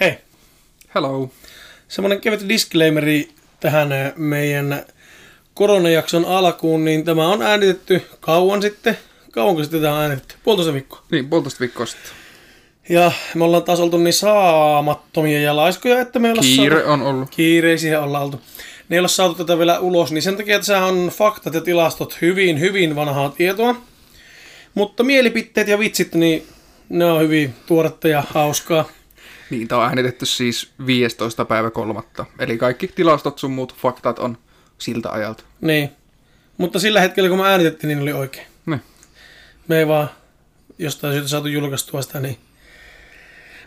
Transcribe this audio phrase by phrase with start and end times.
[0.00, 0.18] Hei,
[0.94, 1.30] Hello.
[1.88, 3.28] semmoinen kevyt disclaimeri
[3.60, 4.84] tähän ö, meidän
[5.54, 8.98] koronajakson alkuun, niin tämä on äänitetty kauan sitten.
[9.30, 10.34] Kauanko sitten tämä on äänitetty?
[10.44, 11.02] Puolitoista viikkoa.
[11.10, 12.10] Niin, puolitoista viikkoa sitten.
[12.88, 16.90] Ja me ollaan taas oltu niin saamattomia ja laiskoja, että me ei olla Kiire saatu...
[16.92, 17.30] on ollut.
[17.30, 18.40] Kiireisiä ollaan oltu.
[18.88, 22.60] Ne ei saatu tätä vielä ulos, niin sen takia tässä on faktat ja tilastot hyvin,
[22.60, 23.76] hyvin vanhaa tietoa.
[24.74, 26.46] Mutta mielipiteet ja vitsit, niin
[26.88, 28.88] ne on hyvin tuoretta ja hauskaa.
[29.50, 31.44] Niin, tämä on äänitetty siis 15.
[31.44, 32.24] päivä kolmatta.
[32.38, 34.38] Eli kaikki tilastot sun muut faktat on
[34.78, 35.44] siltä ajalta.
[35.60, 35.90] Niin.
[36.58, 38.46] Mutta sillä hetkellä, kun me äänitettiin, niin oli oikein.
[38.66, 38.82] Niin.
[39.68, 40.10] Me ei vaan
[40.78, 42.38] jostain syystä saatu julkaistua sitä, niin...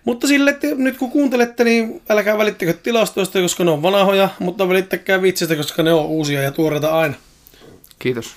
[0.06, 4.70] Mutta sille, että nyt kun kuuntelette, niin älkää välittäkö tilastoista, koska ne on vanhoja, mutta
[4.70, 7.16] välittäkää vitsistä, koska ne on uusia ja tuoreita aina.
[8.00, 8.36] Kiitos.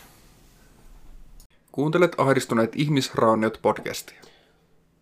[1.73, 4.21] Kuuntelet ahdistuneet ihmisrauniot podcastia.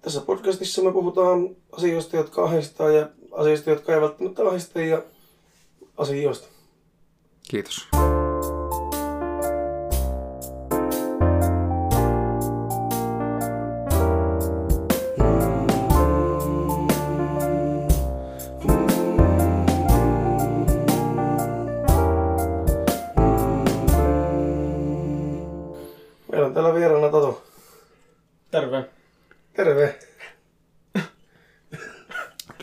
[0.05, 5.03] Tässä podcastissa me puhutaan asioista, jotka ahdistaa ja asioista, jotka ei välttämättä ahdista ja
[5.97, 6.49] asioista.
[7.51, 7.89] Kiitos.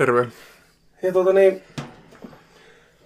[0.01, 0.27] Terve.
[1.03, 1.61] Ja tuota niin,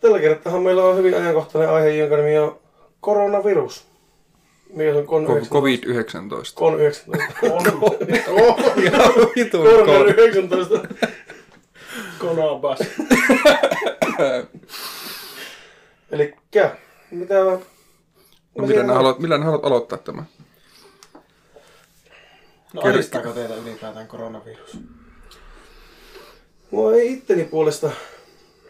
[0.01, 2.59] tällä kertaa meillä on hyvin ajankohtainen aihe, jonka nimi on
[2.99, 3.87] koronavirus.
[4.69, 6.59] Mikä on kon Ko- 19?
[6.59, 6.59] COVID-19.
[6.59, 7.15] Kon 19.
[9.35, 10.87] Vitu Korona 19.
[12.19, 12.79] Konabas.
[16.11, 16.75] Elikkä,
[17.11, 17.51] mitä mä...
[18.57, 20.23] No, millä, nää haluat, millä nää haluat aloittaa tämä?
[22.73, 24.77] No ahdistaako teitä ylipäätään koronavirus?
[26.75, 27.91] Mua ei itteni puolesta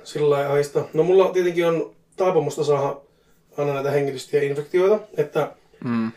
[0.03, 0.85] sillä lailla aista.
[0.93, 2.97] No mulla tietenkin on taipumusta saada
[3.57, 5.51] aina näitä hengitystieinfektioita, että
[5.83, 6.11] Mm.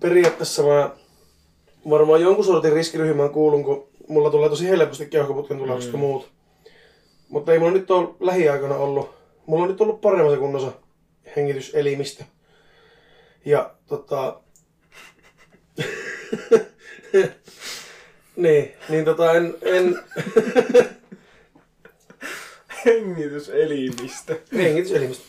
[0.00, 0.90] periaatteessa mä
[1.90, 5.98] varmaan jonkun sortin riskiryhmään kuulun, kun mulla tulee tosi helposti keuhkoputken tulehdukset mm.
[5.98, 6.30] muut.
[7.28, 9.10] Mutta ei mulla nyt ole lähiaikoina ollut.
[9.46, 10.72] Mulla on nyt ollut paremmassa kunnossa
[11.36, 12.24] hengityselimistä.
[13.44, 14.40] Ja tota...
[18.36, 19.54] niin, niin tota en...
[19.62, 19.98] en
[22.86, 24.36] Hengityselimistä.
[24.52, 25.24] hengityselimistä.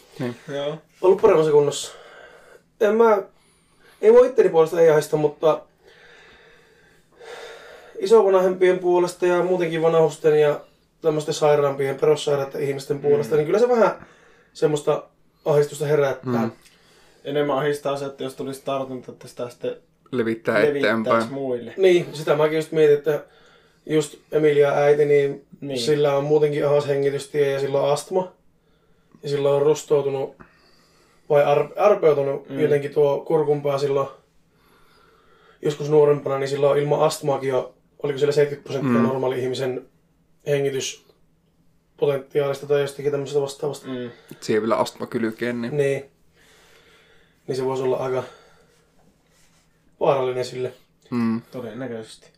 [0.47, 0.77] Joo.
[1.01, 1.91] ollut paremmassa kunnossa.
[2.81, 3.21] En mä,
[4.01, 5.61] ei mua itteni puolesta ei haista, mutta
[7.99, 10.61] isovanhempien puolesta ja muutenkin vanhusten ja
[11.01, 14.07] tämmöisten sairaampien, perussairaiden ihmisten puolesta, niin kyllä se vähän
[14.53, 15.03] semmoista
[15.45, 16.41] ahdistusta herättää.
[16.41, 16.51] Mm.
[17.23, 19.75] Enemmän ahdistaa se, että jos tulisi tartunta, että sitä sitten
[20.11, 21.33] Levittää eteenpäin.
[21.33, 21.73] muille.
[21.77, 23.23] Niin, sitä mäkin just mietin, että
[23.85, 25.79] just Emilia äiti, niin, niin.
[25.79, 28.31] Sillä on muutenkin ahas hengitystie ja sillä on astma.
[29.23, 30.35] Ja sillä on rustoutunut
[31.29, 32.59] vai ar- arpeutunut mm.
[32.59, 34.07] Jotenkin tuo kurkunpää silloin
[35.61, 37.73] joskus nuorempana, niin sillä on ilman astmaakin jo,
[38.03, 39.07] oliko siellä 70 prosenttia Mm.
[39.07, 39.85] normaali ihmisen
[40.47, 43.87] hengityspotentiaalista tai jostakin tämmöisestä vastaavasta.
[43.87, 43.93] Mm.
[43.93, 44.09] Mm.
[44.41, 46.05] Siihen vielä astma kylkeen, niin Niin.
[47.47, 48.23] Niin se voisi olla aika
[49.99, 50.73] vaarallinen sille.
[51.09, 51.41] mm.
[51.51, 52.29] Todennäköisesti.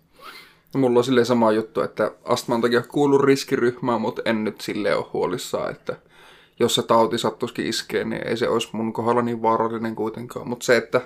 [0.73, 4.97] No, Mulla on silleen sama juttu, että astman takia kuuluu riskiryhmään, mutta en nyt silleen
[4.97, 5.95] ole huolissaan, että
[6.59, 10.47] jos se tauti sattuisikin iskee, niin ei se olisi mun kohdalla niin vaarallinen kuitenkaan.
[10.47, 11.01] Mutta se, että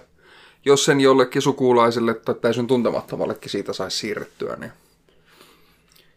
[0.66, 4.72] jos sen jollekin sukulaiselle tai täysin tuntemattomallekin siitä saisi siirrettyä, niin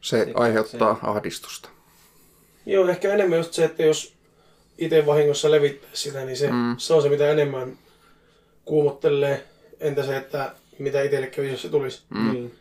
[0.00, 1.68] se Sitten aiheuttaa ahdistusta.
[2.66, 4.12] Joo, ehkä enemmän just se, että jos
[4.78, 6.56] itse vahingossa levittää sitä, niin se, Mm.
[6.56, 6.74] mm.
[6.78, 7.78] se on se, mitä enemmän
[8.64, 9.44] kuumottelee.
[9.80, 12.02] Entä se, että mitä itselle kävisi, jos se tulisi.
[12.10, 12.32] Mm.
[12.32, 12.54] Niin.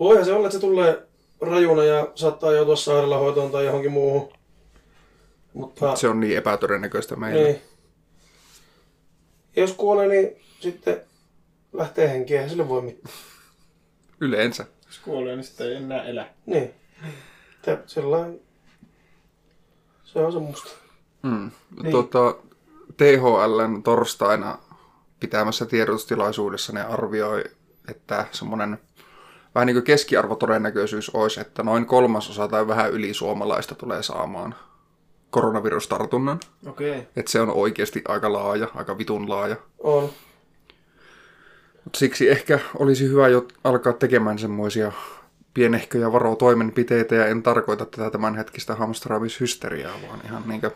[0.00, 1.06] Voihan se olla, että se tulee
[1.40, 4.32] rajuna ja saattaa joutua sairaalahoitoon tai johonkin muuhun.
[5.52, 7.42] Mutta Se on niin epätodennäköistä meille.
[7.42, 7.60] niin.
[9.56, 11.00] Jos kuolee, niin sitten
[11.72, 13.14] lähtee henkiä, eihän sille voi mitään.
[14.20, 14.66] Yleensä.
[14.86, 16.28] Jos kuolee, niin sitten ei enää elä.
[16.46, 16.74] Niin.
[17.86, 18.40] Sellainen...
[20.04, 20.70] Se on semmoista.
[21.22, 21.50] Mm.
[21.82, 21.92] Niin.
[21.92, 22.34] Tota,
[22.96, 24.58] THLn torstaina
[25.20, 27.44] pitämässä tiedotustilaisuudessa ne arvioi,
[27.88, 28.78] että semmoinen
[29.54, 34.54] vähän niin kuin keskiarvotodennäköisyys olisi, että noin kolmasosa tai vähän yli suomalaista tulee saamaan
[35.30, 36.40] koronavirustartunnan.
[36.66, 36.90] Okei.
[36.90, 37.02] Okay.
[37.16, 39.56] Että se on oikeasti aika laaja, aika vitun laaja.
[39.78, 40.10] On.
[41.84, 44.92] Mut siksi ehkä olisi hyvä jo alkaa tekemään semmoisia
[45.54, 50.70] pienehköjä varotoimenpiteitä, ja en tarkoita tätä tämänhetkistä hamstraamishysteriaa, vaan ihan niinkö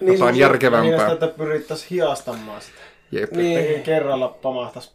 [0.00, 1.06] Niin, jotain järkevämpää.
[1.06, 2.78] Niin, että pyrittäisiin hiastamaan sitä.
[3.12, 3.32] Jep.
[3.32, 3.60] Niin.
[3.60, 3.82] Niin.
[3.82, 4.90] Kerralla pamahtaisi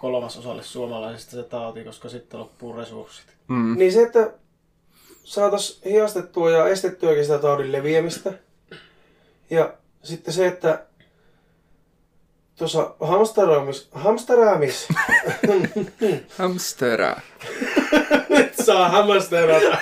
[0.00, 3.26] kolmasosalle suomalaisista se tauti, koska sitten loppuu resurssit.
[3.48, 3.78] Mm.
[3.78, 4.32] Niin se, että
[5.24, 8.32] saataisiin hiastettua ja estettyäkin sitä taudin leviämistä.
[9.50, 10.84] Ja sitten se, että
[12.58, 14.88] tuossa hamsteraamis, hamsteraamis,
[16.38, 17.20] Hamsterää.
[18.28, 19.78] nyt saa hamsterata.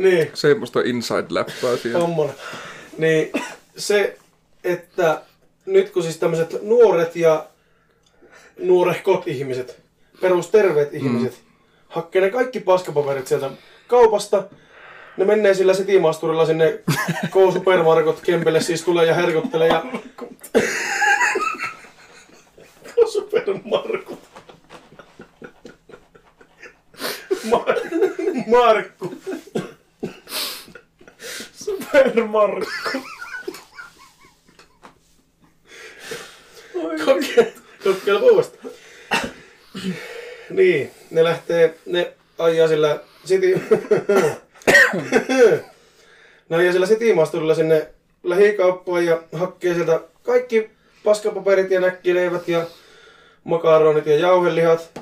[0.00, 0.30] Niin.
[0.34, 1.98] Semmoista inside-läppää siellä.
[1.98, 2.34] Tommonen.
[2.98, 3.32] Niin
[3.76, 4.16] se,
[4.64, 5.22] että
[5.66, 7.46] nyt kun siis tämmöiset nuoret ja
[8.58, 9.82] nuorehkot ihmiset,
[10.20, 11.38] perusterveet ihmiset, mm.
[11.88, 13.50] hakkee ne kaikki paskapaperit sieltä
[13.86, 14.44] kaupasta,
[15.16, 16.80] ne menee sillä sitimaasturilla sinne
[17.32, 19.84] K-supermarkot Kempelle siis tulee ja herkottelee ja...
[22.84, 24.20] K-supermarkot.
[27.50, 27.80] Mar-
[28.46, 29.14] Markku.
[31.78, 32.98] Supermarkku.
[37.84, 38.74] Kokeile uudestaan.
[40.50, 43.60] niin, ne lähtee, ne ajaa sillä City...
[46.48, 47.88] ne ajaa sillä Citymaasturilla sinne
[48.22, 50.70] lähikauppaan ja hakkee sieltä kaikki
[51.04, 52.66] paskapaperit ja näkkileivät ja
[53.44, 55.00] makaronit ja jauhelihat.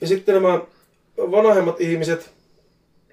[0.00, 0.60] Ja sitten nämä
[1.16, 2.30] vanhemmat ihmiset,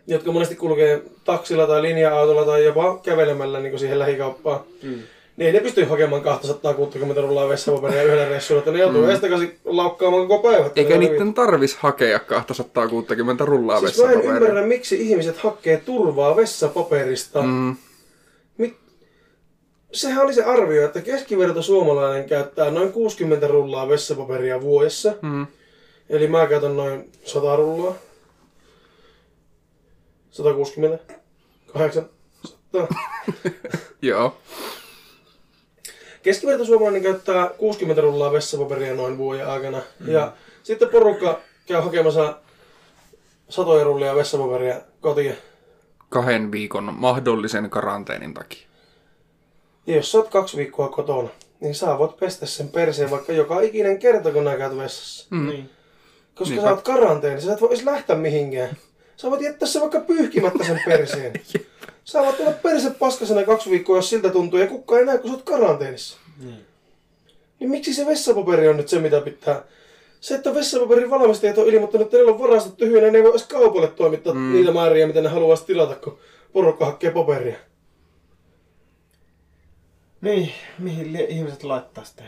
[0.07, 4.89] jotka monesti kulkee taksilla tai linja-autolla tai jopa kävelemällä niin siihen lähikauppaan, Mm.
[5.37, 9.09] niin ei ne pysty hakemaan 260 rullaa vessapaperia yhdellä reissulla, että ne joutuu mm.
[9.09, 10.69] estakaisin laukkaamaan koko päivä.
[10.75, 14.37] Eikä niiden tarvis hakea 260 rullaa Siis mä en vessapaperia.
[14.47, 17.41] ymmärrä, miksi ihmiset hakee turvaa vessapaperista.
[17.41, 17.47] Mm.
[17.49, 17.75] Mm,
[18.57, 18.75] Mik...
[19.91, 25.13] Sehän oli se arvio, että keskiverto suomalainen käyttää noin 60 rullaa vessapaperia vuodessa.
[25.21, 25.47] mm.
[26.09, 27.93] Eli mä käytän noin 100 rullaa.
[30.37, 31.13] 160.
[31.73, 32.09] 8.
[32.71, 32.87] 100.
[34.01, 34.37] Joo.
[36.23, 39.81] Keskiverto suomalainen käyttää 60 rullaa vessapaperia noin vuoden aikana.
[39.99, 40.11] Mm.
[40.11, 42.37] Ja sitten porukka käy hakemassa
[43.49, 45.37] satoja rullia vessapaperia kotiin.
[46.09, 48.67] Kahden viikon mahdollisen karanteenin takia.
[49.87, 51.29] Ja jos sä oot kaksi viikkoa kotona,
[51.59, 55.27] niin sä voit pestä sen perseen vaikka joka ikinen kerta, kun nää käyt vessassa.
[55.29, 55.49] Mm.
[55.49, 55.69] Niin.
[56.35, 56.67] Koska Niinpä.
[56.69, 58.77] sä oot karanteenissa, sä et voi edes lähteä mihinkään.
[59.17, 61.33] Sä voit jättää sen vaikka pyyhkimättä sen perseen.
[62.03, 65.29] sä voit olla perse paskasena kaksi viikkoa, jos siltä tuntuu, ja kukaan ei näe, kun
[65.29, 66.17] sä oot karanteenissa.
[66.43, 66.65] Niin.
[67.59, 69.63] Niin miksi se vessapaperi on nyt se, mitä pitää?
[70.19, 73.47] Se, että vessapaperin valmistajat on ilmoittanut, että niillä on varastot tyhjänä, ne ei voi edes
[73.47, 74.53] kaupalle toimittaa mm.
[74.53, 76.19] niitä määriä, mitä ne haluaisi tilata, kun
[76.53, 77.55] porukka hakee paperia.
[80.21, 82.23] Niin, mihin li- ihmiset laittaa sitä?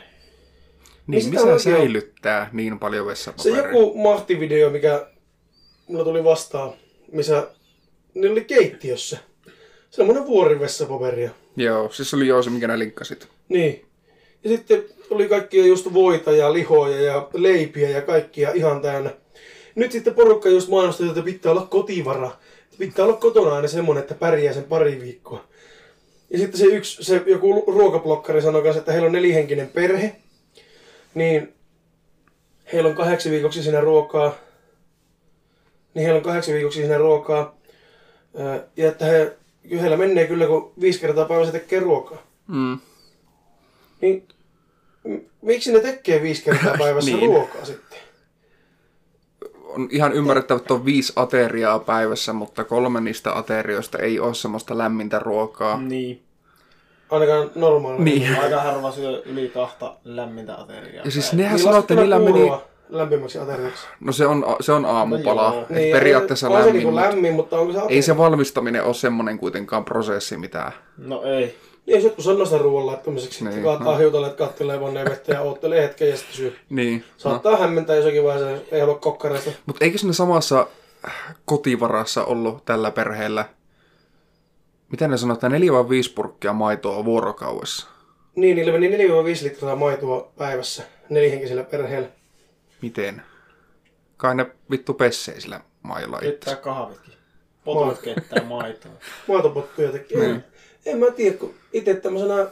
[1.07, 3.57] Niin, sitä missä oikein- säilyttää niin paljon Se vessapaperia?
[3.71, 5.07] joku mahtivideo, mikä
[5.89, 6.73] mulla tuli vastaan,
[7.11, 7.47] missä
[8.13, 9.17] ne oli keittiössä.
[9.89, 11.29] Semmoinen vuori vessapaperia.
[11.55, 13.27] Joo, siis oli joo se, minkä nää linkkasit.
[13.49, 13.85] Niin.
[14.43, 19.11] Ja sitten oli kaikkia just voita ja lihoja ja leipiä ja kaikkia ihan täynnä.
[19.75, 22.31] Nyt sitten porukka just mainostaa, että pitää olla kotivara.
[22.77, 25.43] Pitää olla kotona aina semmonen, että pärjää sen pari viikkoa.
[26.29, 30.15] Ja sitten se yksi, se joku ruokablokkari sanoi kanssa, että heillä on nelihenkinen perhe.
[31.13, 31.53] Niin
[32.73, 34.48] heillä on kahdeksi viikoksi siinä ruokaa.
[35.93, 37.55] Niin heillä on kahdeksi viikoksi siinä ruokaa.
[38.77, 39.37] Ja että he,
[39.81, 42.17] heillä menee kyllä, kun viisi kertaa päivässä tekee ruokaa.
[42.47, 42.79] Mm.
[44.01, 44.27] Niin
[45.41, 47.29] miksi ne tekee viisi kertaa päivässä Niin.
[47.29, 47.99] ruokaa sitten?
[49.63, 54.77] On ihan ymmärrettävä, että on viisi ateriaa päivässä, mutta kolme niistä aterioista ei ole semmoista
[54.77, 55.81] lämmintä ruokaa.
[55.81, 56.21] Niin.
[57.09, 58.03] Ainakaan normaalilla.
[58.03, 58.39] Niin.
[58.39, 61.05] Aika harva syö yli kahta lämmintä ateriaa.
[61.05, 62.51] Ja siis nehän Niin sanoo, että niillä meni...
[62.89, 63.87] lämpimäksi ateriaksi.
[63.99, 65.49] No se on, se on aamupala.
[65.49, 65.55] No.
[65.55, 67.95] No niin, periaatteessa on lämmin, se mutta lämmin, mutta onko se ateria?
[67.95, 70.71] ei se valmistaminen ole semmoinen kuitenkaan prosessi, mitä...
[70.97, 71.55] No ei.
[71.85, 73.97] Niin, jos jotkut sanoo sitä ruoan laittamiseksi, Niin, niin, kaataa no.
[73.97, 76.51] hiutaleet kattileen vanneen vettä ja oottelee hetken ja sitten syö.
[76.69, 76.99] Niin.
[76.99, 77.05] No.
[77.17, 79.51] Saattaa hämmentää jossakin vaiheessa, jos ei halua kokkareista.
[79.65, 80.67] Mutta eikö siinä samassa
[81.45, 83.45] kotivarassa ollut tällä perheellä,
[84.91, 87.87] miten ne sanoo, että 4 vai 5 purkkia maitoa vuorokaudessa?
[88.35, 92.07] Niin, niillä meni 4-5 litraa maitoa päivässä nelihenkisellä perheellä.
[92.81, 93.21] Miten?
[94.17, 96.55] Kai ne vittu pessee sillä mailla itse.
[96.55, 97.13] kahvitkin.
[97.63, 98.91] Potot keittää maitoa.
[99.27, 100.19] Maitopottuja tekee.
[100.19, 100.31] Niin.
[100.31, 100.43] En,
[100.85, 102.47] en mä tiedä, kun itse tämmöisenä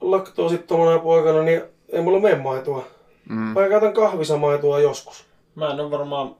[0.00, 2.86] laktoosittomana poikana, niin ei mulla mene maitoa.
[3.28, 3.38] Mm.
[3.38, 5.24] Mä käytän kahvisamaitoa joskus.
[5.54, 6.36] Mä en ole varmaan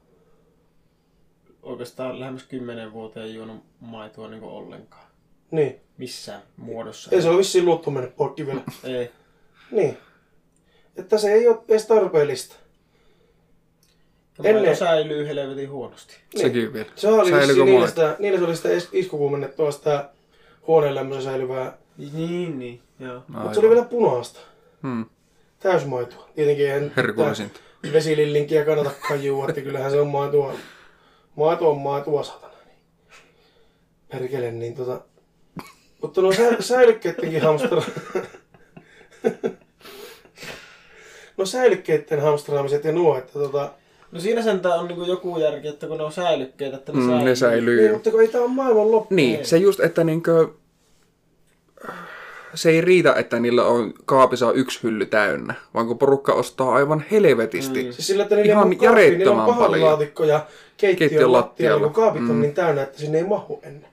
[1.63, 5.07] oikeastaan lähemmäs kymmenen vuoteen juonut maitoa niin ollenkaan.
[5.51, 5.81] Niin.
[5.99, 7.11] Missään muodossa.
[7.11, 8.63] Ei se ole vissiin luuttu mennyt poikki vielä.
[8.85, 9.11] Ei.
[9.71, 9.99] Niin.
[10.97, 12.55] Että se ei ole edes tarpeellista.
[14.45, 16.17] Ennen- säilyy helvetin huonosti.
[16.37, 16.89] Sekin vielä.
[16.97, 17.87] Se oli Säilyykö maito?
[17.87, 20.11] sitä, niille se oli sitä is- iskukuumennettua sitä
[20.67, 21.79] huoneen lämmössä säilyvää.
[22.13, 23.23] Niin, niin, joo.
[23.29, 24.41] Mutta se oli vielä punaista.
[24.83, 25.05] Hmm.
[25.61, 26.29] Täysmaitoa.
[26.35, 27.61] Tietenkin eihän Herkullisinta.
[27.93, 30.55] vesilillinkiä kannatakaan juua, että kyllähän se on maitoa.
[31.37, 32.53] Maito on maitoa satana.
[32.67, 32.77] Niin.
[34.09, 35.01] Perkele, niin tota...
[36.03, 37.83] Mutta no sä, säilykkeidenkin hamstera...
[41.37, 43.71] no säilykkeiden hamstraamiset ja nuo, että tota...
[44.13, 47.07] No siinä sentään on niinku joku järki, että kun ne on säilykkeitä, että ne Mm,
[47.09, 47.25] säilyy.
[47.25, 47.81] ne säilyy.
[47.81, 49.15] Niin, mutta kun ei tää ole maailman loppu.
[49.15, 50.49] Niin, se just, että niinkö...
[52.55, 56.75] Se ei riitä, että niillä on kaapissa on yksi hylly täynnä, vaan kun porukka ostaa
[56.75, 57.83] aivan helvetisti.
[57.83, 59.57] Siis sillä, että niillä Ihan on kaappi, niillä on järjettömän paljon.
[59.81, 60.47] pahalaatikko ja
[60.77, 61.87] keittiön, Keittiön lattialla, lattialla.
[61.87, 62.41] kun kaapit on Mm.
[62.41, 63.91] niin täynnä, että sinne ei mahu ennen.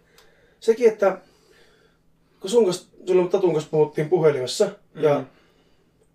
[0.60, 1.18] Sekin, että
[2.40, 5.04] kun sun kanssa, silloin Tatun kanssa puhuttiin puhelimessa mm.
[5.04, 5.24] ja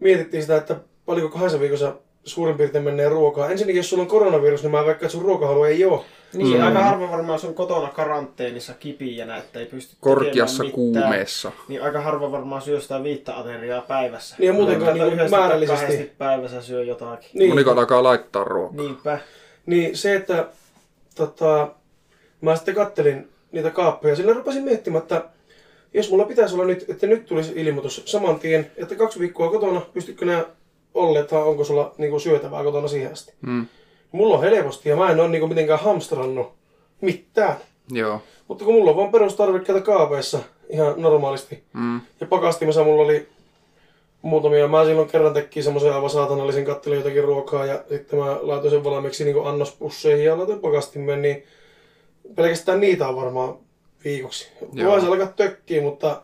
[0.01, 1.95] mietittiin sitä, että paljonko kahdessa viikossa
[2.25, 3.51] suurin piirtein menee ruokaa.
[3.51, 6.01] Ensinnäkin, jos sulla on koronavirus, niin mä että sun ruokahalu ei ole.
[6.33, 6.65] Niin, Mm.
[6.67, 11.53] aika harva varmaan sun kotona karanteenissa kipiänä, että ei pysty Korkeassa kuumeessa.
[11.69, 14.37] Niin aika harva varmaan syö sitä viittä ateriaa päivässä.
[14.39, 15.81] Niin ja muutenkaan Niin niin määrällisesti.
[15.87, 17.31] kahdesti päivässä syö jotakin.
[17.35, 17.51] Niin.
[17.51, 18.77] Moniko alkaa laittaa ruokaa.
[18.77, 19.19] Niinpä.
[19.67, 20.47] Niin se, että
[21.15, 21.69] tota,
[22.41, 25.25] mä sitten kattelin niitä kaappeja, sillä rupesin miettimään, että
[25.95, 29.81] jos mulla pitäisi olla nyt, että nyt tulisi ilmoitus saman tien, että kaksi viikkoa kotona,
[29.95, 30.45] pystytkö nämä
[30.95, 33.33] olleet, tai onko sulla niinku syötävää kotona siihen asti.
[33.41, 33.67] Mm.
[34.13, 36.53] Mulla on helposti ja mä en ole niinku mitenkään hamstrannut
[37.01, 37.57] mitään.
[37.91, 38.23] Joo.
[38.49, 41.63] Mutta kun mulla on vaan perustarvikkeita kaapeissa ihan normaalisti.
[41.73, 42.01] Mm.
[42.21, 43.29] Ja pakastimessa mulla oli
[44.23, 44.69] muutamia.
[44.69, 48.85] Mä silloin kerran tekkin semmoisen aivan saatanallisen kattelin jotakin ruokaa ja sitten mä laitoin sen
[48.85, 51.45] valmiiksi niin annospusseihin ja laitoin pakastimeen, niin
[52.35, 53.55] pelkästään niitä on varmaan
[54.05, 54.49] viikoksi.
[54.73, 54.91] Joo.
[54.91, 56.23] Voisi alkaa tökkiä, mutta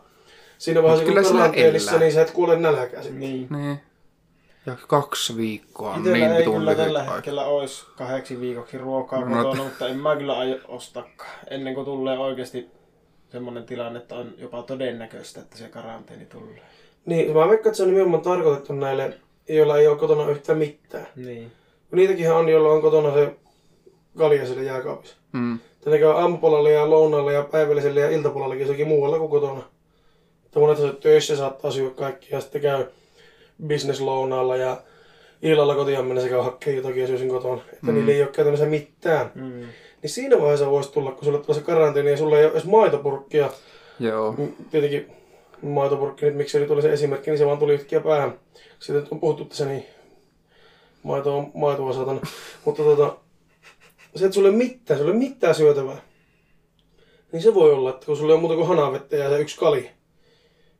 [0.57, 1.99] siinä vaiheessa kyllä kun elää.
[1.99, 3.19] niin sä et kuole nälkää sitten.
[3.19, 3.47] Niin.
[3.49, 3.79] Niin.
[4.65, 7.13] Ja kaksi viikkoa on Itellä niin ei kyllä tällä aika.
[7.13, 9.43] hetkellä olisi kahdeksi viikoksi ruokaa No.
[9.43, 11.31] kotona, mutta en mä kyllä aio ostakaan.
[11.49, 12.69] Ennen kuin tulee oikeasti
[13.29, 16.61] semmoinen tilanne, että on jopa todennäköistä, että se karanteeni tulee.
[17.05, 19.13] Niin, mä veikkaan, että se on nimenomaan tarkoitettu näille,
[19.49, 21.07] joilla ei ole kotona yhtään mitään.
[21.15, 21.51] Niin.
[21.91, 23.35] Niitäkin on, joilla on kotona se
[24.17, 25.15] kalja siellä jääkaapissa.
[25.31, 25.59] Mm.
[25.83, 29.61] Tänne käy aamupalalla ja lounalla ja päivällisellä ja iltapuolellakin sekin muualla kuin kotona.
[30.45, 32.85] Että monet se töissä saattaa syödä kaikki ja sitten käy
[33.67, 34.81] business-lounaalla ja
[35.41, 37.61] illalla kotiin mennessä käy hakkeen jotakin ja syö sen kotona.
[37.73, 37.93] Että mm.
[37.93, 39.31] niillä ei ole käytännössä mitään.
[39.35, 39.67] Mm.
[40.01, 42.65] Niin siinä vaiheessa voisi tulla, kun sulle tulee se karanteeni ja sulla ei ole edes
[42.65, 43.49] maitopurkkia.
[43.99, 44.31] Joo.
[44.31, 45.11] Mm, Tietenkin
[45.61, 48.39] maitopurkki, nyt miksi tuli se esimerkki, niin se vaan tuli yhtäkkiä päähän.
[48.79, 49.85] Sitten on puhuttu tässä niin
[51.03, 52.21] maito on maitoa saatana.
[52.65, 53.17] Mutta tota,
[54.15, 56.01] se, että sulla ei ole mitään, sulla ei mitään syötävää.
[57.31, 59.89] Niin se voi olla, että kun sulla ole muuta kuin hanavettä ja se yksi kali,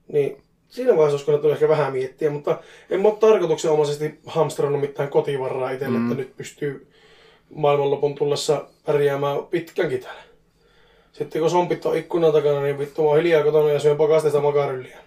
[0.08, 2.60] niin siinä vaiheessa olisi kannattanut ehkä vähän miettiä, mutta
[2.90, 6.12] en mä ole tarkoituksenomaisesti hamstrannut mitään kotivaraa itselle, mm.
[6.12, 6.88] että nyt pystyy
[7.56, 10.22] maailmanlopun tullessa pärjäämään pitkänkin täällä.
[11.12, 14.42] Sitten kun sompit on ikkunan takana, niin vittu mä oon hiljaa kotona ja syön pakasteista
[14.42, 14.98] makarylliä.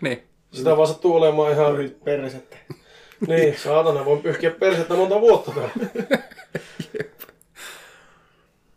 [0.00, 0.22] Niin.
[0.52, 1.90] Sitä vaan sattuu olemaan ihan...
[2.04, 2.56] Persettä.
[3.26, 5.72] Niin, saatana, voin pyyhkiä persettä monta vuotta täällä.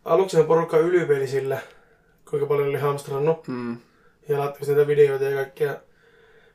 [0.04, 1.58] Aluksi porukka ylipeli sillä,
[2.30, 3.48] kuinka paljon oli hamstrannut.
[3.48, 3.76] Mm.
[4.28, 5.76] Ja laittoi niitä videoita ja kaikkea.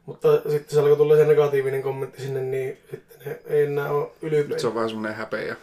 [0.10, 4.12] Mutta sitten se alkoi tulla se negatiivinen kommentti sinne, niin sitten ne ei enää ole
[4.22, 4.48] ylipeli.
[4.48, 5.56] Nyt se on vähän semmonen häpeä.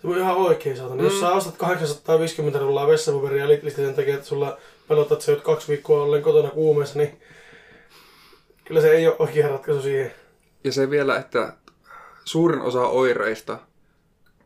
[0.00, 1.02] Se on ihan oikein saatana.
[1.02, 1.04] Mm.
[1.04, 4.58] Jos sä ostat 850 rullaa vessapaperia litlistä sen takia, että sulla
[4.88, 7.20] pelottaa, että sä oot kaksi viikkoa ollen kotona kuumeessa, niin
[8.64, 10.14] kyllä se ei ole oikea ratkaisu siihen.
[10.64, 11.52] Ja se vielä, että
[12.24, 13.58] suurin osa oireista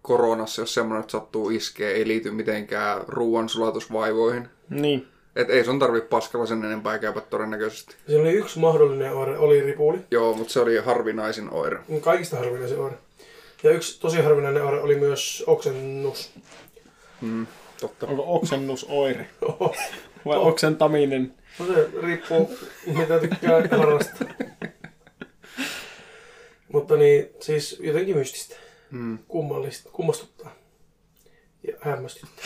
[0.02, 4.48] koronassa, jos semmoinen sattuu iskee, ei liity mitenkään ruoan sulatusvaivoihin.
[4.70, 5.08] Niin.
[5.38, 7.94] Et ei sun tarvi paskalla sen enempää käypä todennäköisesti.
[8.06, 9.98] Siinä oli yksi mahdollinen oire, oli ripuli.
[10.10, 11.78] Joo, mutta se oli harvinaisin oire.
[12.00, 12.98] Kaikista harvinaisin oire.
[13.62, 16.32] Ja yksi tosi harvinainen oire oli myös oksennus.
[17.20, 17.46] Mm,
[17.80, 18.06] totta.
[18.06, 19.28] Onko oksennusoire?
[19.42, 19.74] Oho.
[20.26, 21.34] Vai oksentaminen?
[21.58, 24.28] No se riippuu, mitä tykkää harrastaa.
[26.72, 28.56] Mutta niin, siis jotenkin mystistä.
[28.90, 29.18] Mm.
[29.28, 30.54] Kummallista, kummastuttaa.
[31.66, 32.44] Ja hämmästyttää.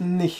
[0.00, 0.32] Niin.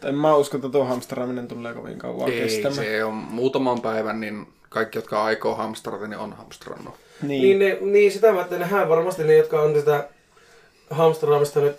[0.00, 2.74] Tai en mä usko, että tuo hamsteraaminen tulee kovin kauan Ei, kestämään.
[2.74, 6.94] se on muutaman päivän, niin kaikki, jotka aikoo hamstrata, niin on hamstrannut.
[7.22, 7.42] Niin.
[7.42, 10.08] Niin, ne, niin sitä mä, että nehän varmasti ne, jotka on sitä
[10.90, 11.76] hamsteraamista nyt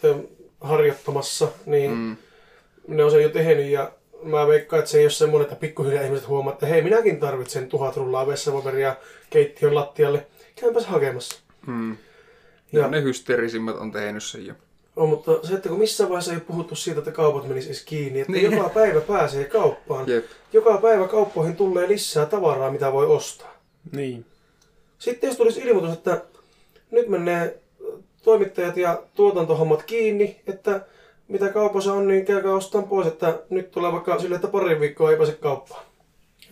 [0.62, 2.18] harjoittamassa, niin mm.
[2.88, 3.92] ne on sen jo tehnyt ja
[4.24, 7.68] mä veikkaan, että se ei ole semmoinen, että pikkuhiljaa ihmiset huomaa, että hei, minäkin tarvitsen
[7.70, 8.96] tuhat rullaa vessapaperia
[9.30, 10.28] keittiön lattialle.
[10.62, 11.40] Käypäs hakemassa.
[11.68, 11.98] Mm.
[12.72, 14.54] Ja- Ja ne hysteerisimmät on tehnyt sen jo.
[14.96, 18.20] On, mutta se, että kun missään vaiheessa ei puhuttu siitä, että kaupat menis edes kiinni,
[18.20, 18.52] että Niin.
[18.52, 20.10] joka päivä pääsee kauppaan.
[20.10, 20.26] Jep.
[20.54, 23.54] Joka päivä kauppoihin tulee lisää tavaraa, mitä voi ostaa.
[23.92, 24.26] Niin.
[25.00, 26.22] Sitten jos tulisi ilmoitus, että
[26.92, 27.60] nyt menee
[28.24, 30.82] toimittajat ja tuotantohommat kiinni, että
[31.28, 35.12] mitä kaupassa on, niin käykää ostamaan pois, että nyt tulee vaikka sille, että pari viikkoa
[35.12, 35.86] ei pääse kauppaan.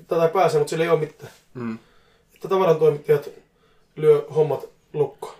[0.08, 1.32] Tai pääsee, mutta sillä ei ole mitään.
[1.54, 1.78] Mm.
[2.36, 3.30] Että tavarantoimittajat
[3.96, 5.36] lyö hommat lukkoon.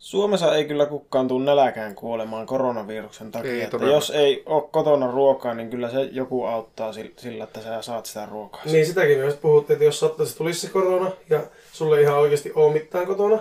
[0.00, 3.52] Suomessa ei kyllä kukaan tule nälkään kuolemaan koronaviruksen takia.
[3.52, 7.60] Ei että jos ei ole kotona ruokaa, niin kyllä se joku auttaa sil- sillä, että
[7.60, 8.62] sä saat sitä ruokaa.
[8.64, 11.42] Niin sitäkin myös puhuttiin, että jos saattaisi tulisi se korona ja
[11.72, 13.38] sulle ei ihan oikeasti ole mitään kotona,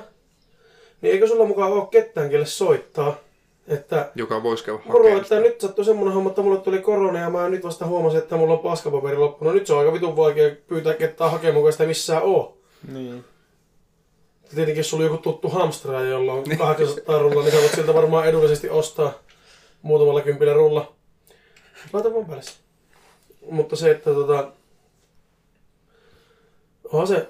[1.02, 3.16] niin eikö sulla mukaan ole ketään, kelle soittaa?
[3.68, 7.20] Että Joka voisi käydä Moro, hakemaan että nyt sattui semmonen homma, että mulle tuli korona
[7.20, 9.54] ja mä nyt vasta huomasin, että mulla on paskapaperi loppunut.
[9.54, 12.58] Nyt se on aika vitun vaikea pyytää ketään hakemaan, kun sitä missään oo.
[12.94, 13.26] Niin.
[14.50, 17.74] Ja Tietenkin jos sulla on joku tuttu hamstraaja, jolla on 800 rullaa, niin sä voit
[17.74, 19.14] sieltä varmaan edullisesti ostaa
[19.82, 20.94] muutamalla kympillä rulla.
[21.94, 22.44] Laita vaan päälle.
[23.52, 24.52] Mutta se, että tota...
[26.92, 27.28] Onhan se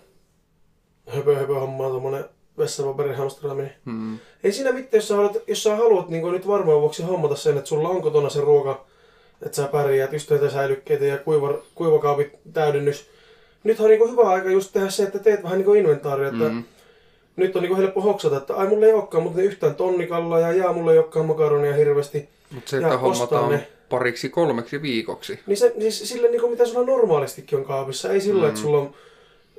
[1.08, 2.26] höpö höpö hommaa tommonen
[2.58, 3.74] vessapaperin hamstraaminen.
[3.86, 4.20] Mm.
[4.44, 7.58] Ei siinä mitään, jos sä haluat, jos sä haluat niin nyt varmaan vuoksi hommata sen,
[7.58, 8.86] että sulla on kotona se ruoka,
[9.42, 13.10] että sä pärjäät, just näitä säilykkeitä ja kuiva, kuivakaapit täydennys.
[13.64, 16.64] Nyt on niin hyvä aika just tehdä se, että teet vähän niin inventaaria, että Mm.
[17.40, 20.74] Nyt on niin helppo hoksata, että ai mulla ei olekaan muuten yhtään tonnikalla ja jaa
[20.74, 22.30] mulla ei olekaan makaronia hirveästi.
[22.52, 23.68] Mutta se, että hommataan ne.
[23.90, 25.40] pariksi kolmeksi viikoksi.
[25.48, 28.48] Niin se, siis sille niin mitä sulla normaalistikin on kaapissa, ei sillä, mm.
[28.48, 28.94] että sulla on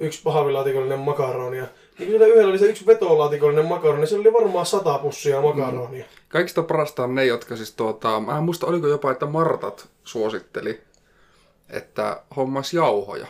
[0.00, 1.66] yksi pahvilaatikollinen makaronia.
[1.98, 6.04] Niin kyllä yhdellä oli se yksi vetolaatikollinen makaroni, sillä oli varmaan sata pussia makaronia.
[6.28, 10.80] Kaikista parasta on ne, jotka siis tuota, mä en muista oliko jopa, että Martat suositteli,
[11.70, 13.26] että hommas jauhoja.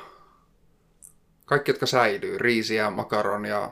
[1.44, 3.70] Kaikki, jotka säilyy, riisiä, makaronia,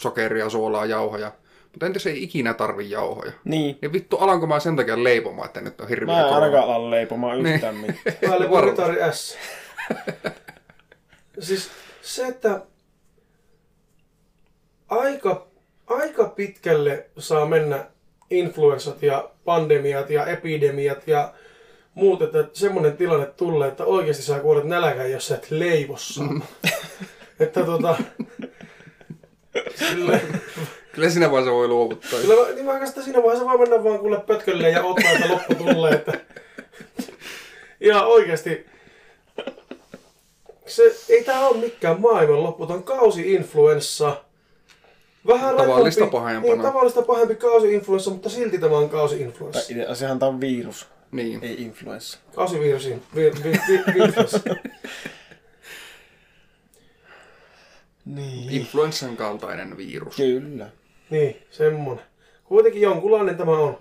[0.00, 1.32] sokeria, suolaa, jauhoja.
[1.72, 3.32] Mutta entäs ei ikinä tarvi jauhoja?
[3.44, 3.78] Niin.
[3.82, 6.90] Niin vittu, alanko mä sen takia leipomaan, että nyt on hirveä Mä en ainakaan ala
[6.90, 8.16] leipomaan yhtään mitään.
[8.26, 8.82] Päälle Varmasti.
[8.82, 9.36] Ritari S.
[11.38, 11.70] siis
[12.02, 12.62] se, että
[14.88, 15.46] aika,
[15.86, 17.84] aika pitkälle saa mennä
[18.30, 21.32] influenssat ja pandemiat ja epidemiat ja
[21.94, 26.24] muut, että semmoinen tilanne tulee, että oikeasti sä kuolet nälkään, jos sä et leivossa.
[27.40, 27.96] että tota...
[29.78, 30.20] Sille,
[30.92, 32.20] Kyllä siinä vaiheessa voi luovuttaa.
[32.20, 35.28] Kyllä mä- niin mä oikeastaan siinä vaiheessa vaan mennä vaan kuule pötkölle ja ottaa, että
[35.28, 35.92] loppu tulee.
[35.92, 36.12] Että...
[37.80, 38.66] Ja oikeasti,
[40.66, 44.16] se, ei tää ole mikään maailman loppu, on kausi-influenssa.
[45.26, 46.54] Vähän Tavallista rajumpi- pahempana.
[46.54, 49.60] Niin, tavallista pahempi kausi-influenssa, mutta silti tämä on Tai kausi-influenssa.
[49.72, 51.38] itse asiahan tää on virus, Niin.
[51.44, 52.18] ei influenssa.
[52.34, 53.02] Kausivirusin.
[53.14, 53.80] Vi, vi, vi.
[58.14, 58.50] Niin.
[58.50, 60.16] Influenssan kaltainen virus.
[60.16, 60.70] Kyllä.
[61.10, 62.04] niin, semmonen.
[62.44, 63.78] Kuitenkin jonkunlainen tämä on.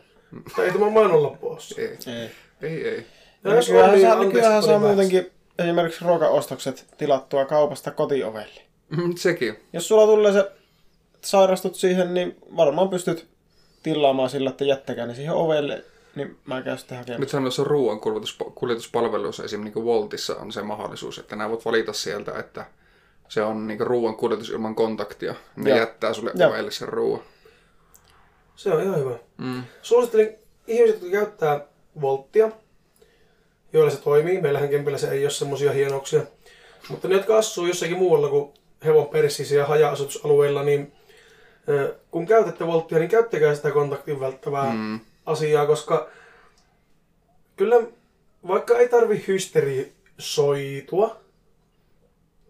[0.56, 1.60] Tai ei tämä maailman loppu ole.
[1.60, 1.82] se.
[1.82, 2.30] Ei, Ei.
[2.62, 3.06] ei, ei.
[3.46, 8.62] On, Nykyään niin saa, nykyään saa muutenkin esimerkiksi ruokaostokset tilattua kaupasta kotiovelle.
[8.90, 9.56] Mm, Sekin.
[9.74, 10.52] Jos sulla tulee se,
[11.22, 13.28] sairastut siihen, niin varmaan pystyt
[13.84, 15.84] tilaamaan sillä, että jättäkää ne siihen ovelle,
[16.16, 17.20] niin mä käyn sitten hakemaan.
[17.20, 21.94] Nyt sanoissa ruoan kuljetus- kuljetuspalveluissa esimerkiksi niin Voltissa on se mahdollisuus, että nämä voit valita
[21.94, 22.66] sieltä, että
[23.30, 25.36] se on niin ruoan kuljetus ilman kontaktia.
[25.56, 25.80] Ne Joo.
[25.80, 26.50] jättää sulle Joo.
[26.50, 27.22] ovelle sen ruoan.
[28.56, 29.16] Se on ihan hyvä.
[29.38, 29.63] Mm.
[29.82, 30.36] Suosittelen
[30.68, 31.66] ihmiset, jotka käyttää
[32.02, 32.52] volttia,
[33.74, 34.42] joilla se toimii.
[34.42, 36.22] Meillähän Kempillä se ei ole semmoisia hienouksia.
[36.90, 38.54] Mutta ne, jotka asuu jossakin muualla kuin
[38.86, 40.94] hevon persissä ja haja-asutusalueilla, niin
[42.12, 45.00] kun käytätte volttia, niin käyttäkää sitä kontaktin välttävää Mm.
[45.26, 46.08] asiaa, koska
[47.56, 47.76] kyllä
[48.48, 51.20] vaikka ei tarvi hysterisoitua,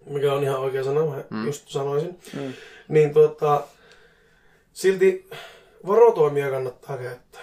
[0.10, 1.46] mikä on ihan oikea sana, mä Mm.
[1.46, 2.54] just sanoisin, Mm.
[2.88, 3.63] niin tuota,
[4.74, 5.30] silti
[5.88, 7.41] varotoimia kannattaa käyttää.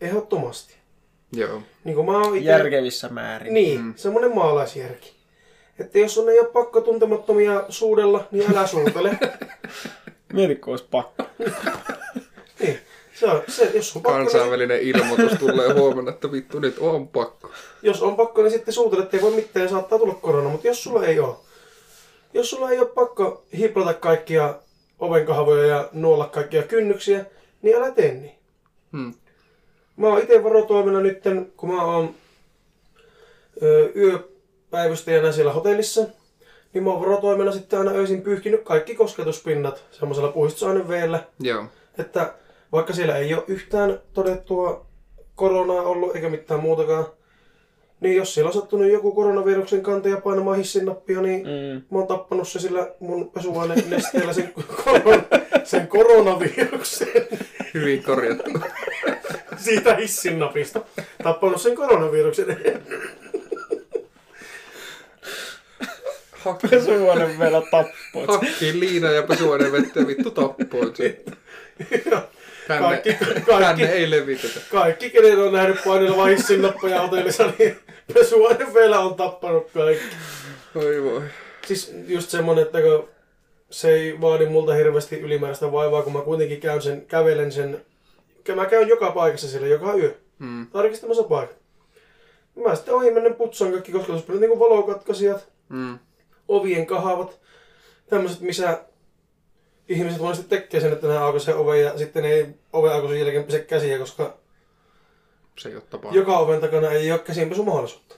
[0.00, 0.74] Ehdottomasti.
[1.32, 1.62] Joo.
[1.84, 2.46] Niin kuin mä oon ite...
[2.50, 3.54] Järkevissä määrin.
[3.54, 3.94] Niin, Mm.
[3.96, 5.12] semmonen maalaisjärki.
[5.78, 9.18] Että jos sun ei ole pakko tuntemattomia suudella, niin älä suutele.
[10.32, 11.22] Mieti, kun olisi pakko.
[13.26, 16.78] niin, se on, se, jos on pakko, niin, Kansainvälinen ilmoitus tulee huomenna, että vittu nyt
[16.78, 17.50] on pakko.
[17.82, 20.48] jos on pakko, niin sitten suutele, että ei voi mitään saattaa tulla korona.
[20.48, 21.34] Mutta jos sulla ei ole,
[22.34, 24.54] jos sulla ei ole pakko hiplata kaikkia
[24.98, 27.24] ovenkahvoja ja nuolla kaikkia kynnyksiä,
[27.62, 28.34] niin älä tee niin.
[28.92, 29.14] Hmm.
[29.96, 32.14] Mä oon itse varotoimena nytten, kun mä oon
[33.62, 36.04] ö, yöpäivystäjänä siellä hotellissa,
[36.72, 41.64] niin mä oon varotoimena sitten aina öisin pyyhkinyt kaikki kosketuspinnat semmoisella puhdistusaineveellä, Joo.
[41.98, 42.34] että
[42.72, 44.86] vaikka siellä ei ole yhtään todettua
[45.34, 47.06] koronaa ollut eikä mitään muutakaan,
[48.00, 51.82] niin jos siellä on sattunut joku koronaviruksen kantaja painamaan hissin nappia, niin Mm.
[51.90, 54.52] mä oon tappanut se sillä mun pesuaineen nesteellä sen,
[54.84, 55.22] koron,
[55.64, 57.08] sen koronaviruksen
[57.74, 58.50] Hyvin korjattu.
[59.64, 60.80] siitä hissin napista.
[61.22, 62.56] Tappanut sen koronaviruksen.
[66.32, 66.68] Hakki,
[67.40, 68.28] vielä tappoit.
[68.28, 70.34] hakki liina ja pesuaineen vettä vittu.
[72.10, 72.22] Ja
[72.80, 74.60] Tänne, Kaikki, tänne kaikki, ei levitetä.
[74.70, 77.78] kaikki, kenen on nähnyt painella hissinappeja hotellissa, niin
[78.14, 80.04] pesuaine vielä on tappanut kaikki.
[80.74, 81.22] Oi voi.
[81.66, 83.08] Siis just semmonen, että kun
[83.70, 87.84] se ei vaadi multa hirveästi ylimääräistä vaivaa, kun mä kuitenkin käyn sen, kävelen sen,
[88.54, 90.66] mä käyn joka paikassa siellä joka yö, Mm.
[90.66, 91.56] tarkistamassa paikat.
[92.66, 95.98] Mä sitten ohi menen putsaan kaikki kosketuspaikat, niin kuin valokatkaisijat, Mm.
[96.48, 97.40] ovien kahavat,
[98.10, 98.78] tämmöiset, missä
[99.92, 103.44] ihmiset monesti tekee sen, että ne aukaisee sen oven ja sitten ei oven aukaisun jälkeen
[103.44, 104.36] pese käsiä, koska
[105.58, 108.14] Se ei ole joka oven takana ei ole käsienpesumahdollisuutta.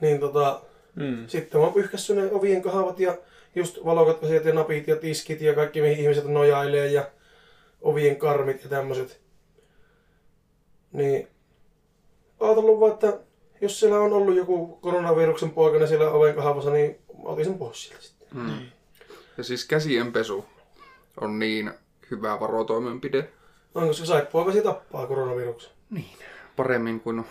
[0.00, 0.62] Niin tota,
[0.94, 1.26] Mm.
[1.26, 3.18] sitten mä oon pyyhkässyt ne ovien kahavat ja
[3.54, 7.10] just valokatkaisijat ja napit ja tiskit ja kaikki mihin ihmiset nojailee ja
[7.82, 9.20] ovien karmit ja tämmöiset.
[10.92, 11.28] Niin
[12.40, 13.18] ajatellut vaan, että
[13.60, 18.02] jos siellä on ollut joku koronaviruksen poikana siellä oven kahavassa, niin otin sen pois sieltä
[18.04, 18.28] sitten.
[18.32, 18.66] Mm.
[19.38, 20.44] Ja siis käsienpesu
[21.20, 21.70] on niin
[22.10, 23.28] hyvä varotoimenpide.
[23.74, 25.72] On, koska saippua vesi tappaa koronaviruksen.
[26.56, 27.24] Paremmin kuin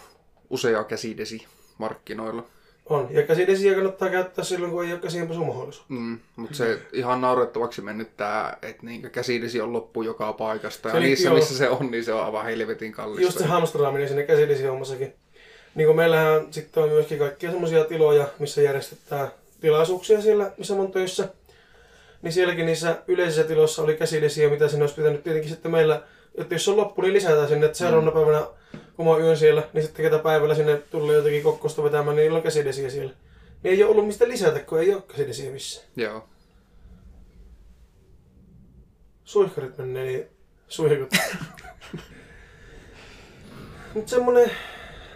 [0.50, 1.46] usea käsidesi
[1.78, 2.46] markkinoilla.
[2.86, 3.08] On.
[3.12, 5.94] Ja käsidesiä kannattaa käyttää silloin, kun ei ole käsienpesumahdollisuutta.
[5.94, 10.88] Mm, mutta se ihan naurettavaksi mennyt tää, että niinkö käsidesi on loppu joka paikasta.
[10.90, 11.36] Ja Se oli- niissä, joo.
[11.36, 13.22] missä se on, niin se on aivan helvetin kallista.
[13.24, 15.14] Just se hamstraaminen sinne käsidesihommassakin.
[15.76, 19.28] Niin kuin meillähän sitten on myöskin kaikkia semmoisia tiloja, missä järjestetään
[19.62, 21.30] tilaisuuksia siellä, missä oon töissä.
[22.24, 26.04] Niin sielläkin niissä yleisissä tiloissa oli käsidesiä, mitä sinne olisi pitänyt tietenkin sitten meillä,
[26.36, 28.48] että jos se on loppu, niin lisätään sinne, että seuraavana päivänä,
[28.96, 32.24] kun mä oon yön siellä, niin sitten ketä päivällä sinne tulee jotenkin kokkosta vetämään, niin
[32.24, 33.14] niillä on käsidesiä siellä.
[33.64, 35.88] Niin ei ole ollut mistä lisätä, kun ei ole käsidesiä missään.
[35.96, 36.28] Joo.
[39.24, 40.28] Suihkarit menee, niin
[40.68, 41.10] suihkut.
[43.94, 44.52] Mutta semmonen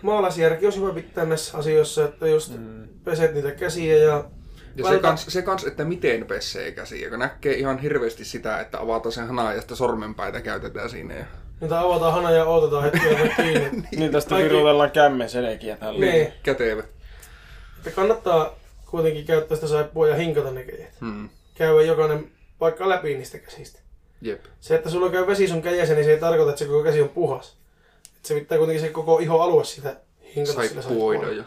[0.02, 2.88] maalaisjärki olisi hyvä pitää näissä asioissa, että just Mm.
[3.04, 4.30] peset niitä käsiä ja...
[4.78, 8.80] Ja se kans, se kans, että miten pesee käsiä, kun näkee ihan hirveästi sitä, että
[8.80, 11.14] avataan sen hanaa ja sitten sormenpäitä käytetään siinä.
[11.14, 11.26] Ja...
[11.62, 13.00] Niitä avataan hana ja odotetaan hetki
[13.36, 13.88] kiinni.
[13.98, 16.00] Niin tästä Kaikki- virutellaan kämmen selkiä tällä.
[16.00, 16.34] Niin.
[16.44, 16.84] Kätevä.
[17.78, 21.00] Että kannattaa kuitenkin käyttää sitä saippua ja hinkata ne kädet.
[21.02, 21.30] Hmm.
[21.56, 23.80] Käydä jokainen paikka läpi niistä käsistä.
[24.22, 24.46] Jep.
[24.60, 27.02] Se, että sulla käy vesi sun kädessä, niin se ei tarkoita, että se koko käsi
[27.02, 27.58] on puhas.
[28.16, 29.96] Että se pitää kuitenkin se koko ihoalue sitä
[30.36, 31.38] hinkata sillä Saippuoida saippualla.
[31.38, 31.44] ja...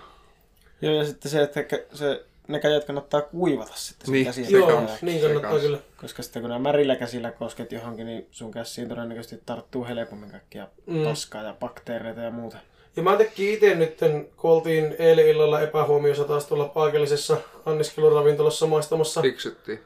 [0.83, 1.61] Joo, ja sitten se, että
[1.93, 4.44] se, ne kädet kannattaa kuivata sitten sun Niin, käsiä.
[4.44, 5.78] se Joo, kans, niin se kannattaa kyllä.
[6.00, 10.68] Koska sitten kun nämä märillä käsillä kosket johonkin, niin sun käsiin todennäköisesti tarttuu helpommin kaikkia
[10.86, 11.04] Mm.
[11.04, 12.56] paskaa ja bakteereita ja muuta.
[12.96, 13.98] Ja mä tekin itse nyt,
[14.36, 17.36] kun oltiin eilen illalla epähuomiossa taas tuolla paikallisessa
[17.66, 19.78] anniskeluravintolassa maistamassa, Fiksyttiin.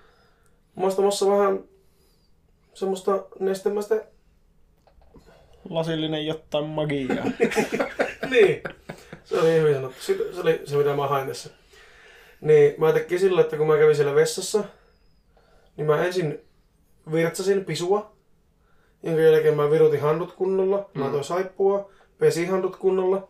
[0.74, 1.60] maistamassa vähän
[2.74, 4.04] semmoista nestemäistä...
[5.70, 7.24] Lasillinen jotain magiaa.
[8.30, 8.62] niin,
[9.24, 10.02] se oli hyvin sanottu.
[10.02, 11.50] Se oli se, mitä mä hain tässä.
[12.44, 14.64] Niin mä tekin sillä, että kun mä kävin siellä vessassa,
[15.76, 16.40] niin mä ensin
[17.12, 18.12] virtsasin pisua,
[19.02, 21.00] jonka jälkeen mä virutin handut kunnolla, mm.
[21.02, 23.28] laitoin saippua, pesin handut kunnolla.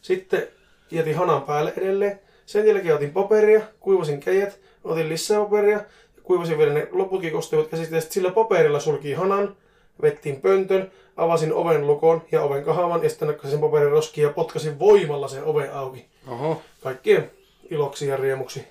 [0.00, 0.48] Sitten
[0.90, 2.20] jätin hanan päälle edelleen.
[2.46, 5.80] Sen jälkeen otin paperia, kuivasin kädet, otin lisää paperia,
[6.22, 9.56] kuivasin vielä ne loputkin kostevat käsit ja sitten sillä paperilla sulki hanan,
[10.02, 14.78] vettiin pöntön, avasin oven lukon ja oven kahavan ja sitten nakkasin paperin roskiin ja potkasin
[14.78, 16.06] voimalla sen oven auki.
[16.28, 17.30] Oho, Kaikkien
[17.70, 18.68] iloksi ja riemuksi.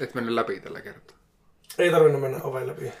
[0.00, 1.16] et mennyt läpi tällä kertaa.
[1.78, 2.92] Ei tarvinnut mennä oven läpi.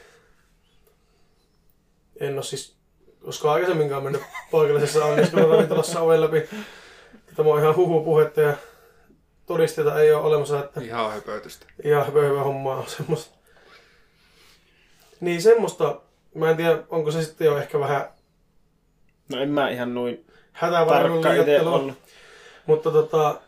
[2.20, 2.76] En ole siis
[3.24, 6.42] koskaan aikaisemminkaan mennyt paikallisessa anniskeluravintolassa oven läpi.
[7.36, 8.56] Tämä on ihan huhupuhetta ja
[9.46, 11.66] todisteita ei ole olemassa, että Ihan höpötystä.
[11.84, 13.36] ihan hyvä, hyvä hommaa on semmoista.
[15.20, 16.00] Niin semmoista,
[16.34, 18.08] mä en tiedä, onko se sitten jo ehkä vähän
[19.28, 21.94] No en mä ihan noin itse liioittelua.
[22.66, 23.40] Mutta tota,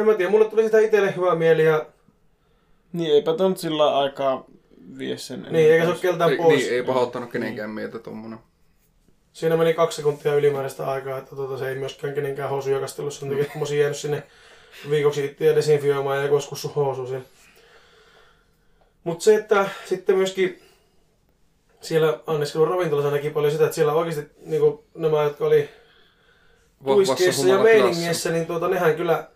[0.00, 1.86] en mä tiedä, mulle tuli sitä itselle hyvä mieli ja
[2.92, 4.44] Niin eipä ton sillä aikaa
[4.98, 5.46] vie sen.
[5.50, 6.60] niin, eikä se ole keltään Ei, pois.
[6.60, 8.38] niin, ei pahoittanut kenenkään mieltä tommonen.
[9.32, 13.28] Siinä meni kaksi sekuntia ylimääräistä aikaa, että tota, se ei myöskään kenenkään housuja kastellut sen
[13.28, 14.22] takia, kun jäänyt sinne
[14.90, 17.24] viikoksi itseä desinfioimaan ja joku olisi kussu housu siellä.
[19.04, 20.62] Mutta se, että sitten myöskin
[21.80, 24.62] siellä anniskelun ravintolassa näki paljon sitä, että siellä oikeasti niin
[24.94, 25.68] nämä, jotka oli
[26.86, 29.28] Va- kuiskeissa ja meiningissä, niin tuota, nehän kyllä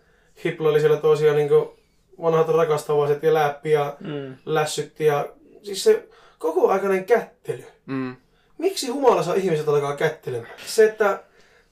[0.43, 1.49] hiplaili siellä toisiaan niin
[2.21, 4.35] vanhat rakastavaiset ja läppi ja Mm.
[4.45, 5.25] lässytti ja
[5.63, 6.07] siis se
[6.39, 7.63] koko aikainen kättely.
[7.85, 8.15] Mm.
[8.57, 10.53] Miksi humalassa ihmiset alkaa kättelemään?
[10.65, 11.23] Se, että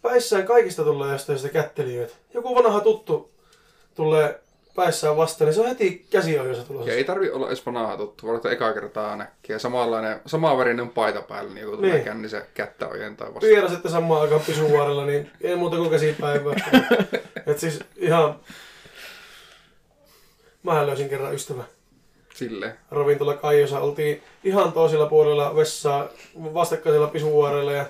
[0.02, 2.13] päissään kaikista tulee jostain sitä kättelijöitä.
[2.34, 3.32] Joku vanha tuttu
[3.95, 4.39] tulee
[4.75, 6.89] päissään vastaan, niin se on heti käsiohjelmassa tulossa.
[6.89, 9.59] Ja ei tarvi olla edes vanhaa tuttu, vaan että eka kertaa näkee.
[9.59, 12.03] Samanlainen, samanvärinen paita päällä, niin kun tulee Niin.
[12.03, 13.47] känni se kättä ojentaa vasta.
[13.47, 16.55] Vierasitte samaan aikaan pisuvuorella, niin ei muuta kuin käsipäivää.
[17.47, 18.36] Et siis ihan...
[20.63, 21.65] Mähän löysin kerran ystävän.
[22.33, 22.73] Silleen.
[22.91, 27.86] ravintola Kaijossa oltiin ihan toisella puolella vessaa vastakkaisella pisuvuorella ja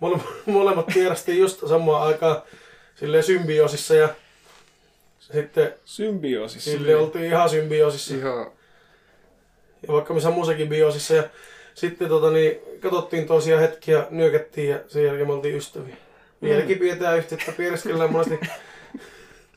[0.00, 2.42] Molemmat, molemmat vierastiin just samaan aikaan
[2.94, 4.08] silleen symbioosissa ja
[5.32, 6.70] sitten Symbioosissa.
[6.70, 8.14] sille oltiin ihan symbioosissa.
[8.14, 8.50] Ihan,
[9.86, 11.14] Ja vaikka missä muussakin biosissa.
[11.14, 11.24] Ja
[11.74, 15.96] sitten tota, niin, katsottiin toisia hetkiä, nyökättiin ja sen jälkeen me oltiin ystäviä.
[16.42, 18.40] Vieläkin pidetään yhteyttä, piereskellään monesti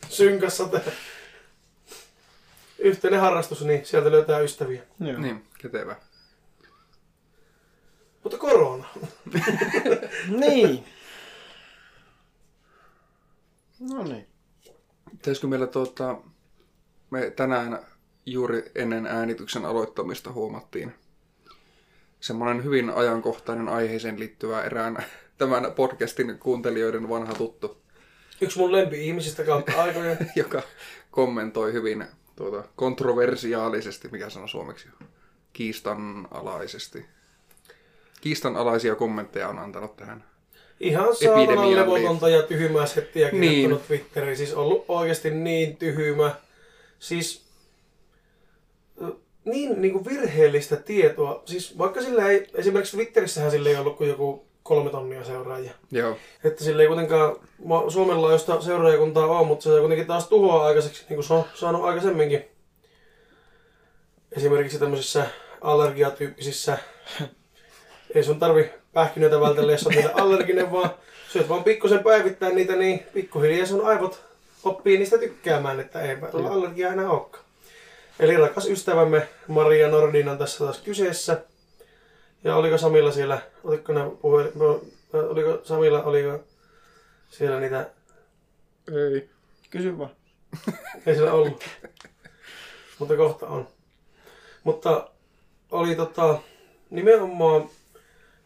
[0.10, 0.68] synkassa.
[0.68, 0.82] Tää.
[2.80, 4.82] Yhteinen harrastus, niin sieltä löytää ystäviä.
[5.00, 5.20] Joo.
[5.20, 5.96] niin, ketevä.
[8.24, 8.88] Mutta korona.
[10.40, 10.86] Niin.
[13.80, 14.28] No niin.
[15.26, 16.18] Pitäisikö meillä tuota,
[17.10, 17.80] me tänään
[18.26, 20.94] juuri ennen äänityksen aloittamista huomattiin
[22.20, 24.98] semmoinen hyvin ajankohtainen aiheeseen liittyvä erään
[25.38, 27.82] tämän podcastin kuuntelijoiden vanha tuttu,
[28.42, 30.18] Yksi mun lempi-ihmisistä kautta aikojen.
[30.36, 30.62] joka
[31.12, 34.88] kommentoi hyvin tuota, kontroversiaalisesti, mikä sana suomeksi
[35.54, 37.06] kiistanalaisesti.
[38.22, 40.24] Kiistanalaisia kommentteja on antanut tähän.
[40.80, 43.80] Ihan saatanan levotonta ja tyhmää settiä Niin.
[43.88, 44.38] Twitteriin.
[44.38, 46.36] Siis ollut oikeasti niin tyhmä.
[47.00, 47.46] Siis
[49.46, 51.42] niin, niin kuin virheellistä tietoa.
[51.46, 55.72] Siis vaikka sillä ei, esimerkiksi Twitterissähän sillä ei ollut kuin joku kolme tonnia seuraajia.
[55.92, 57.36] Joo, Että sillä ei kuitenkaan
[57.88, 61.44] Suomen laajuista seuraajakuntaa ole, mutta se on kuitenkin taas tuhoa aikaiseksi, niin kuin se on
[61.54, 62.46] saanut aikaisemminkin.
[64.32, 65.28] Esimerkiksi tämmöisissä
[65.62, 66.78] allergiatyyppisissä,
[68.16, 70.90] ei sun tarvi pähkinöitä vältellä, jos on niitä allerginen, vaan
[71.30, 74.24] syöt vaan pikkusen päivittäin niitä, niin pikkuhiljaa sun aivot
[74.64, 77.46] oppii niistä tykkäämään, että ei olla allergiaa enää olekaan.
[78.20, 81.42] Eli rakas ystävämme Maria Nordin on tässä taas kyseessä.
[82.44, 84.52] Ja oliko Samilla siellä, oliko ne puhelin,
[85.14, 86.44] oliko Samilla, oliko
[87.30, 87.90] siellä niitä,
[89.14, 89.30] ei.
[89.70, 90.10] Kysy vaan.
[91.06, 91.64] ei siellä ollut,
[93.00, 93.68] mutta kohta on.
[94.64, 95.10] Mutta
[95.72, 96.40] oli tota,
[96.90, 97.70] nimenomaan,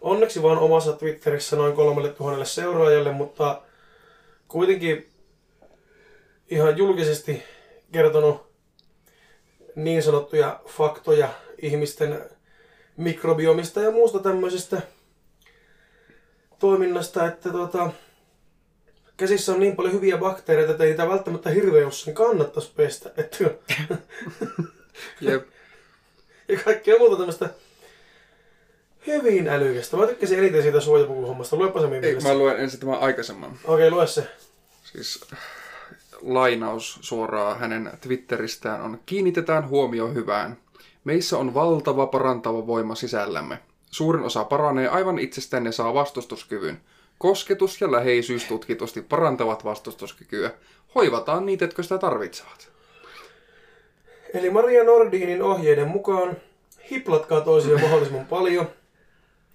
[0.01, 3.62] onneksi vaan omassa Twitterissä noin kolmelle tuhannelle seuraajalle, mutta
[4.47, 5.09] kuitenkin
[6.49, 7.43] ihan julkisesti
[7.91, 8.49] kertonut
[9.75, 11.29] niin sanottuja faktoja
[11.62, 12.21] ihmisten
[12.97, 14.81] mikrobiomista ja muusta tämmöisestä
[16.59, 17.91] toiminnasta, että tuota,
[19.17, 23.12] käsissä on niin paljon hyviä bakteereita, että ei niitä välttämättä hirveän usein kannattaisi pestä.
[23.17, 23.38] Että,
[25.21, 25.47] Jep.
[26.47, 27.49] ja kaikkea muuta tämmöistä
[29.07, 29.97] hyvin älykästä.
[29.97, 31.55] Mä tykkäsin eniten siitä suojapukuhommasta.
[31.55, 33.51] Luepa se Ei, mä luen ensin tämän aikaisemman.
[33.65, 34.27] Okei, lue se.
[34.83, 35.21] Siis
[36.21, 40.57] lainaus suoraan hänen Twitteristään on Kiinnitetään huomio hyvään.
[41.03, 43.59] Meissä on valtava parantava voima sisällämme.
[43.91, 46.81] Suurin osa paranee aivan itsestään ja saa vastustuskyvyn.
[47.17, 50.51] Kosketus ja läheisyys tutkitusti parantavat vastustuskykyä.
[50.95, 52.69] Hoivataan niitä, jotka sitä tarvitsevat.
[54.33, 56.38] Eli Maria Nordinin ohjeiden mukaan
[56.91, 58.69] hiplatkaa toisia mahdollisimman paljon.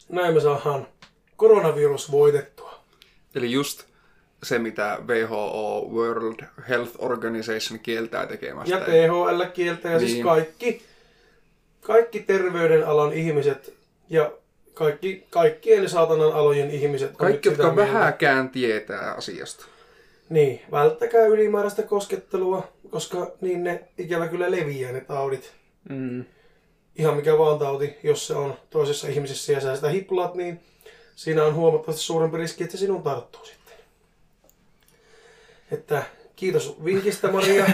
[0.09, 0.87] Näin me saadaan
[1.37, 2.75] koronavirus voitettua.
[3.35, 3.83] Eli just
[4.43, 8.75] se, mitä WHO, World Health Organization, kieltää tekemästä.
[8.77, 10.25] Ja THL kieltä ja siis Niin.
[10.25, 10.83] kaikki,
[11.81, 13.75] kaikki terveydenalan ihmiset
[14.11, 14.33] ja
[14.75, 17.17] kaikki, kaikkien saatanan alojen ihmiset.
[17.17, 17.93] Kaikki, jotka mieltä.
[17.93, 19.67] vähäkään tietää asiasta.
[20.29, 25.53] Niin, välttäkää ylimääräistä koskettelua, koska niin ne ikävä kyllä leviää ne taudit.
[25.88, 26.25] Mm.
[26.96, 30.61] Ihan mikä vaan tauti, jos se on toisessa ihmisessä ja sä sitä hiplaat, niin
[31.16, 33.74] siinä on huomattavasti suurempi riski, että se sinun tarttuu sitten.
[35.70, 36.02] Että
[36.37, 37.66] kiitos vinkistä Maria.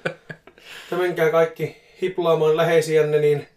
[0.90, 3.48] Te menkää kaikki hiplaamaan läheisiänne, niin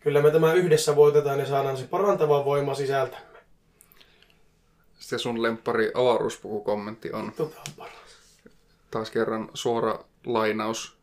[0.00, 3.26] kyllä me tämä yhdessä voitetaan ja saadaan se parantava voima sisältämme.
[4.98, 7.94] Sitten sun lemppari avaruuspukukommentti on Tota on paras.
[8.90, 10.95] taas kerran suora lainaus.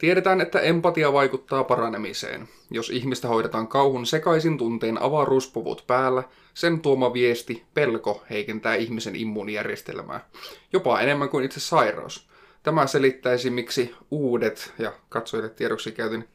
[0.00, 2.48] Tiedetään, että empatia vaikuttaa paranemiseen.
[2.70, 6.22] Jos ihmistä hoidetaan kauhun sekaisin tunteen avaruuspuvut päällä,
[6.54, 10.28] sen tuoma viesti, pelko, heikentää ihmisen immuunijärjestelmää.
[10.72, 12.28] Jopa enemmän kuin itse sairaus.
[12.62, 16.28] Tämä selittäisi, miksi uudet, ja katsojille tiedoksi käytin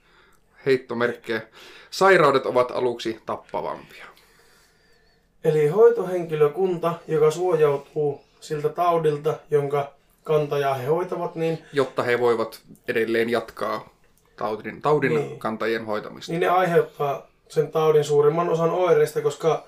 [0.65, 1.41] heittomerkkejä,
[1.89, 4.05] sairaudet ovat aluksi tappavampia.
[5.43, 9.94] Eli hoitohenkilökunta, joka suojautuu siltä taudilta, jonka
[10.29, 13.89] kantajaa he hoitavat, niin, Jotta he voivat edelleen jatkaa
[14.35, 15.39] taudin, taudin Niin.
[15.39, 16.31] kantajien hoitamista.
[16.31, 19.63] niin ne aiheuttaa sen taudin suurimman osan oireista, koska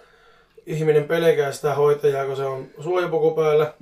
[0.66, 3.74] ihminen pelkää sitä hoitajaa, kun se on suojapuku päällä.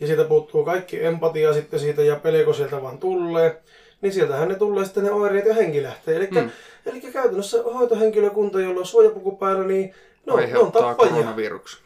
[0.00, 3.62] Ja siitä puuttuu kaikki empatia sitten siitä ja pelko sieltä vaan tulee.
[4.00, 6.16] Niin sieltähän ne tulee sitten ne oireet ja henki lähtee.
[6.16, 6.50] Eli, Hmm.
[6.86, 9.94] eli käytännössä hoitohenkilökunta, jolla on suojapuku päällä, niin
[10.26, 11.12] ne on, ne on tappajia.
[11.12, 11.80] koronaviruksen.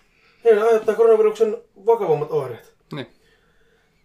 [0.44, 1.56] Ne aiheuttaa koronaviruksen
[1.86, 2.72] vakavammat oireet.
[2.92, 3.06] Niin.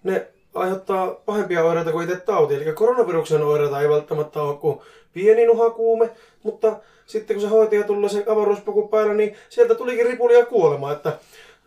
[0.04, 2.56] Ne aiheuttaa pahempia oireita kuin itse tauti.
[2.56, 4.80] Eli koronaviruksen oireita ei välttämättä ole kuin
[5.14, 6.10] pieni nuhakuume,
[6.44, 10.92] mutta sitten kun se hoitaja tulee se avaruuspuku päällä, niin sieltä tulikin ripuli ja kuolema.
[10.92, 11.18] Että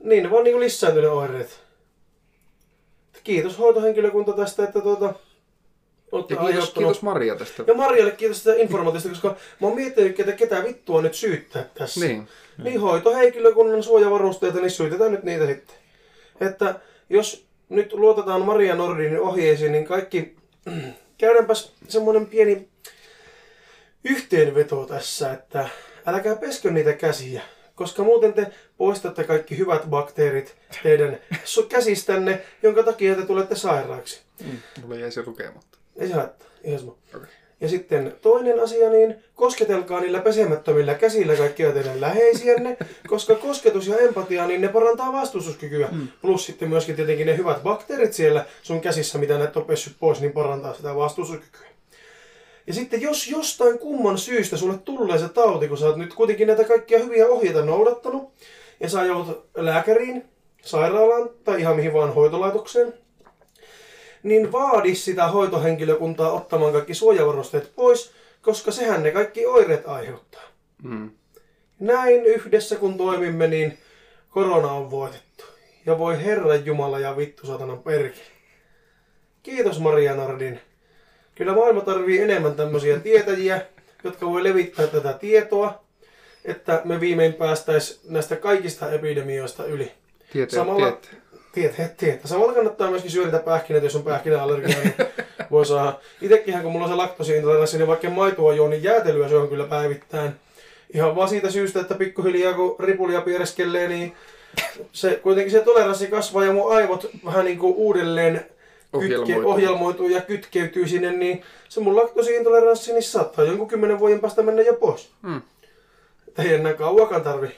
[0.01, 1.61] Niin, ne vaan niinku lisääntynyt oireet.
[3.25, 5.15] Kiitos hoitohenkilökunta tästä, että tuota,
[6.13, 7.65] Ja kiitos, aiheuttanut- kiitos Maria tästä.
[7.67, 9.29] Ja Marjalle kiitos tästä informaatiosta, koska
[9.61, 12.07] mä oon miettinyt, että ketä vittua nyt syyttää tässä.
[12.07, 12.29] Niin.
[12.65, 15.77] Niin hoitohenkilökunnan suojavarusteita, niin syytetään nyt niitä sitten.
[16.41, 20.37] Että jos nyt luotetaan Maria Nordinin ohjeisiin, niin kaikki...
[21.19, 22.69] Käydäänpäs semmonen pieni
[24.05, 25.69] yhteenveto tässä, että
[26.07, 27.43] älkää peskö niitä käsiä,
[27.75, 31.19] koska muuten te poistatte kaikki hyvät bakteerit teidän
[31.69, 34.23] käsistänne, jonka takia te tulette sairaaksi.
[34.83, 35.79] Mulla jäi se lukematta.
[35.97, 36.97] Ei se haittaa, ihan sama.
[37.17, 37.42] Okei.
[37.63, 43.99] Ja sitten toinen asia, niin kosketelkaa niillä pesemättömillä käsillä kaikkia teidän läheisiänne, koska kosketus ja
[43.99, 45.89] empatia, niin ne parantaa vastustuskykyä.
[45.93, 46.09] Mm.
[46.23, 50.21] Plus sitten myöskin tietenkin ne hyvät bakteerit siellä sun käsissä, mitä ne ole pessyt pois,
[50.21, 51.69] niin parantaa sitä vastustuskykyä.
[52.67, 56.47] Ja sitten jos jostain kumman syystä sulle tulee se tauti, kun sä oot nyt kuitenkin
[56.47, 58.33] näitä kaikkia hyviä ohjeita noudattanut,
[58.81, 60.25] ja sä joudut lääkäriin,
[60.63, 62.95] sairaalaan tai ihan mihin vaan hoitolaitokseen,
[64.23, 70.43] niin vaadi sitä hoitohenkilökuntaa ottamaan kaikki suojavarusteet pois, koska sehän ne kaikki oireet aiheuttaa.
[70.83, 71.11] Mm.
[71.81, 73.79] Näin yhdessä kun toimimme, niin
[74.31, 75.45] korona on voitettu.
[75.87, 78.25] Ja voi Herran Jumala ja vittu satanan perkele.
[79.43, 80.61] Kiitos Maria Nardin.
[81.35, 83.67] Kyllä maailma tarvii enemmän tämmöisiä tietäjiä,
[84.05, 85.85] jotka voi levittää tätä tietoa,
[86.45, 89.93] että me viimein päästäis näistä kaikista epidemioista yli.
[90.33, 90.99] Tieteet, Samalla-
[91.53, 91.77] tieteet.
[91.77, 92.29] Tietä, tietä.
[92.29, 94.95] Samalla kannattaa myöskin syödä pähkinöitä, jos on pähkinäallergia, niin
[95.51, 95.99] voi saada.
[96.23, 99.65] Itekinhän kun mulla on se laktosiintoleranssi, niin vaikka maitoa juo, niin jäätelyä se on kyllä
[99.65, 100.33] päivittäin.
[100.95, 104.17] Ihan vaan siitä syystä, että pikkuhiljaa kun ripulia piereskelee, niin
[104.93, 108.47] se, kuitenkin se toleranssi kasvaa ja mun aivot vähän niin kuin uudelleen
[109.01, 110.09] kytke, Ohjelmoituu.
[110.09, 114.75] ja kytkeytyy sinne, niin se mun laktosiintoleranssi niin saattaa jonkun kymmenen vuoden päästä mennä jo
[114.75, 115.11] pois.
[115.23, 115.43] Mm.
[116.29, 117.49] Että ei enää kauakaan tarvi.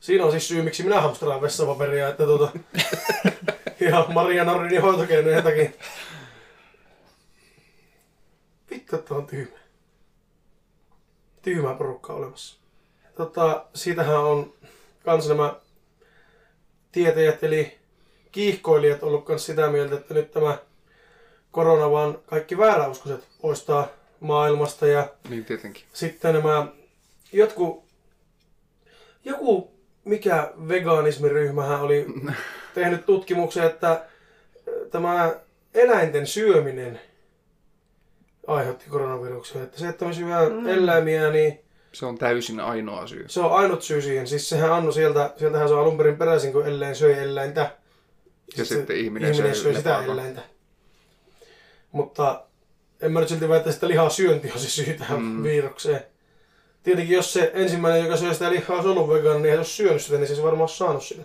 [0.00, 2.50] Siinä on siis syy, miksi minä hamstraan vessapaperia, että tuota...
[3.80, 5.70] ihan Maria Nordinin hoitokeinojen takia.
[8.70, 9.58] Vittu, että on tyhmä.
[11.42, 12.58] Tyhmä porukka olemassa.
[13.16, 14.54] Tota, siitähän on
[15.04, 15.54] kans nämä
[16.92, 17.78] tietäjät, eli
[18.32, 20.58] kiihkoilijat ollut kans sitä mieltä, että nyt tämä
[21.50, 23.88] korona vaan kaikki vääräuskoiset poistaa
[24.20, 25.84] maailmasta ja Niin tietenkin.
[25.92, 26.66] sitten nämä
[27.32, 27.84] jotkut,
[29.24, 29.77] joku
[30.08, 32.06] mikä veganismiryhmähän oli
[32.74, 34.04] tehnyt tutkimuksen, että
[34.90, 35.34] tämä
[35.74, 37.00] eläinten syöminen
[38.46, 39.62] aiheutti koronaviruksen.
[39.62, 40.66] Että se, että me syö mm.
[40.66, 41.60] eläimiä, niin
[41.92, 43.24] Se on täysin ainoa syy.
[43.28, 44.26] se on ainut syy siihen.
[44.26, 47.70] Siis sehän on sieltä, sieltähän se on alun perin peräisin, kun eläin söi eläintä.
[48.56, 50.40] Ja se- sitten ihminen ihminen söi söi sitä eläintä.
[51.92, 52.44] Mutta
[53.00, 55.42] en mä nyt silti väitä, että lihan syönti on se syy tähän mm.
[55.42, 56.00] virukseen.
[56.88, 60.02] Tietenkin jos se ensimmäinen, joka söi sitä lihaa, olisi ollut vegaani, niin ei olisi syönyt
[60.02, 61.22] sitä, niin se olisi varmaan olisi saanut sitä.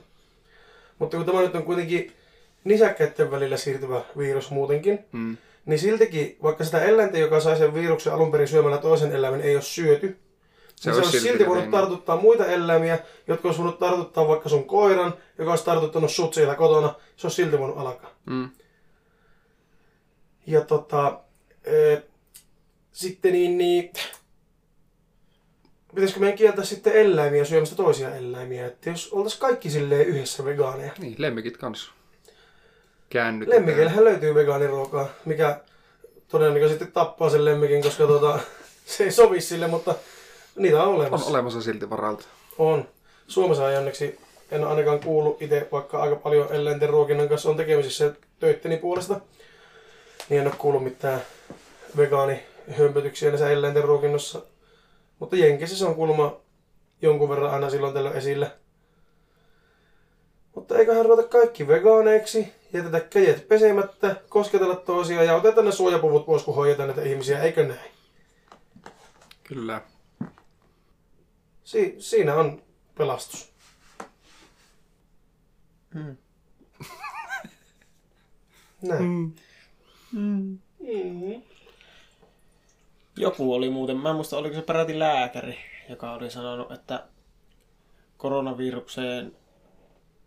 [0.99, 2.11] Mutta kun tämä nyt on kuitenkin
[2.63, 5.37] nisäkkäiden välillä siirtyvä virus muutenkin, Mm.
[5.65, 9.55] niin siltikin, vaikka sitä eläintä, joka sai sen viruksen alun perin syömällä toisen eläimen, ei
[9.55, 10.17] ole syöty, se, niin
[10.75, 11.79] se olisi olisi silti silti voinut levinnyt.
[11.81, 16.55] tartuttaa muita eläimiä, jotka olisi voinut tartuttaa vaikka sun koiran, joka olisi tartuttanut sut siellä
[16.55, 18.11] kotona, se olisi silti voinut alkaa.
[18.25, 18.49] Mm.
[20.47, 21.19] Ja tota,
[21.63, 21.97] e,
[22.91, 23.91] sitten niin, niin
[25.95, 30.91] pitäisikö meidän kieltää sitten eläimiä syömästä toisia eläimiä, että jos oltaisiin kaikki silleen yhdessä vegaaneja.
[30.99, 31.91] Niin, lemmikit kanssa.
[33.09, 33.61] Käännytetään.
[33.61, 35.59] Lemmikeillähän löytyy vegaaniruokaa, mikä
[36.27, 38.39] todennäköisesti tappaa sen lemmikin, koska tota,
[38.85, 39.95] se ei sovi sille, mutta
[40.55, 41.29] niitä on On olemassa.
[41.29, 42.25] olemassa silti varalta.
[42.57, 42.87] On.
[43.27, 44.19] Suomessa ei onneksi
[44.51, 49.19] en ainakaan kuullut itse, vaikka aika paljon eläinten ruokinnan kanssa on tekemisissä töitteni puolesta.
[50.29, 51.21] Niin en ole kuullut mitään
[51.97, 54.41] vegaanihömpötyksiä näissä eläinten ruokinnassa.
[55.19, 56.41] Mutta Jenkeissä se on kuulemma
[57.01, 58.51] jonkun verran aina silloin tällöin esillä.
[60.55, 66.43] Mutta eiköhän ruveta kaikki vegaaneiksi, jätetä kädet pesemättä, kosketella toisiaan ja otetaan ne suojapuvut pois,
[66.43, 67.91] kun hoidetaan näitä ihmisiä, eikö näin?
[69.43, 69.81] Kyllä.
[71.63, 72.61] Si- siinä on
[72.97, 73.53] pelastus.
[75.93, 76.17] Mm.
[78.81, 79.03] Näin.
[79.03, 79.31] Mm.
[80.11, 80.57] Mm.
[83.17, 85.57] Joku oli muuten, mä en muista oliko se peräti lääkäri,
[85.89, 87.03] joka oli sanonut, että
[88.17, 89.31] koronavirukseen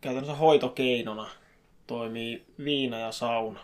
[0.00, 1.28] käytännössä hoitokeinona
[1.86, 3.60] toimii viina ja sauna.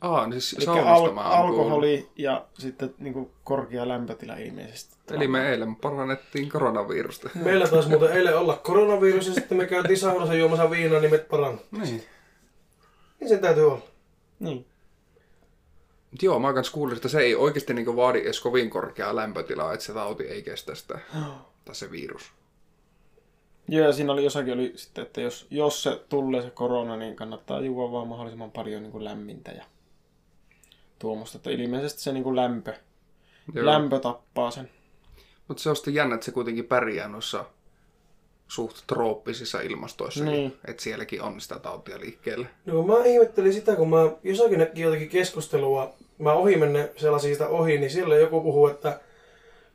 [0.00, 1.58] Aa, niin siis Eli saunasta al- mä oon kuullut.
[1.60, 4.96] alkoholi ja sitten niin kuin korkea lämpötila ilmeisesti.
[5.14, 7.30] Eli me eilen parannettiin koronavirusta.
[7.44, 11.18] Meillä taisi muuten eilen olla koronavirus ja sitten me käytiin saunassa juomassa viinaa, niin me
[11.18, 11.60] parannu.
[11.70, 12.02] Niin.
[13.20, 13.82] Niin sen täytyy olla.
[14.40, 14.66] Niin.
[16.10, 19.72] Mut Joo, mä kans kuulin, että se ei oikeasti niinku vaadi edes kovin korkeaa lämpötilaa,
[19.72, 20.98] että se tauti ei kestä sitä.
[21.64, 22.32] Tai se virus.
[23.68, 27.16] Joo, ja siinä oli jossakin oli sitten, että jos, jos se tulee se korona, niin
[27.16, 29.64] kannattaa juoda vaan mahdollisimman paljon niin kuin lämmintä ja
[30.98, 31.38] tuommoista.
[31.38, 32.74] Että ilmeisesti se niin kuin lämpö,
[33.54, 33.66] Joo.
[33.66, 34.70] lämpö tappaa sen.
[35.48, 37.44] Mutta se on sitten jännä, että se kuitenkin pärjää noissa
[38.50, 40.24] suht trooppisissa ilmastoissa.
[40.24, 40.56] Niin.
[40.68, 42.46] Että sielläkin on sitä tautia liikkeelle.
[42.66, 47.48] No mä ihmettelin sitä, kun mä jossakin näki jotakin keskustelua, mä ohi menne sellaisia sitä
[47.48, 49.00] ohi, niin siellä joku puhuu, että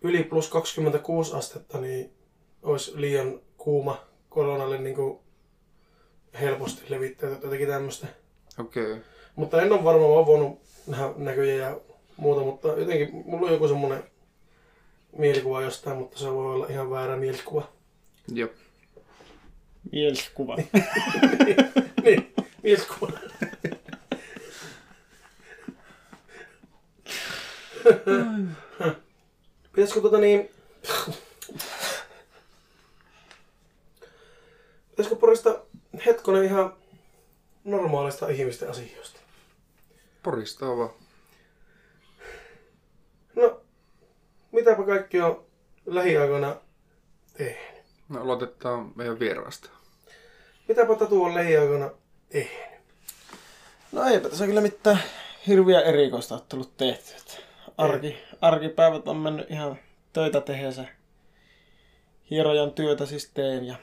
[0.01, 2.13] yli plus 26 astetta niin
[2.63, 5.19] olisi liian kuuma koronalle niin kuin
[6.41, 8.07] helposti levittää tai jotakin tämmöistä.
[8.59, 8.84] Okei.
[8.91, 9.03] Okay.
[9.36, 11.80] Mutta en ole varmaan vaan voinut nähdä näköjä ja
[12.17, 14.03] muuta, mutta jotenkin mulla on joku semmoinen
[15.17, 17.67] mielikuva jostain, mutta se voi olla ihan väärä mielikuva.
[18.34, 18.49] Joo.
[19.91, 20.55] Mielikuva.
[22.03, 22.33] niin,
[22.63, 23.11] mielikuva.
[29.71, 30.49] Pitäisikö tota niin...
[34.89, 35.61] Pitäisikö porista
[36.05, 36.77] hetkonen ihan
[37.63, 39.19] normaalista ihmisten asioista?
[40.23, 40.89] Porista on vaan.
[43.36, 43.61] No,
[44.51, 45.45] mitäpä kaikki on
[45.86, 46.55] lähiaikoina
[47.38, 47.74] tehnyt?
[48.10, 49.70] No aloitetaan meidän vierasta.
[50.68, 51.89] Mitäpä Tatu on lähiaikoina
[52.30, 52.51] tehnyt?
[53.91, 54.99] No eipä tässä kyllä mitään
[55.47, 57.14] hirviä erikoista ole tullut tehty.
[57.78, 59.80] Arki, arkipäivät on mennyt ihan
[60.14, 60.86] töitä tehdessä.
[62.30, 63.76] Hierojan työtä siis teen ja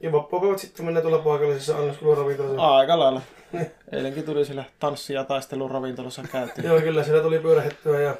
[0.00, 2.76] Ja vappuapäivät sitten menee tuolla paikallisessa annoskeluravintolassa.
[2.76, 3.22] aika lailla.
[3.92, 6.62] Eilenkin tuli siellä tanssi- ja taisteluravintolassa käyty.
[6.62, 8.14] Joo, kyllä siellä tuli pyörähettyä ja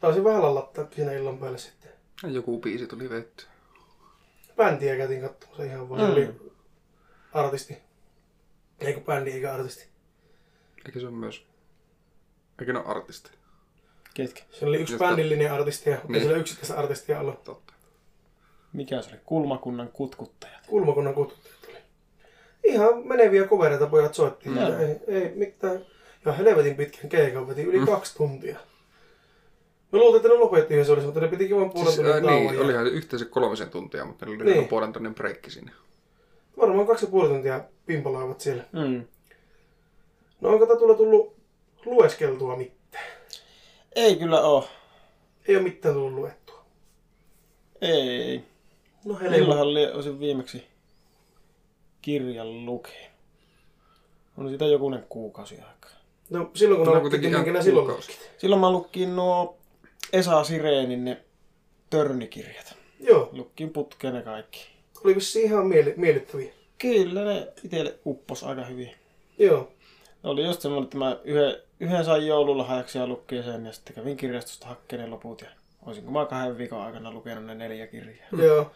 [0.00, 1.83] taisin vähän lallattaa siinä illan päälle sitten.
[2.22, 3.46] Ja Joku biisi tuli vetty.
[4.56, 6.00] Bändiä käytiin katsomassa ihan vaan.
[6.00, 6.12] Se Mm.
[6.12, 6.52] oli
[7.32, 7.76] artisti.
[8.80, 9.88] Eikö bändi eikä artisti.
[10.86, 11.46] Eikö se ole myös...
[12.60, 13.30] Eikö ne ole artisti?
[14.14, 14.42] Ketkä?
[14.50, 16.12] Se oli yksi Josta- bändillinen artistia, mutta Niin.
[16.12, 16.22] niin.
[16.22, 17.44] siellä yksittäistä artistia ollut.
[17.44, 17.72] Totta.
[18.72, 19.20] Mikä se oli?
[19.24, 20.66] Kulmakunnan kutkuttajat.
[20.66, 21.76] Kulmakunnan kutsuttajat tuli.
[22.64, 24.48] Ihan meneviä kovereita pojat soitti.
[24.48, 24.54] Mm.
[24.54, 24.60] Mm.
[24.60, 25.86] Ei, ei mitään.
[26.24, 27.86] Ja helvetin pitkän keikan veti yli mm.
[27.86, 28.58] kaksi tuntia.
[29.94, 32.42] Me luultiin, että ne lopetti yhdessä olisi, mutta ne pitikin vain puolen Siis, tunnin tauon.
[32.42, 34.56] niin, ja- olihan yhteensä kolmisen tuntia, mutta ne oli Niin.
[34.56, 34.68] niin.
[34.68, 35.72] puolen tunnin breikki siinä.
[36.60, 38.64] Varmaan kaksi ja puoli tuntia pimpaloivat siellä.
[38.72, 39.04] Mm.
[40.40, 41.34] No onko Tatulla tullut
[41.84, 43.04] lueskeltua mitään?
[43.96, 44.68] Ei kyllä oo.
[45.48, 46.64] Ei ole mitään tullut luettua.
[47.80, 48.44] Ei.
[49.04, 49.36] No helma.
[49.36, 50.64] Milloinhan li- olisin viimeksi
[52.02, 53.10] kirjan lukenut?
[54.38, 55.90] On sitä jokunen kuukausi aikaa.
[56.30, 58.02] No silloin kun No, ihan minkä silloin.
[58.38, 59.58] Silloin mä lukkin nuo
[60.14, 61.20] Esa Sireenin ne
[61.90, 62.74] törnikirjat.
[63.00, 64.66] Joo, Lukkin putkeen ne kaikki.
[65.04, 66.52] oli vissiin ihan mieli, miellyttäviä.
[66.78, 68.90] Kyllä ne itselle uppos aika hyvin.
[69.38, 69.72] Joo.
[70.24, 74.16] Oli just semmoinen, että mä yhden, yhden sain joululahjaksi ja lukkin sen ja sitten kävin
[74.16, 75.48] kirjastosta hakkeen ne loput ja
[75.86, 78.28] olisinko mä kahden viikon aikana lukenut ne neljä kirjaa.
[78.38, 78.70] Joo.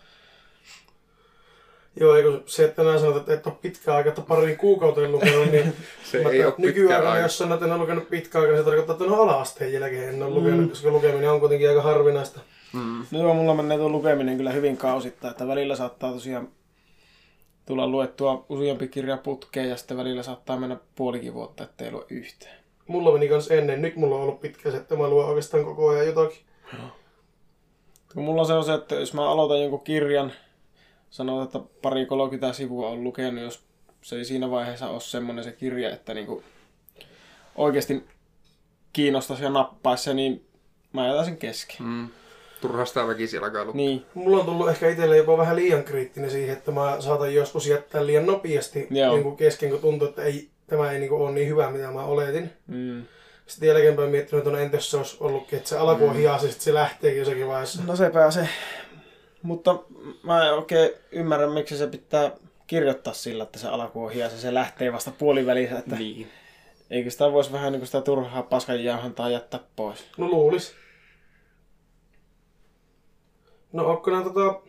[2.00, 5.52] Joo, eikö se, että tänään sanot, että et ole pitkään aikaa, että pariin kuukauteen lukenut,
[5.52, 5.74] niin
[6.10, 7.18] Se mä ei ole nykyaikana, aikaa.
[7.18, 10.08] jos sanot, että en ole lukenut pitkään aikaa, niin se tarkoittaa, että no ala-asteen jälkeen
[10.14, 12.40] en ole lukenut, koska lukeminen on kuitenkin aika harvinaista.
[12.72, 13.04] Mm.
[13.10, 16.48] No joo, mulla menee tuo lukeminen kyllä hyvin kausittain, että välillä saattaa tosiaan
[17.66, 22.56] tulla luettua useampi kirja putkeen ja sitten välillä saattaa mennä puolikin vuotta, ettei lue yhtään.
[22.86, 25.88] Mulla meni kans ennen, nyt mulla on ollut pitkä se, että mä luen oikeastaan koko
[25.88, 26.38] ajan jotakin.
[28.14, 30.32] Mulla se on se, että jos mä aloitan jonkun kirjan,
[31.10, 33.60] sanotaan, että pari 30 sivua on lukenut, jos
[34.02, 36.42] se ei siinä vaiheessa ole semmoinen se kirja, että niinku
[37.56, 38.04] oikeasti
[38.92, 40.44] kiinnostaisi ja nappaisi se, niin
[40.92, 41.86] mä jätän sen kesken.
[41.86, 42.08] Mm.
[42.60, 43.76] Turha sitä väkisin alkaa lukea.
[43.76, 47.66] Niin, Mulla on tullut ehkä itselle jopa vähän liian kriittinen siihen, että mä saatan joskus
[47.66, 49.12] jättää liian nopeasti Joo.
[49.12, 51.90] niin kuin kesken, kun tuntuu, että ei, tämä ei niin kuin, ole niin hyvä, mitä
[51.90, 52.50] mä oletin.
[52.66, 53.04] mm.
[53.46, 56.42] Sitten jälkeenpäin miettinyt, että no entä jos se olisi ollutkin, että se alku on hias
[56.42, 57.82] ja sitten se lähteekin jossakin vaiheessa.
[57.86, 58.48] no se pääsee.
[59.42, 59.78] Mutta
[60.22, 62.30] mä en oikein ymmärrä, miksi se pitää
[62.66, 65.78] kirjoittaa sillä, että se alku on hias ja se lähtee vasta puolivälissä.
[65.78, 66.30] Että Niin.
[66.90, 70.04] Eikö sitä voisi vähän niin kuin sitä turhaa paskanjauhantaa jättää pois?
[70.16, 70.74] No luulis.
[73.72, 74.60] No onko nää tota...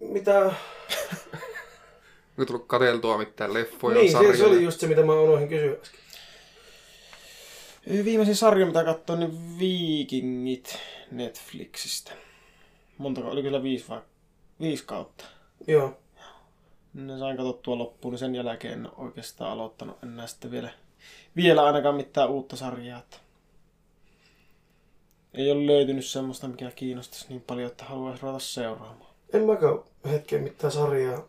[0.00, 0.40] Mitä...
[2.30, 4.36] Onko tullut katseltua mitään leffoja, niin, se, sarjoja?
[4.36, 6.00] se oli just se, mitä mä unohdin kysyä äsken.
[7.88, 10.78] Viimeisin sarja, mitä katsoin, niin Vikingit
[11.10, 12.12] Netflixistä.
[12.98, 14.00] Montako, oli kyllä viisi vai
[14.60, 15.24] viisi kautta.
[15.66, 15.96] Joo.
[16.94, 20.70] Ne sain katsottua loppuun, niin sen jälkeen en oikeastaan aloittanut enää sitten vielä,
[21.36, 22.98] vielä ainakaan mitään uutta sarjaa.
[22.98, 23.16] Että
[25.34, 29.14] ei ole löytynyt semmoista, mikä kiinnostaisi niin paljon, että haluaisi ruveta seuraamaan.
[29.32, 29.78] En mäkään
[30.10, 31.24] hetken mitään sarjaa.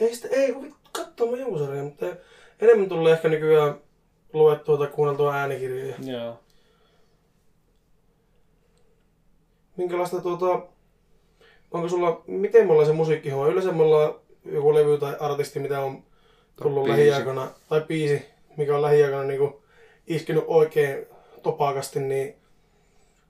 [0.00, 0.52] Ei sitä, ei
[1.30, 2.06] mä jonkun sarjan, mutta
[2.62, 3.80] enemmän tulee ehkä nykyään
[4.32, 5.94] luettua tai kuunneltua äänikirjoja.
[6.04, 6.38] Joo.
[9.76, 10.66] minkälaista tuota,
[11.70, 13.48] onko sulla, miten me ollaan se musiikkihomma?
[13.48, 16.02] Yleensä me ollaan joku levy tai artisti, mitä on
[16.56, 17.00] tullut biisi.
[17.00, 19.54] lähiaikoina, tai biisi, mikä on lähiaikoina niin
[20.06, 21.06] iskenyt oikein
[21.42, 22.34] topakasti, niin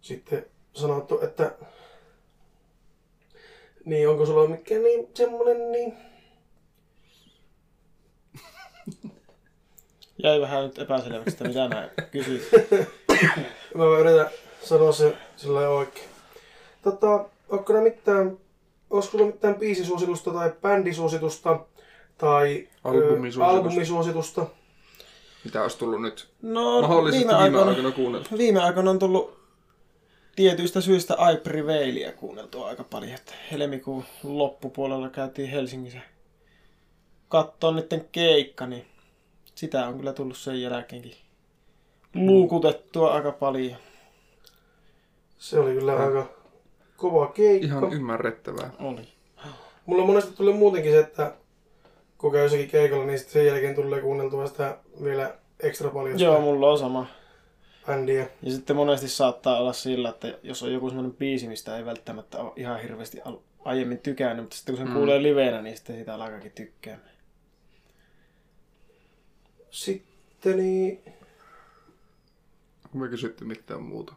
[0.01, 1.53] sitten sanottu, että
[3.85, 5.95] niin onko sulla mikään niin semmonen niin
[10.23, 12.49] Jäi vähän nyt epäselväksi, että mitä näin kysyt.
[13.75, 14.31] Mä yritän
[14.63, 16.09] sanoa se sillä lailla oikein.
[16.83, 18.39] Tota, onko ne mitään,
[18.91, 21.61] olisiko sulla mitään biisisuositusta tai bändisuositusta
[22.19, 23.47] tai ö, Albumisuositusta.
[23.47, 24.47] albumisuositusta?
[25.45, 28.27] Mitä olisi tullut nyt No, mahdollisesti viime viime aikoina, aikoina kuunnella?
[28.39, 29.37] viime aikoina on tullut
[30.37, 33.15] tietyistä syistä I Prevailia kuunneltua aika paljon.
[33.15, 36.01] Että helmikuun loppupuolella käytiin Helsingissä
[37.29, 38.87] katsoa niiden keikka, niin
[39.63, 41.15] sitä on kyllä tullut sen jälkeenkin
[42.15, 43.77] luukutettua aika paljon.
[45.39, 46.27] Se oli kyllä aika
[46.97, 47.67] kova keikka.
[47.67, 48.71] Ihan ymmärrettävää.
[48.81, 49.09] Oli.
[49.87, 51.33] Mulla monesti tulee muutenkin se, että
[52.19, 56.41] kun käy jossakin keikalla, niin sitten sen jälkeen tulee kuunneltua sitä vielä ekstra paljon Joo,
[56.41, 57.07] mulla on sama.
[57.87, 58.27] bändiä.
[58.43, 62.39] Ja sitten monesti saattaa olla sillä, että jos on joku semmoinen biisi, mistä ei välttämättä
[62.39, 63.21] ole ihan hirveästi
[63.65, 64.95] aiemmin tykännyt, mutta sitten kun sen mm.
[64.95, 67.12] kuulee liveenä, niin sitten sitä alkaakin tykkäämään.
[69.73, 71.03] Sitten niin...
[72.93, 74.15] Me kysytty mitään muuta?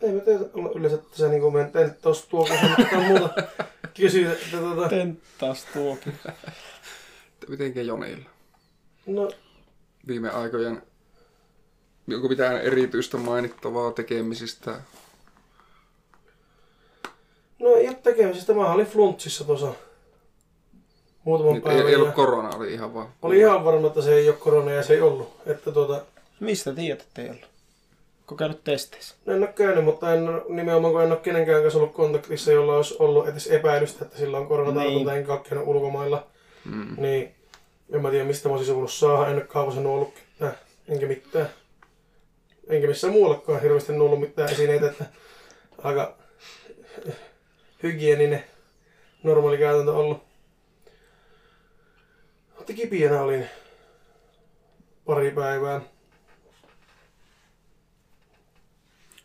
[0.00, 2.48] Ei mä tiedä olla yleensä, että sä niinku menet, en tossa tuo
[2.78, 3.30] mitään muuta
[3.96, 4.88] kysyä, että tota...
[4.88, 6.14] Tenttaas tuokin.
[7.48, 8.30] Mitenkä Jonilla?
[9.06, 9.30] No,
[10.06, 10.82] Viime aikojen
[12.14, 14.80] Onko mitään erityistä mainittavaa tekemisistä?
[17.58, 18.54] no ei ole tekemisistä.
[18.54, 19.74] Mä olin fluntsissa tuossa
[21.28, 21.88] muutaman Nyt ei, päivän.
[21.88, 23.08] ei ollut ja korona, oli ihan vaan...
[23.22, 25.32] Oli ihan varma, että se ei ole korona ja se ei ollut.
[25.46, 26.00] Että tuota,
[26.40, 27.48] Mistä tiedät, että ei ollut?
[28.20, 29.14] Onko käynyt testeissä?
[29.26, 32.76] no en ole käynyt, mutta en, nimenomaan kun en ole kenenkään kanssa ollut kontaktissa, jolla
[32.76, 35.18] olisi ollut edes epäilystä, että sillä on koronatartunta, Niin.
[35.20, 36.26] enkä ole käynyt ulkomailla.
[36.64, 36.94] Mm.
[36.98, 37.34] Niin
[37.92, 40.54] en mä tiedä mistä mä olisin voinut saada, en ole kaavasannut ollut ketään,
[40.88, 41.48] enkä mitään.
[42.68, 45.04] Enkä missään muuallakaan hirveästi ollut mitään esineitä, että
[45.82, 46.14] aika
[47.82, 48.44] hygieninen
[49.22, 50.27] normaali käytäntö ollut.
[52.68, 53.46] Mutta kipiänä olin
[55.06, 55.80] pari päivää.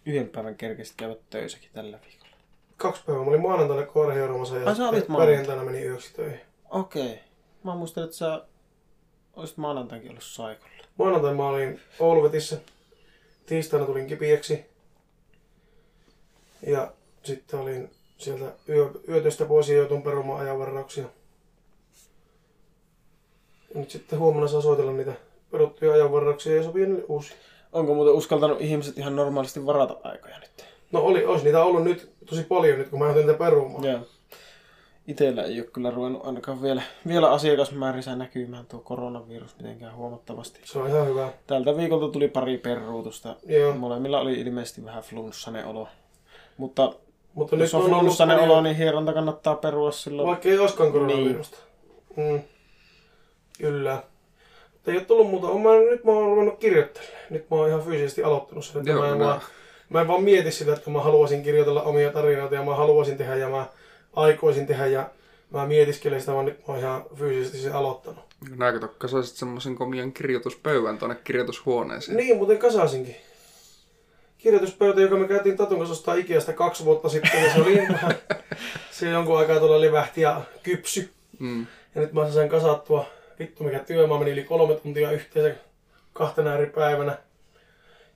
[0.05, 2.35] Yhden päivän kerkesit käydä töissäkin tällä viikolla.
[2.77, 3.23] Kaksi päivää.
[3.23, 6.39] Mä olin maanantaina koirahioromassa ja Ai, sä olit sitten maanantai- perjantaina meni yöksi töihin.
[6.69, 7.19] Okei.
[7.63, 8.45] Mä muistelin, että sä
[9.33, 10.73] olisit maanantainkin ollut saikolla.
[10.99, 12.57] Maanantaina mä olin Ouluvetissä.
[13.45, 14.65] Tiistaina tulin kipiäksi.
[16.67, 21.05] Ja sitten olin sieltä yö, yötöstä pois ja joutuin perumaan ajanvarauksia.
[23.73, 25.13] Ja nyt sitten huomenna saa soitella niitä
[25.51, 27.37] peruttuja ajanvarauksia ja sopii niille uusia.
[27.71, 30.65] Onko muuten uskaltanut ihmiset ihan normaalisti varata aikoja nyt?
[30.91, 33.83] No oli, olisi niitä ollut nyt tosi paljon nyt, kun mä joutin niitä perumaan.
[33.83, 33.99] Joo.
[35.07, 40.59] Itellä ei ole kyllä ruvennut ainakaan vielä, vielä asiakasmäärissä näkymään tuo koronavirus mitenkään huomattavasti.
[40.63, 41.29] Se on ihan hyvä.
[41.47, 43.35] Tältä viikolta tuli pari peruutusta.
[43.45, 43.73] Joo.
[43.75, 45.87] Molemmilla oli ilmeisesti vähän flunssainen olo.
[46.57, 46.93] Mutta
[47.33, 50.27] Mutta jos nyt on flunssainen olo, niin hieronta kannattaa perua silloin.
[50.27, 51.57] vaikka ei olisikaan koronavirusta.
[52.15, 52.41] Mm.
[53.57, 54.03] Kyllä.
[54.73, 55.47] Mutta ei ole tullut muuta.
[55.47, 57.17] Mä, nyt mä oon ruvennut kirjoittelemaan.
[57.29, 58.79] Nyt mä oon ihan fyysisesti aloittanut sen.
[58.79, 59.41] Että Joo, mä, en mä- vaan,
[59.89, 63.35] mä en vaan mieti sitä, että mä haluaisin kirjoitella omia tarinoita ja mä haluaisin tehdä
[63.35, 63.65] ja mä
[64.15, 65.09] aikoisin tehdä ja
[65.49, 68.23] mä mietiskelen sitä, vaan nyt mä oon ihan fyysisesti sen aloittanut.
[68.57, 72.17] Nää kato, kasasit semmoisen komian kirjoituspöydän tuonne kirjoitushuoneeseen.
[72.17, 73.15] Niin, muuten kasasinkin.
[74.37, 77.79] Kirjoituspöytä, joka me käytiin Tatun kanssa ostaa Ikeasta kaksi vuotta sitten, ja se oli
[78.91, 81.09] se jonkun aikaa tuolla levähti ja kypsy.
[81.39, 81.65] Mm.
[81.95, 83.05] Ja nyt mä sain sen kasattua.
[83.39, 85.55] Vittu mikä työ, mä menin yli kolme tuntia yhteensä
[86.13, 87.17] kahtena eri päivänä.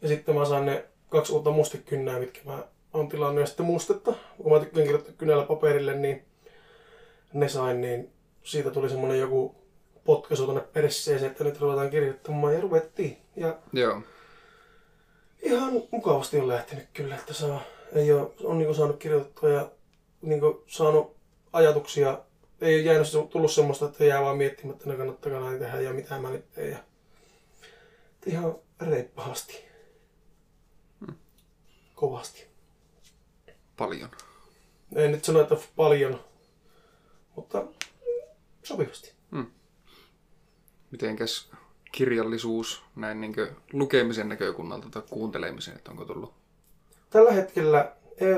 [0.01, 2.63] Ja sitten mä sain ne kaksi uutta mustekynnää, mitkä mä
[2.93, 3.41] oon tilannut.
[3.41, 6.25] Ja sitten mustetta, kun mä tykkään kirjoittaa kynällä paperille, niin
[7.33, 8.11] ne sain, niin
[8.43, 9.55] siitä tuli semmonen joku
[10.03, 13.17] potkaisu tonne perseeseen, että nyt ruvetaan kirjoittamaan ja ruvettiin.
[13.35, 14.01] Ja Joo.
[15.41, 17.61] ihan mukavasti on lähtenyt kyllä, että saa,
[17.93, 19.71] ei ole, on niin saanut kirjoitettua ja
[20.21, 21.15] niin saanut
[21.53, 22.19] ajatuksia.
[22.61, 25.81] Ei ole jäänyt, se- tullut semmoista, että jää vaan miettimään, että ne kannattakaa näin tehdä
[25.81, 26.71] ja mitä mä nyt teen.
[26.71, 26.79] Ja,
[28.25, 29.65] ihan reippahasti.
[31.95, 32.47] Kovasti.
[33.77, 34.09] Paljon.
[34.95, 36.19] En nyt sano, että paljon,
[37.35, 37.65] mutta
[38.63, 39.13] sopivasti.
[40.91, 41.51] Mitenkäs
[41.91, 43.35] kirjallisuus näin niin
[43.73, 46.33] lukemisen näkökunnalta tai kuuntelemisen, että onko tullut?
[47.09, 48.37] Tällä hetkellä, eh,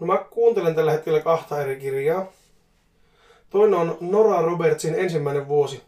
[0.00, 2.32] no mä kuuntelen tällä hetkellä kahta eri kirjaa.
[3.52, 5.82] Toinen on Nora Robertsin ensimmäinen vuosi,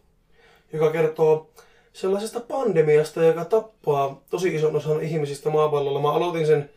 [0.73, 1.51] joka kertoo
[1.93, 6.01] sellaisesta pandemiasta, joka tappaa tosi ison osan ihmisistä maapallolla.
[6.01, 6.71] Mä aloitin sen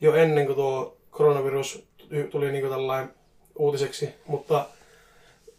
[0.00, 1.84] jo ennen kuin tuo koronavirus
[2.30, 3.14] tuli niin tällainen
[3.58, 4.66] uutiseksi, mutta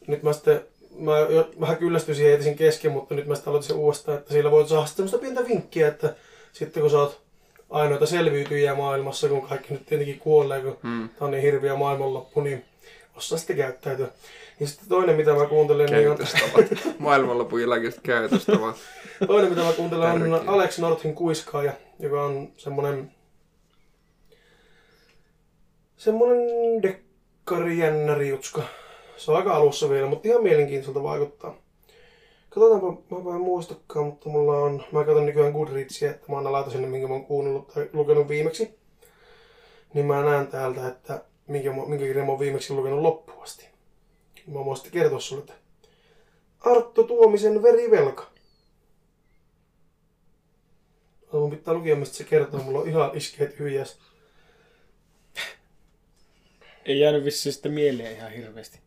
[0.07, 0.61] nyt mä sitten
[0.99, 4.33] mä jo vähän kyllästyin siihen etisin kesken, mutta nyt mä sitten aloitin sen uudestaan, että
[4.33, 6.15] siellä voit saada semmoista pientä vinkkiä, että
[6.53, 7.21] sitten kun sä oot
[7.69, 11.09] ainoita selviytyjiä maailmassa, kun kaikki nyt tietenkin kuolee, kun mm.
[11.09, 12.65] tämä on niin hirviä maailmanloppu, niin
[13.19, 14.07] osaa sitten käyttäytyä.
[14.59, 16.17] Ja sitten toinen, mitä mä kuuntelen, niin on...
[16.99, 18.75] Maailmanlopun jälkeiset käytöstavat.
[19.27, 23.11] toinen, mitä mä kuuntelen, on Alex Northin kuiskaaja, joka on semmonen...
[25.97, 26.37] Semmonen
[26.83, 28.61] dekkari jännäri jutska.
[29.17, 31.55] Se on aika alussa vielä, mutta ihan mielenkiintoiselta vaikuttaa.
[32.49, 36.69] Katsotaanpa, mä vähän muistakaan, mutta mulla on, mä katson nykyään Goodreadsia, että mä annan laita
[36.69, 38.79] sinne, minkä mä oon kuunnellut tai lukenut viimeksi.
[39.93, 43.67] Niin mä näen täältä, että minkä, minkä kirjan mä oon viimeksi lukenut loppuun asti.
[44.47, 45.53] Mä voin sitten kertoa sulle, että
[46.59, 48.27] Artto Tuomisen verivelka.
[51.33, 52.59] Mun pitää lukea, mistä se kertoo.
[52.59, 53.85] Mulla on ihan iskeet hyviä.
[56.85, 58.79] Ei jäänyt vissiin sitten mieleen ihan hirveästi.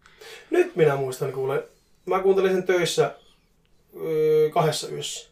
[0.50, 1.68] Nyt minä muistan, kuule.
[2.06, 3.14] Mä kuuntelin sen töissä
[3.96, 5.30] öö, kahdessa yössä.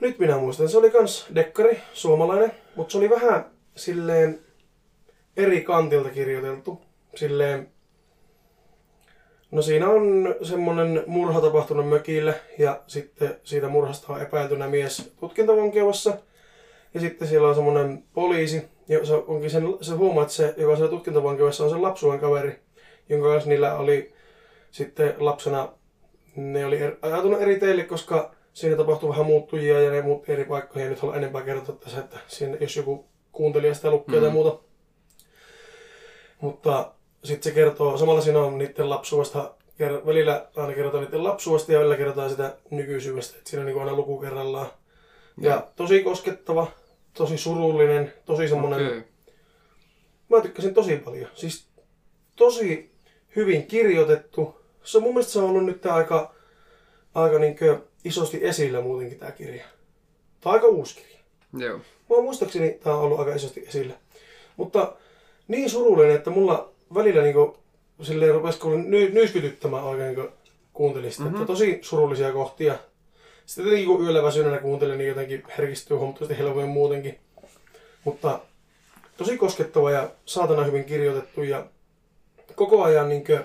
[0.00, 4.38] Nyt minä muistan, se oli kans dekkari, suomalainen, mutta se oli vähän silleen
[5.36, 6.80] eri kantilta kirjoiteltu.
[7.14, 7.68] Silleen,
[9.50, 16.16] no siinä on semmonen murha tapahtunut mökille ja sitten siitä murhasta on epäiltynä mies tutkintavankeudessa.
[16.94, 20.76] Ja sitten siellä on semmonen poliisi, ja se, onkin sen, se huomaa, että se, joka
[20.76, 22.58] siellä tutkintavankeudessa on sen lapsuuden kaveri,
[23.08, 24.12] jonka kanssa niillä oli
[24.70, 25.72] sitten lapsena,
[26.36, 30.44] ne oli er, ajatunut eri teille, koska siinä tapahtui vähän muuttujia ja ne muutti eri
[30.44, 30.84] paikkoihin.
[30.84, 34.22] Ja nyt haluan enempää kertoa tässä, että siinä, jos joku kuuntelija sitä lukee mm.
[34.22, 34.63] tai muuta.
[36.44, 36.92] Mutta
[37.24, 39.54] sitten se kertoo, samalla siinä on niiden lapsuudesta,
[40.06, 43.38] välillä aina kerrotaan niiden lapsuudesta ja välillä kerrotaan sitä nykyisyydestä.
[43.38, 44.66] Että siinä on niin aina luku kerrallaan.
[45.40, 46.66] Ja, ja tosi koskettava,
[47.14, 48.86] tosi surullinen, tosi semmoinen...
[48.86, 49.02] Okay.
[50.28, 51.30] Mä tykkäsin tosi paljon.
[51.34, 51.66] Siis
[52.36, 52.90] tosi
[53.36, 54.60] hyvin kirjoitettu.
[54.82, 56.34] Se on mun mielestä se on ollut nyt aika,
[57.14, 57.56] aika niin
[58.04, 59.64] isosti esillä muutenkin tämä kirja.
[60.40, 61.18] Tämä on aika uusi kirja.
[61.66, 61.78] Joo.
[61.78, 63.94] Mä muistaakseni tämä on ollut aika isosti esillä.
[64.56, 64.96] Mutta
[65.48, 67.56] niin surullinen, että mulla välillä niinku
[68.02, 70.32] silleen rupesi ny- nyskytyttämään oikein, kun
[70.72, 71.24] kuuntelin sitä.
[71.24, 71.36] Mm-hmm.
[71.36, 72.74] Että tosi surullisia kohtia.
[73.46, 77.18] Sitten tietenkin kun yöllä väsyneenä kuuntelin, niin jotenkin herkistyy huomattavasti helpoin muutenkin.
[78.04, 78.40] Mutta
[79.16, 81.66] tosi koskettava ja saatana hyvin kirjoitettu ja
[82.54, 83.40] koko ajan niin kuin,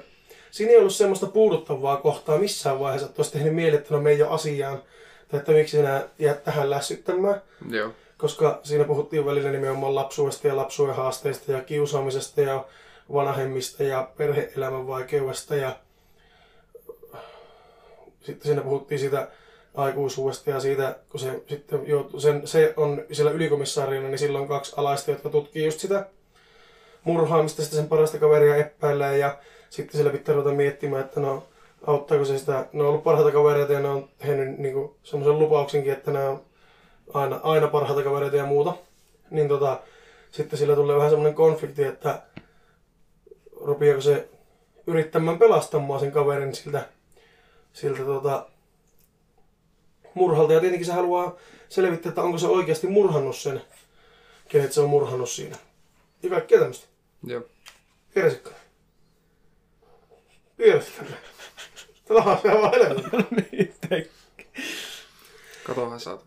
[0.51, 4.09] siinä ei ollut semmoista puuduttavaa kohtaa missään vaiheessa, että olisi tehnyt mieli, että no me
[4.09, 4.83] ei ole asiaan.
[5.27, 7.41] Tai että miksi sinä jäät tähän lässyttämään.
[7.69, 12.65] Joo koska siinä puhuttiin välillä nimenomaan lapsuudesta ja lapsuuden haasteista ja kiusaamisesta ja
[13.13, 15.75] vanhemmista ja perheelämän vaikeudesta ja
[18.21, 19.27] sitten siinä puhuttiin siitä
[19.75, 24.47] aikuisuudesta ja siitä, kun se sitten joutui, sen, se on siellä ylikomissaarina, niin silloin on
[24.47, 26.05] kaksi alaista, jotka tutkii just sitä
[27.03, 29.37] murhaamista, sitten sen parasta kaveria epäillään ja
[29.69, 31.43] sitten siellä pitää ruveta miettimään, että no
[31.87, 35.93] auttaako se sitä, ne on ollut parhaita kavereita ja ne on tehnyt niin semmoisen lupauksenkin,
[35.93, 36.48] että nämä on
[37.13, 38.75] aina, aina parhaita kavereita ja muuta,
[39.31, 39.79] niin tota,
[40.31, 42.21] sitten sillä tulee vähän semmoinen konflikti, että
[43.61, 44.29] rupeako se
[44.87, 46.89] yrittämään pelastamaan sen kaverin siltä,
[47.73, 48.49] siltä tota,
[50.13, 50.53] murhalta.
[50.53, 51.35] Ja tietenkin se haluaa
[51.69, 53.61] selvittää, että onko se oikeasti murhannut sen,
[54.47, 55.57] kenet se on murhannut siinä.
[56.23, 56.87] Ja kaikkea tämmöistä.
[57.23, 57.41] Joo.
[58.15, 58.49] Vieresikö?
[60.57, 61.03] Vieresikö?
[62.05, 64.11] Tätä on se vaan helvetti.
[65.69, 66.25] Katohan saat.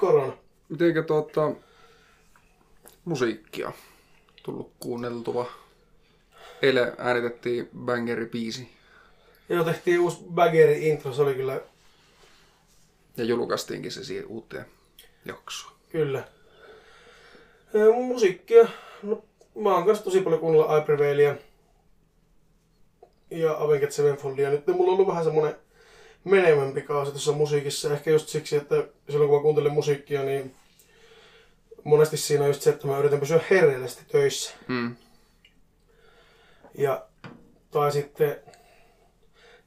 [0.00, 0.32] Korona.
[0.68, 1.52] Mitenkä tuota,
[3.04, 3.72] musiikkia
[4.42, 5.52] tullut kuunneltua?
[6.62, 8.68] Eilen äänitettiin Bangeri biisi.
[9.48, 11.60] Joo, tehtiin uusi Bangeri intro, se oli kyllä...
[13.16, 14.66] Ja julkaistiinkin se siihen uuteen
[15.24, 15.72] jaksoon.
[15.92, 16.24] Kyllä.
[17.72, 18.68] Ja musiikkia,
[19.02, 19.24] no
[19.60, 21.36] mä oon kanssa tosi paljon kuunnella iPrevailia
[23.30, 24.50] ja Avenged Sevenfoldia.
[24.50, 25.56] Nyt mulla on ollut vähän semmonen
[26.24, 27.92] menevämpi kausi tuossa musiikissa.
[27.92, 30.54] Ehkä just siksi, että silloin kun mä kuuntelen musiikkia, niin
[31.84, 34.54] monesti siinä on just se, että mä yritän pysyä herreellisesti töissä.
[34.68, 34.96] Mm.
[36.78, 37.06] Ja,
[37.70, 38.36] tai sitten,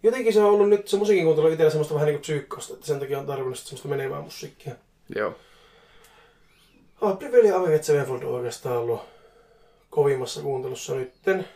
[0.03, 2.85] jotenkin se on ollut nyt se musiikin kuuntelu itsellä semmoista vähän niin kuin psyykkosta, että
[2.85, 4.75] sen takia on tarvinnut semmoista menevää musiikkia.
[5.15, 5.35] Joo.
[7.01, 9.01] Ah, Priveli Avenged Sevenfold on oikeastaan ollut
[9.89, 11.47] kovimmassa kuuntelussa nytten.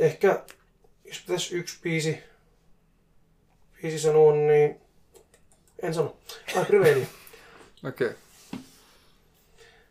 [0.00, 0.44] Ehkä,
[1.04, 2.18] jos pitäisi yksi biisi,
[3.82, 4.80] biisi sanoa, niin
[5.82, 6.16] en sano.
[6.56, 6.62] Ai.
[7.88, 8.06] Okei.
[8.06, 8.12] Okay.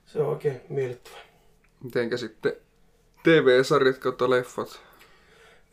[0.05, 1.17] Se on oikein miellyttävä.
[1.83, 2.53] Mitenkä sitten
[3.23, 4.81] TV-sarjat kautta leffat?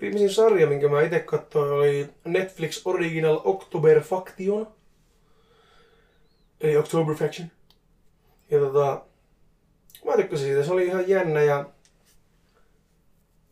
[0.01, 4.75] Viimeisin sarja, minkä mä itse katsoin, oli Netflix Original October Faction.
[6.61, 7.51] Eli October Faction.
[8.51, 9.05] Ja tota,
[10.05, 10.65] mä tykkäsin siitä.
[10.65, 11.71] Se oli ihan jännä ja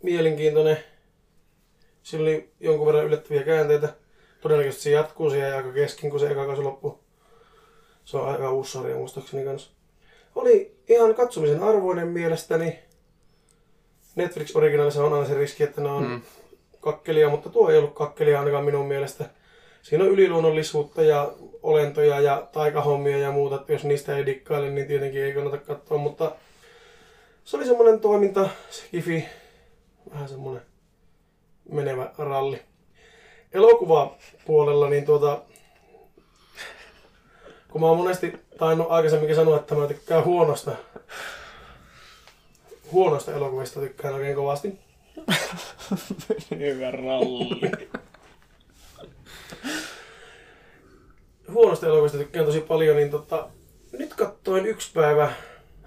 [0.05, 0.79] mielenkiintoinen.
[2.03, 3.89] Siinä oli jonkun verran yllättäviä käänteitä.
[4.41, 6.99] Todennäköisesti se jatkuu siihen aika kesken, kun se eka kausi loppuu.
[8.05, 9.71] Se on aika uusi sarja muistaakseni kanssa.
[10.35, 12.79] Oli ihan katsomisen arvoinen mielestäni.
[14.15, 16.21] Netflix originaalissa on aina se riski, että ne on mm.
[16.81, 19.25] kakkelia, mutta tuo ei ollut kakkelia ainakaan minun mielestä.
[19.83, 21.33] Siinä on yliluonnollisuutta ja
[21.63, 25.99] olentoja ja taikahommia ja muuta, että jos niistä ei dikkaile, niin tietenkin ei kannata katsoa,
[25.99, 26.37] mutta
[27.45, 29.25] se oli semmoinen toiminta, skifi,
[30.11, 30.63] vähän semmoinen
[31.73, 32.63] menevä ralli.
[33.53, 35.43] Elokuvapuolella, niin tuota,
[37.69, 40.73] kun mä oon monesti tainnut aikaisemminkin sanoa, että mä tykkään huonosta,
[42.93, 44.79] huonosta elokuvista tykkään oikein kovasti.
[46.59, 47.89] Hyvä ralli.
[51.53, 53.49] Huonosta elokuvista tykkään tosi paljon, niin tota,
[53.93, 55.33] nyt katsoin yksi päivä.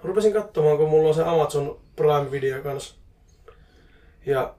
[0.03, 2.95] Rupesin katsomaan, kun mulla on se Amazon Prime Video kanssa.
[4.28, 4.54] Ja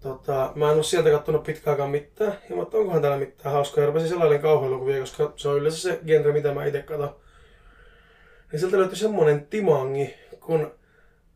[0.00, 2.32] tota, mä en ole sieltä kattonut pitkäänkään mitään.
[2.32, 3.82] Ja mä ajattelin, onkohan täällä mitään hauskaa.
[3.82, 7.16] Ja rupesin sellainen kauhuelokuvia, koska se on yleensä se genre, mitä mä itse katson.
[8.52, 10.66] Niin sieltä löytyi semmonen timangi kuin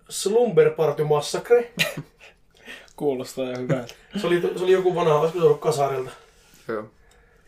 [0.09, 1.73] Slumber Party Massacre.
[2.97, 3.95] Kuulostaa ihan hyvältä.
[4.21, 6.11] Se oli, se oli joku vanha, olisiko se ollut kasarilta.
[6.69, 6.85] Joo.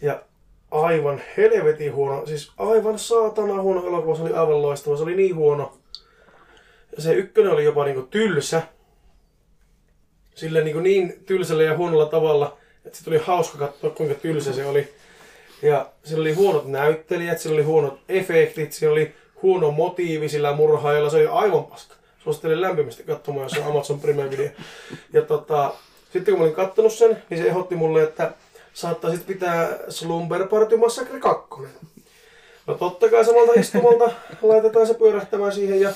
[0.02, 0.22] Ja
[0.70, 5.36] aivan helvetin huono, siis aivan saatana huono elokuva, se oli aivan loistava, se oli niin
[5.36, 5.78] huono.
[6.96, 8.62] Ja se ykkönen oli jopa niinku tylsä.
[10.34, 12.56] Sille niinku niin tylsällä ja huonolla tavalla,
[12.86, 14.88] että se tuli hauska katsoa kuinka tylsä se oli.
[15.62, 21.10] Ja sillä oli huonot näyttelijät, sillä oli huonot efektit, sillä oli huono motiivi sillä murhaajalla,
[21.10, 21.94] se oli aivan paska.
[22.18, 24.48] Suosittelen lämpimästi katsomaan, jos on Amazon Prime Video.
[25.12, 25.74] Ja tota,
[26.12, 28.32] sitten kun mä olin kattonut sen, niin se ehdotti mulle, että
[28.72, 31.48] saattaa sitten pitää Slumber Party Massacre 2.
[32.66, 34.10] No totta kai samalta istumalta
[34.42, 35.90] laitetaan se pyörähtämään siihen ja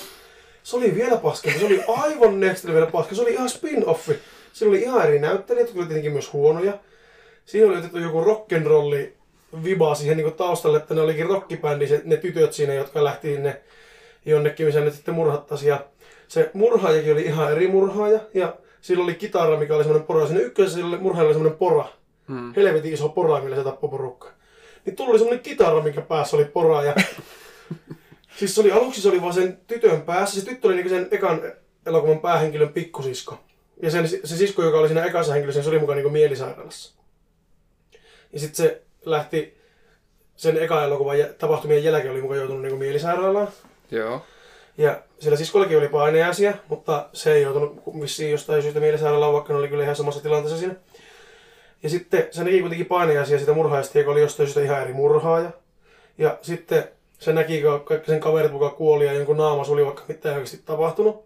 [0.67, 1.59] se oli vielä paskempi.
[1.59, 3.15] Se oli aivan next level paska.
[3.15, 4.15] Se oli ihan spin-offi.
[4.53, 6.79] Siinä oli ihan eri näyttelijät, jotka oli tietenkin myös huonoja.
[7.45, 9.13] Siihen oli otettu joku rock'n'rolli
[9.65, 13.61] viba siihen niin taustalle, että ne olikin rockibändi, se, ne tytöt siinä, jotka lähti sinne
[14.25, 15.69] jonnekin, missä ne sitten murhattaisi.
[15.69, 15.85] Ja
[16.29, 18.21] se murhaajakin oli ihan eri murhaaja.
[18.35, 20.27] Ja sillä oli kitara, mikä oli semmoinen pora.
[20.27, 21.89] Siinä oli murhaajalla oli semmoinen pora.
[22.29, 22.53] Hmm.
[22.57, 24.31] Helvetin iso pora, millä se tappoi porukkaa.
[24.85, 26.83] Niin tuli semmoinen kitara, mikä päässä oli pora.
[26.83, 26.95] Ja...
[28.39, 30.41] siis se oli, aluksi se oli vaan sen tytön päässä.
[30.41, 31.41] Se tyttö oli niinku sen ekan
[31.87, 33.39] elokuvan päähenkilön pikkusisko.
[33.83, 36.95] Ja sen, se sisko, joka oli siinä ekassa henkilössä, se oli mukaan niinku mielisairaalassa.
[38.33, 39.57] Ja sitten se lähti
[40.37, 43.49] sen ekan elokuvan tapahtumien jälkeen oli mukaan joutunut niinku mielisairaalaan.
[43.91, 44.23] Joo.
[44.79, 49.59] Ja sillä siskollakin oli paineasia, mutta se ei joutunut vissiin jostain syystä mielisairaalaan, vaikka ne
[49.59, 50.75] oli kyllä ihan samassa tilanteessa siinä.
[51.83, 55.51] Ja sitten se näki kuitenkin paineasia sitä murhaajasta, joka oli jostain syystä ihan eri murhaaja.
[56.19, 60.35] Ja sitten se näki, kaikki sen kaverit mukaan kuoli ja jonkun naamassa oli vaikka mitään
[60.35, 61.25] oikeasti tapahtunut.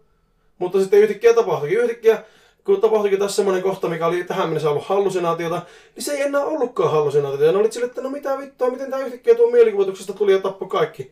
[0.57, 1.77] Mutta sitten yhtäkkiä tapahtuikin.
[1.79, 2.23] Yhtäkkiä,
[2.65, 5.61] kun tapahtuikin taas semmoinen kohta, mikä oli tähän mennessä ollut hallusinaatiota,
[5.95, 7.45] niin se ei enää ollutkaan hallusinaatiota.
[7.45, 10.39] Ja ne olit sille, että no mitä vittua, miten tämä yhtäkkiä tuo mielikuvituksesta tuli ja
[10.39, 11.11] tappoi kaikki.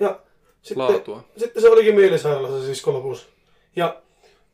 [0.00, 0.20] Ja
[0.62, 1.24] sitten, Laatua.
[1.36, 3.26] sitten se olikin mielisairaalassa se sisko lopussa.
[3.76, 3.96] Ja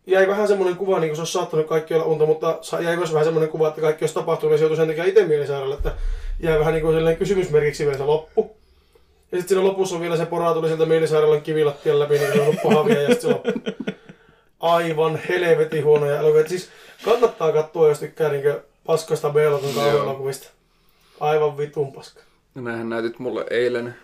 [0.07, 3.13] jäi vähän semmoinen kuva, niin kuin se olisi saattanut kaikki olla unta, mutta jäi myös
[3.13, 5.97] vähän semmoinen kuva, että kaikki olisi tapahtunut ja se joutui sen takia itse mielisairaalalle, että
[6.41, 8.56] jäi vähän niin kuin kysymysmerkiksi vielä se loppu.
[9.37, 12.41] Ja sitten siinä lopussa on vielä se pora tuli sieltä mielisairaalan kivilattian läpi, niin se
[12.41, 13.77] on pahavia ja sitten.
[14.61, 16.49] Aivan helvetin huonoja elokuvia.
[16.49, 16.69] Siis
[17.05, 18.43] kannattaa katsoa, jos tykkää niin
[18.87, 20.51] paskasta B-elokuvan kauhuelokuvista.
[21.21, 22.21] Aivan vitun paska.
[22.55, 23.95] Ja näinhän näytit mulle eilen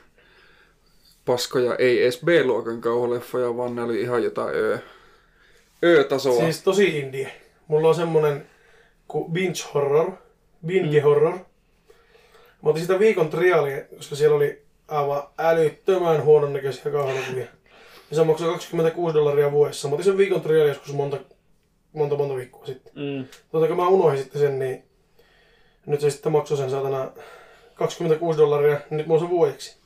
[1.25, 4.79] paskoja, ei edes B-luokan kauhuleffoja, vaan ne oli ihan jotain Ö,
[5.85, 6.41] Ö-tasoa.
[6.41, 6.63] Siis...
[6.63, 7.33] Tosi indie.
[7.69, 8.47] Mulla on semmonen
[9.09, 10.13] kuin binge horror,
[10.67, 11.39] binge horror.
[12.63, 14.63] Mä otin sitä viikon triaalia, koska siellä oli
[14.93, 17.47] aivan älyttömän huonon näköisiä kauhuelokuvia.
[18.11, 19.89] Ja se maksoi 26 dollaria vuodessa.
[19.89, 21.19] Mä otin sen viikon triaalia joskus monta,
[21.93, 22.93] monta, monta viikkoa sitten.
[22.97, 23.25] Mm.
[23.53, 24.83] Tota, kun mä unohdin sitten sen, niin
[25.87, 27.11] nyt se sitten maksoi sen saatana
[27.75, 29.83] 26 dollaria, niin nyt mulla on se vuodeksi.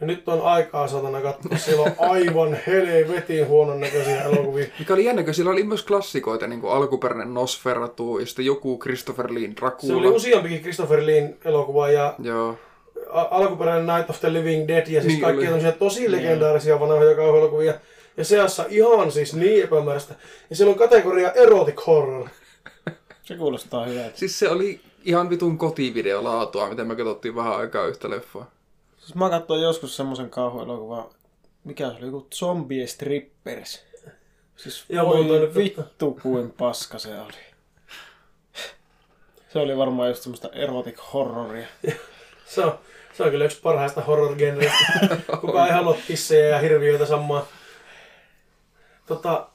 [0.00, 1.58] Ja nyt on aikaa saatana katsoa.
[1.58, 4.66] Siellä on aivan helvetin huonon näköisiä elokuvia.
[4.78, 8.78] Mikä oli jännä, kun siellä oli myös klassikoita, niin kuin alkuperäinen Nosferatu ja sitten joku
[8.78, 9.92] Christopher Lee Dracula.
[9.92, 12.56] Se oli useampikin Christopher Leen elokuva ja Joo.
[13.10, 17.16] Alkuperäinen Night of the Living Dead ja siis Niin niin kaikki tämmöisiä tosi legendaarisia vanhoja
[17.16, 17.74] kauhuelokuvia.
[18.16, 20.14] Ja seassa ihan siis niin epämääräistä.
[20.50, 22.28] Ja siellä on kategoria erotic horror.
[23.22, 24.18] Se kuulostaa hyvältä.
[24.18, 28.50] Siis se oli ihan vitun kotivideolaatua, miten me katsottiin vähän aikaa yhtä leffaa.
[28.98, 31.04] Siis mä katsoin joskus semmoisen kauhuelokuvan,
[31.64, 33.84] mikä se oli, joku Zombie Strippers.
[34.56, 37.54] Siis Ja voi vittu kuin paska se oli.
[39.52, 41.66] Se oli varmaan just semmoista erotic horroria.
[42.44, 42.78] Se on,
[43.12, 45.16] se on kyllä yksi parhaista horror-genreistä.
[45.40, 47.46] Kuka ei halua tissejä ja hirviöitä samaa.
[49.06, 49.48] Tota,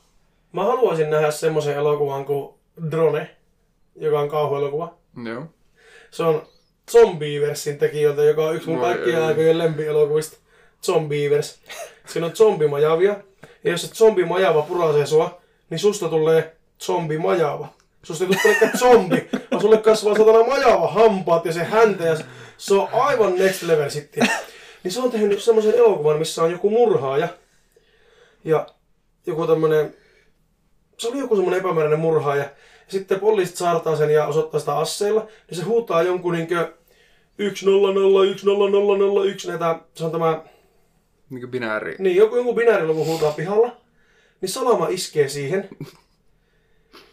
[0.52, 2.54] mä haluaisin nähdä semmoisen elokuvan kuin
[2.92, 3.30] Drone,
[3.96, 4.94] joka on kauhuelokuva.
[5.26, 5.46] Joo.
[6.12, 6.48] Se on
[6.92, 10.38] Zombieversin tekijöiltä, joka on yksi mun kaikkien aikojen lempielokuvista.
[10.84, 11.60] Zombievers.
[12.08, 13.16] Siinä on zombimajavia.
[13.64, 17.68] Ja jos se zombimajava purasee sua, niin susta tulee zombimajava.
[18.04, 22.18] Susta ei tule zombi, vaan sulle kasvaa satana majava hampaat ja se häntä ja
[22.60, 24.30] se on aivan next level sitten.
[24.84, 27.28] Niin se on tehnyt semmoisen elokuvan, missä on joku murhaaja.
[28.44, 28.68] Ja
[29.26, 29.96] joku tämmönen,
[30.98, 32.44] se oli joku semmoinen epämääräinen murhaaja.
[32.44, 32.50] Ja
[32.88, 35.28] sitten poliisit saartaa sen ja osoittaa sitä asseilla.
[35.50, 36.74] Niin se huutaa jonkun niinkö
[37.40, 40.44] 1001001 näitä, se on tämä,
[41.30, 41.96] Niin kuin binääri.
[42.00, 43.78] niin joku, joku binääriluku huutaa pihalla.
[44.42, 45.70] Niin salama iskee siihen.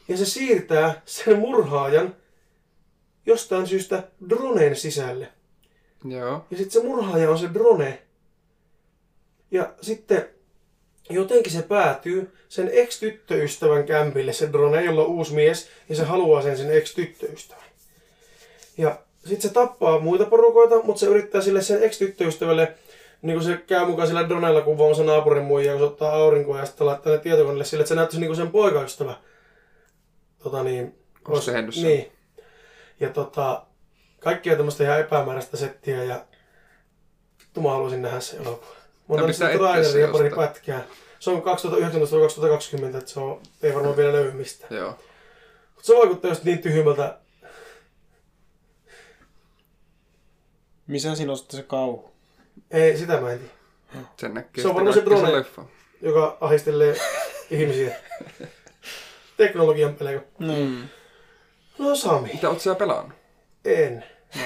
[0.09, 2.17] Ja se siirtää sen murhaajan
[3.27, 5.29] jostain syystä droneen sisälle.
[6.05, 6.45] Joo.
[6.51, 8.03] Ja sitten se murhaaja on se drone.
[9.51, 10.29] Ja sitten
[11.11, 16.43] jotenkin se päätyy sen ex-tyttöystävän kämpille, se drone, jolla on uusi mies, ja se haluaa
[16.43, 17.65] sen sen ex-tyttöystävän.
[18.79, 22.75] Ja sitten se tappaa muita porukoita, mutta se yrittää sille sen ex-tyttöystävälle,
[23.23, 26.67] niin kuin se käy mukaan sillä dronella kuvaamassa naapurin muija, kun se ottaa aurinkoa ja
[26.67, 29.15] sitten laittaa ne tietokoneelle sille, että se näyttäisi niin kuin sen poikaystävä.
[30.43, 30.95] Tota niin,
[31.29, 31.83] Olisi.
[31.83, 32.13] Niin.
[33.01, 33.67] Ja tota,
[34.21, 36.25] kaikkia tämmöistä ihan epämääräistä settiä ja
[37.41, 38.77] vittu mä haluaisin nähdä se elokuva.
[39.09, 40.85] Mä oon se traileria ja pari pätkää.
[41.19, 44.75] Se on 2019-2020, että se on, ei varmaan vielä löydy mistään.
[44.77, 44.91] Joo.
[45.75, 47.19] Mutta se vaikuttaa just niin tyhmältä.
[50.87, 52.11] Missä siinä on sitten se kauhu?
[52.71, 54.07] Ei, sitä mä en tiedä.
[54.17, 55.33] Sen näkee Se on varmaan se drone.
[55.33, 55.65] leffa.
[56.03, 56.97] Joka ahistelee
[57.51, 57.97] ihmisiä.
[59.37, 60.27] Teknologian pelko.
[60.39, 60.89] Mm.
[61.79, 63.13] No Sami, Mitä oot sä pelannut?
[63.67, 64.05] En.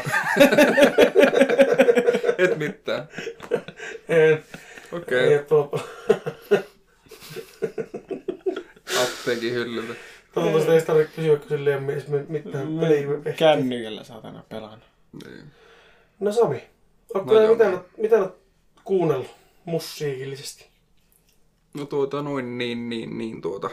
[2.38, 3.08] Et mitään.
[4.08, 4.44] En.
[4.92, 5.18] Okei.
[5.18, 5.46] Ei Okay.
[5.48, 5.80] tuo.
[9.02, 9.94] Apteekin hyllyltä.
[10.34, 13.32] Toivottavasti ei tarvitse kysyä, kun sille ei ole edes mitään peliä.
[13.36, 14.88] Kännykällä saatana pelannut.
[15.24, 15.44] Niin.
[16.20, 16.62] No Sami,
[17.14, 18.38] onko No no, mitä, mitä oot
[18.84, 19.30] kuunnellut
[19.64, 20.66] musiikillisesti?
[21.74, 23.70] No tuota noin niin, niin, niin tuota.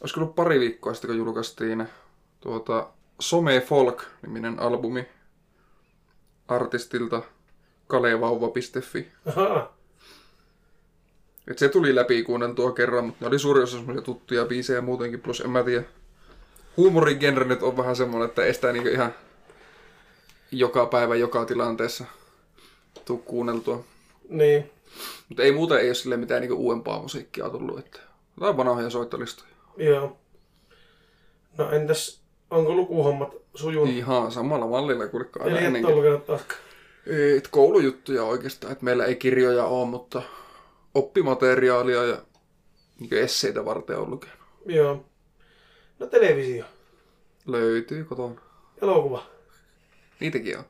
[0.00, 1.88] Olisiko ollut pari viikkoa sitten, kun julkaistiin
[2.40, 2.88] tuota
[3.20, 5.08] Some Folk-niminen albumi
[6.48, 7.22] artistilta
[7.86, 9.12] kalevauva.fi.
[9.26, 9.76] Ahaa.
[11.50, 15.20] Et se tuli läpi kuunneltua kerran, mutta ne oli suurin osa semmoisia tuttuja biisejä muutenkin,
[15.20, 15.84] plus en mä tiedä.
[16.76, 19.14] Huumorigenre nyt on vähän semmoinen, että ei sitä niinku ihan
[20.52, 22.04] joka päivä, joka tilanteessa
[23.04, 23.84] tuu kuunneltua.
[24.28, 24.70] Niin.
[25.28, 28.00] Mutta ei muuten ei ole sille mitään niinku uudempaa musiikkia tullut, että
[28.36, 29.50] jotain vanhoja soittolistoja.
[29.76, 30.18] Joo.
[31.58, 32.20] No entäs,
[32.50, 33.94] onko lukuhommat sujunut?
[33.94, 35.86] Ihan samalla mallilla kuin aina Eli et ennenkin.
[35.86, 36.60] ole lukenut taaskaan.
[37.06, 40.22] Ei, et koulujuttuja oikeastaan, että meillä ei kirjoja ole, mutta
[40.94, 42.22] oppimateriaalia ja
[43.00, 44.36] niin esseitä varten on lukenut.
[44.66, 45.04] Joo.
[45.98, 46.64] No televisio.
[47.46, 48.40] Löytyy kotona.
[48.82, 49.26] Elokuva.
[50.20, 50.64] Niitäkin on.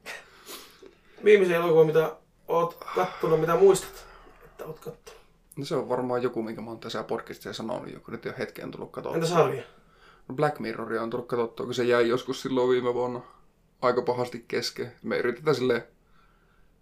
[1.24, 2.16] Viimeisen elokuva, mitä
[2.48, 4.06] oot kattonut, mitä muistat,
[4.44, 5.20] että oot kattonut.
[5.56, 8.70] No se on varmaan joku, minkä mä oon tässä podcastissa sanonut, joku nyt jo hetken
[8.70, 9.14] tullut katsottua.
[9.16, 9.62] Entä sarja?
[10.28, 13.20] No Black Mirroria on tullut katsottua, kun se jäi joskus silloin viime vuonna
[13.82, 14.92] aika pahasti kesken.
[15.02, 15.82] Me yritetään silleen,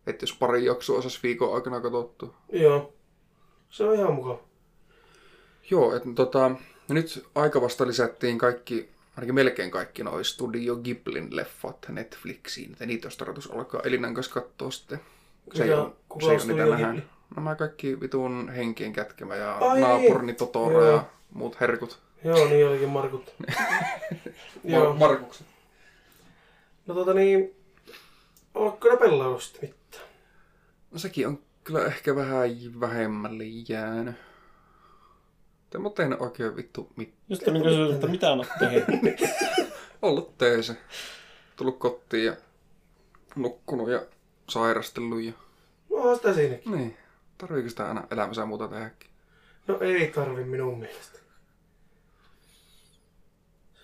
[0.06, 2.34] että jos pari jaksoa saisi viikon aikana katsottua.
[2.52, 2.92] Joo.
[3.70, 4.38] Se on ihan mukava.
[5.70, 6.50] Joo, että tota,
[6.88, 12.72] nyt aika vasta lisättiin kaikki, ainakin melkein kaikki noi Studio Ghiblin leffat Netflixiin.
[12.72, 15.00] Että niitä olisi tarkoitus alkaa Elinan kanssa katsoa sitten.
[15.54, 16.76] Se Mikä- kuka se on Studio.
[16.76, 17.02] Ghibli?
[17.36, 20.36] No mä kaikki vitun henkien kätkemä ja Ai naapurini niin.
[20.36, 20.96] Totoro Joo.
[20.96, 21.98] ja muut herkut.
[22.24, 23.34] Joo, niin olikin Markut.
[24.64, 24.94] Joo.
[24.94, 25.46] Markukset.
[26.86, 27.56] No tota niin,
[28.54, 30.04] ootko kyllä pelannut sitten mitään?
[30.90, 32.50] No sekin on kyllä ehkä vähän
[32.80, 34.14] vähemmälle jäänyt.
[35.70, 37.14] Te mä tehnyt oikein vittu mit...
[37.28, 39.20] Just niin kysyä, että mitä olet tehnyt.
[40.02, 40.76] Ollut teese.
[41.56, 42.36] Tullut kotiin ja
[43.36, 44.06] nukkunut ja
[44.48, 45.32] sairastellut ja...
[45.90, 46.72] No sitä siinäkin.
[46.72, 46.96] Niin.
[47.38, 49.10] Tarviiko sitä aina elämässä muuta tehdäkin?
[49.66, 51.18] No ei tarvi minun mielestä.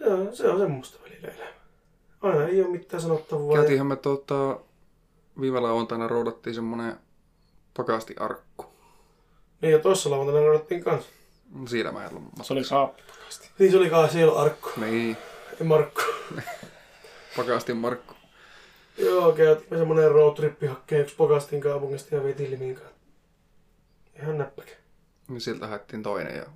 [0.00, 1.50] Se on, se on semmoista välillä elämä.
[2.20, 3.50] Aina ei ole mitään sanottavaa.
[3.52, 4.60] ja- Käytiinhän me tuota...
[5.40, 6.96] Viime lauantaina roudattiin semmonen
[7.76, 8.64] pakastiarkku.
[9.60, 11.10] Niin ja tossa lauantaina noudattiin kanssa.
[11.68, 13.50] Siinä mä en ollut Se oli saappakasti.
[13.58, 14.70] Niin se oli kai siellä Arkku.
[14.76, 15.16] Niin.
[15.60, 16.00] Ei Markku.
[17.36, 18.14] Pakastin Markku.
[18.98, 22.94] Joo, käytiin semmonen roadtrippi hakkeen yksi Pokastin kaupungista ja veti kanssa.
[24.22, 24.72] Ihan näppäkä.
[25.28, 26.46] Niin sieltä haettiin toinen ja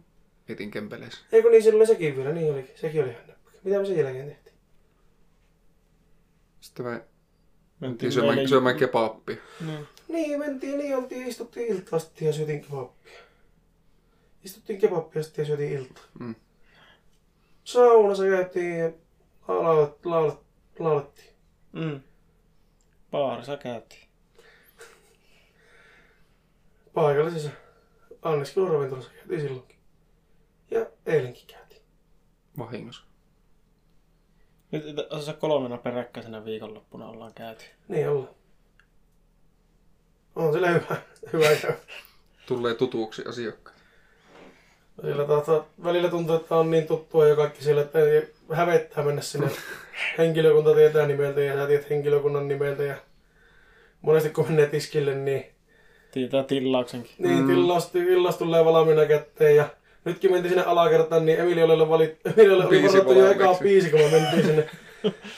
[0.49, 1.21] etin kempeleissä.
[1.33, 2.75] Eikö niin, siellä oli sekin vielä, niin olikin.
[2.81, 3.34] Sekin oli ihan.
[3.65, 4.57] Mitä me sen jälkeen tehtiin?
[6.61, 7.05] Sitten me
[7.81, 9.37] Mentiin syömään, meille- syömään kebappia.
[9.67, 9.87] Niin.
[10.09, 13.21] Niin, mentiin niin, oltiin, istuttiin iltaa sitten ja syötiin kebappia.
[14.45, 16.05] Istuttiin kebappia sitten ja syötiin iltaa.
[16.21, 16.35] Mm.
[17.65, 18.93] Saunassa käytiin ja
[19.49, 20.39] laulet, laulet,
[20.79, 21.31] laulettiin.
[21.73, 22.01] Mm.
[23.11, 24.09] Baarissa käytiin.
[26.95, 27.51] Paikallisessa
[28.23, 29.79] anniskeluravintolassa käytiin silloinkin.
[30.71, 31.83] Ja eilenkin käytiin.
[32.59, 33.05] Vahingossa.
[34.75, 37.65] Nyt tässä kolmena peräkkäisenä viikonloppuna ollaan käyty.
[37.89, 38.35] Niin ollaan.
[40.37, 40.97] On sillä hyvä,
[41.33, 41.73] hyvä käy.
[42.47, 43.77] Tulee tutuuksi asiakkaat.
[45.03, 45.47] Sillä taas
[45.85, 49.51] välillä tuntuu, että on niin tuttua jo kaikki siellä, että ei hävettää mennä sinne.
[50.19, 52.83] Henkilökunta tietää nimeltä ja sä tiedät henkilökunnan nimeltä.
[52.83, 52.97] Ja
[54.01, 55.47] monesti kun menee tiskille, niin,
[56.13, 57.13] Tietää tillauksenkin.
[57.19, 57.47] niin mm.
[57.47, 59.57] tillaus, tillaus tulee valmiina kätteen.
[59.57, 59.69] Ja
[60.05, 63.43] nytkin mentiin sinne alakertaan, niin Emiliolle, valit, Emiliolle oli varattu jo valmiiksi.
[63.43, 64.71] eka biisi, kun me mentiin sinne.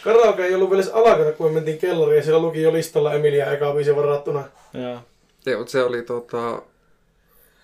[0.04, 3.12] Karaoke ei ollut vielä edes alakerta, kun me mentiin kellariin ja siellä luki jo listalla
[3.14, 4.44] Emilia eka biisi varattuna.
[4.74, 4.98] Joo.
[5.46, 6.62] Joo, mutta se oli tota...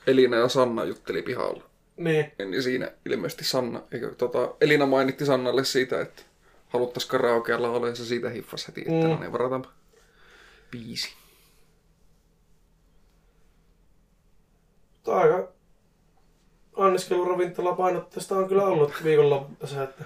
[0.06, 1.62] Elina ja Sanna jutteli pihalla.
[1.96, 6.22] Niin, Niin siinä ilmeisesti Sanna, eikö, tota, Elina mainitti Sannalle siitä, että
[6.68, 9.00] haluttaisiin karaokealla olla, ja se siitä hiffasi heti, että Mm.
[9.12, 9.68] no niin, varataanpa
[10.70, 11.14] biisi.
[15.06, 15.48] aika
[16.76, 19.82] anniskeluravintola painotteista on kyllä ollut viikonloppuna.
[19.82, 20.04] Että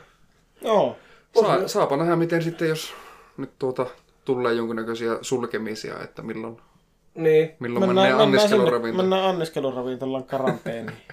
[0.63, 0.97] Joo.
[1.41, 2.95] Saa, saapa nähdä, miten sitten, jos
[3.37, 3.87] nyt tuota,
[4.25, 6.61] tulee jonkinnäköisiä sulkemisia, että milloin,
[7.15, 9.09] niin, milloin mennään, mennään anniskeluravintolaan.
[9.09, 10.99] Mennään anniskeluravintolaan karanteeniin.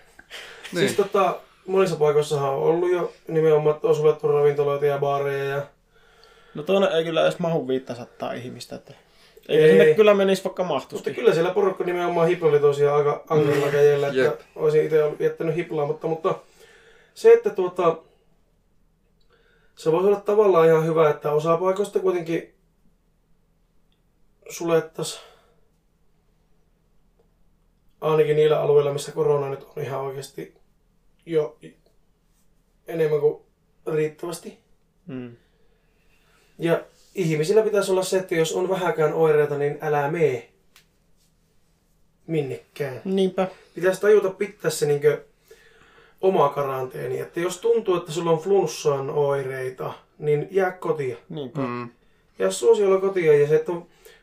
[0.74, 0.88] Niin.
[0.88, 5.62] Siis tota, monissa paikoissahan on ollut jo nimenomaan, että on suljettu ravintoloita ja baareja ja
[6.54, 8.76] no tuonne ei kyllä edes mahu 500 ihmistä.
[8.76, 8.94] Että...
[9.50, 9.70] Ei.
[9.70, 11.14] sinne kyllä menisi vaikka Mutta mahtusti.
[11.14, 14.40] kyllä siellä porukka nimenomaan hiplali tosiaan aika ankaralla kädellä, että Jep.
[14.56, 16.40] olisin itse ollut jättänyt hiplaa, mutta, mutta
[17.14, 17.98] se, että tuota,
[19.76, 22.54] se voisi olla tavallaan ihan hyvä, että osa paikoista kuitenkin
[24.50, 25.24] sulettaisiin
[28.02, 30.54] ainakin niillä alueilla, missä korona nyt on ihan oikeasti
[31.26, 31.58] jo
[32.88, 33.44] enemmän kuin
[33.88, 34.60] riittävästi.
[35.08, 35.36] Mm.
[36.60, 36.82] Ja
[37.16, 40.50] ihmisillä pitäisi olla se, että jos on vähäkään oireita, niin älä mee
[42.28, 43.02] minnekään.
[43.06, 43.48] Niinpä.
[43.76, 45.22] Pitäisi tajuta pitää se niinkö
[46.22, 47.20] oma karanteeni.
[47.20, 51.18] Että jos tuntuu, että sulla on flunssan oireita, niin jää kotiin.
[51.30, 51.62] Niinpä.
[51.62, 51.90] Mm.
[52.40, 53.42] Jää suosiolla kotiin.
[53.42, 53.72] Ja se, että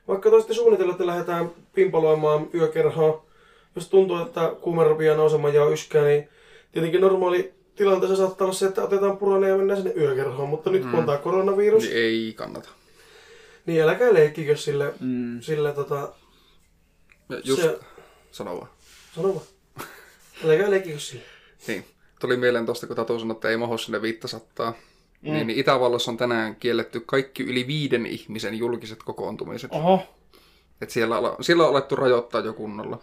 [0.09, 3.25] vaikka toisitte suunnitella, että lähdetään pimpaloimaan yökerhoa,
[3.77, 6.29] jos tuntuu, että kuume rupeaa nousemaan ja on yskää, niin
[6.73, 10.49] tietenkin normaali tilanteessa saattaa olla se, että otetaan puranen ja mennään sinne yökerhoon.
[10.49, 12.69] Mutta nyt kun on tämä koronavirus, Niin ei kannata.
[13.67, 15.41] Niin älkää leikkikö sille, Mm.
[15.41, 16.13] sille tota,
[17.29, 17.79] Ja just, Se-
[18.31, 18.69] sano vaan.
[19.15, 19.47] sano vaan.
[20.45, 21.23] Älkää leikkikö sille.
[21.67, 21.85] Niin.
[22.21, 24.71] Tuli mieleen tuosta, kun Tatu sanoi, että ei maho sinne 500.
[25.23, 25.33] Mm.
[25.33, 29.71] Niin, niin Itävallassa on tänään kielletty kaikki yli viiden ihmisen julkiset kokoontumiset.
[29.73, 29.79] Oh.
[29.87, 30.03] Oho.
[30.81, 33.03] Et siellä, ala- siellä on alettu rajoittaa jo kunnolla.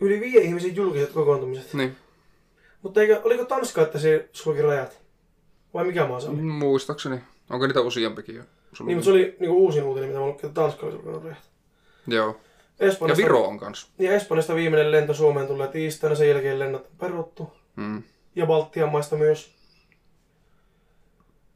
[0.00, 1.74] Yli viiden ihmisen julkiset kokoontumiset.
[1.74, 1.96] Niin.
[2.82, 5.00] Mutta eikö, oliko Tanska, että se sulki rajat?
[5.74, 6.36] Vai mikä maa se oli?
[6.36, 7.20] Muistaakseni.
[7.50, 8.42] Onko niitä useampikin jo?
[8.80, 11.50] Niin, mutta se oli niinku uusin uutinen, mitä mä lukin, että Tanska oli sulkenut rajat.
[12.06, 12.36] Joo.
[12.80, 13.88] Ja Espanjasta, Viro on kanssa.
[13.98, 17.52] Ja Espanjasta viimeinen lento Suomeen tulee tiistaina, sen jälkeen lennot on peruttu.
[17.76, 18.02] Mm.
[18.36, 19.50] Ja Baltian maista myös.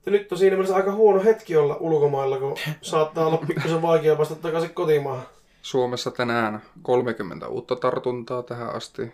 [0.07, 4.17] Ja nyt on siinä mielessä aika huono hetki olla ulkomailla, kun saattaa olla pikkusen vaikea
[4.17, 5.27] päästä takaisin kotimaahan.
[5.62, 9.12] Suomessa tänään 30 uutta tartuntaa tähän asti.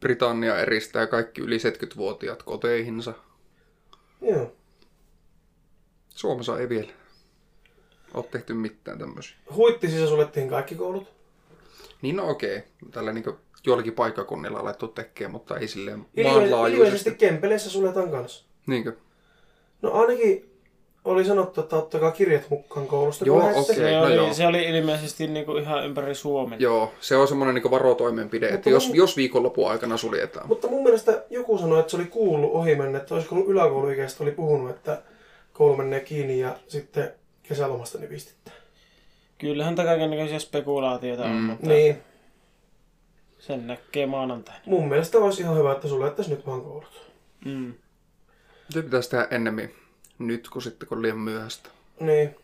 [0.00, 3.14] Britannia eristää kaikki yli 70-vuotiaat koteihinsa.
[4.20, 4.52] Joo.
[6.20, 6.88] Suomessa ei vielä
[8.14, 9.36] ole tehty mitään tämmöisiä.
[9.54, 11.08] Huittisissa suljettiin kaikki koulut.
[12.02, 13.24] Niin no okei, tällä niin
[13.66, 17.10] joillakin paikkakunnilla alettu tekemään, mutta ei silleen Ilme- ilmeisesti maanlaajuisesti.
[17.10, 18.44] Kempeleissä suljetaan kanssa.
[18.66, 18.92] Niinkö?
[19.82, 20.50] No ainakin
[21.04, 23.24] oli sanottu, että ottakaa kirjat mukaan koulusta.
[23.24, 23.74] Joo, okei.
[23.76, 24.32] Se, no oli, joo.
[24.32, 26.60] se oli ilmeisesti niinku ihan ympäri Suomen.
[26.60, 30.48] Joo, se on semmoinen niin varotoimenpide, Mutta että jos, mun- jos viikonlopun aikana suljetaan.
[30.48, 34.22] Mutta mun mielestä joku sanoi, että se oli kuullut ohi mennä, että olisiko ollut yläkouluikäistä
[34.24, 35.02] oli puhunut, että
[35.60, 38.54] koulu menee kiinni ja sitten kesälomasta nipistittää.
[39.38, 41.42] Kyllähän tätä kaikenlaisia spekulaatioita on, Mm.
[41.42, 41.96] mutta Niin,
[43.38, 44.60] sen näkee maanantaina.
[44.66, 47.10] mun mielestä olisi ihan hyvä, että suljettaisiin nyt vaan koulut.
[47.44, 47.74] Mm.
[48.70, 49.74] Se pitäisi tehdä ennemmin
[50.18, 51.68] nyt, kuin sitten kun liian myöhäistä.
[52.00, 52.36] Niin.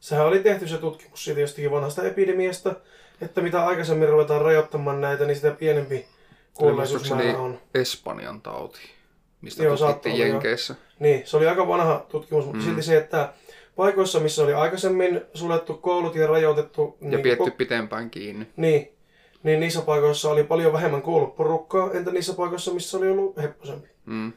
[0.00, 2.74] Sehän oli tehty se tutkimus siitä jostakin vanhasta epidemiasta,
[3.20, 6.06] että mitä aikaisemmin ruvetaan rajoittamaan näitä, niin sitä pienempi
[6.54, 7.58] kuolleisuusmäärä on.
[7.74, 8.80] Espanjan tauti,
[9.42, 10.18] mistä Joo, tutkittiin.
[10.18, 10.74] Jenkeissä.
[10.98, 12.64] Niin, se oli aika vanha tutkimus, mutta mm.
[12.64, 13.32] silti se, että
[13.76, 16.96] paikoissa, missä oli aikaisemmin suljettu koulut ja rajoitettu...
[17.00, 18.46] Ja niin pietty ko- pitempään kiinni.
[18.56, 18.92] Niin,
[19.42, 23.88] niin niissä paikoissa oli paljon vähemmän kouluporukkaa, entä niissä paikoissa, missä oli ollut hepposempi.
[24.06, 24.32] Mm.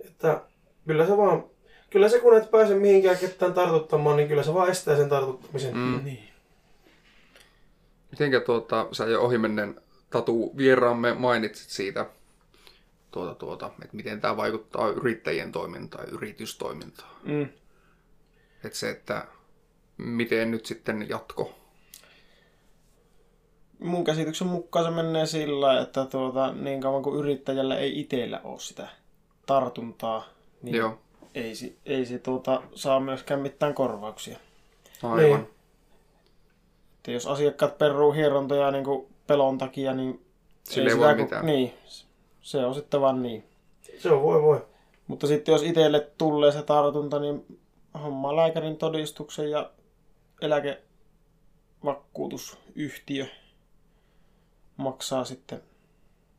[0.00, 0.40] Että
[0.86, 1.44] kyllä se vaan,
[1.90, 5.08] kyllä kyllä se kun et pääse mihinkään ketään tartuttamaan, niin kyllä se vaan estää sen
[5.08, 5.76] tartuttamisen.
[5.76, 6.00] Mm.
[6.04, 6.28] Niin.
[8.10, 9.80] Mitenkä tuota, sä jo ohimennen
[10.10, 12.06] Tatu vieraamme mainitsit siitä,
[13.16, 17.10] tuota, tuota, että miten tämä vaikuttaa yrittäjien toimintaan ja yritystoimintaan.
[17.24, 17.48] Mm.
[18.64, 19.26] Että se, että
[19.98, 21.54] miten nyt sitten jatko.
[23.78, 28.60] Mun käsityksen mukaan se menee sillä, että tuota, niin kauan kuin yrittäjällä ei itsellä ole
[28.60, 28.88] sitä
[29.46, 30.28] tartuntaa,
[30.62, 30.98] niin Joo,
[31.34, 31.52] ei,
[31.86, 34.38] ei se tuota, saa myöskään mitään korvauksia.
[35.02, 35.18] aivan.
[35.18, 35.50] Niin.
[36.96, 40.26] Että jos asiakkaat peruu hierontoja niin kuin pelon takia, niin
[40.64, 41.46] Sille ei sitä voi ku- mitään.
[41.46, 41.74] Niin,
[42.46, 43.44] se on sitten vaan niin.
[43.98, 44.66] Se on voi voi.
[45.06, 47.58] Mutta sitten jos itselle tulee se tartunta, niin
[48.02, 49.70] hommaa lääkärin todistuksen ja
[50.40, 53.26] eläkevakuutusyhtiö
[54.76, 55.62] maksaa sitten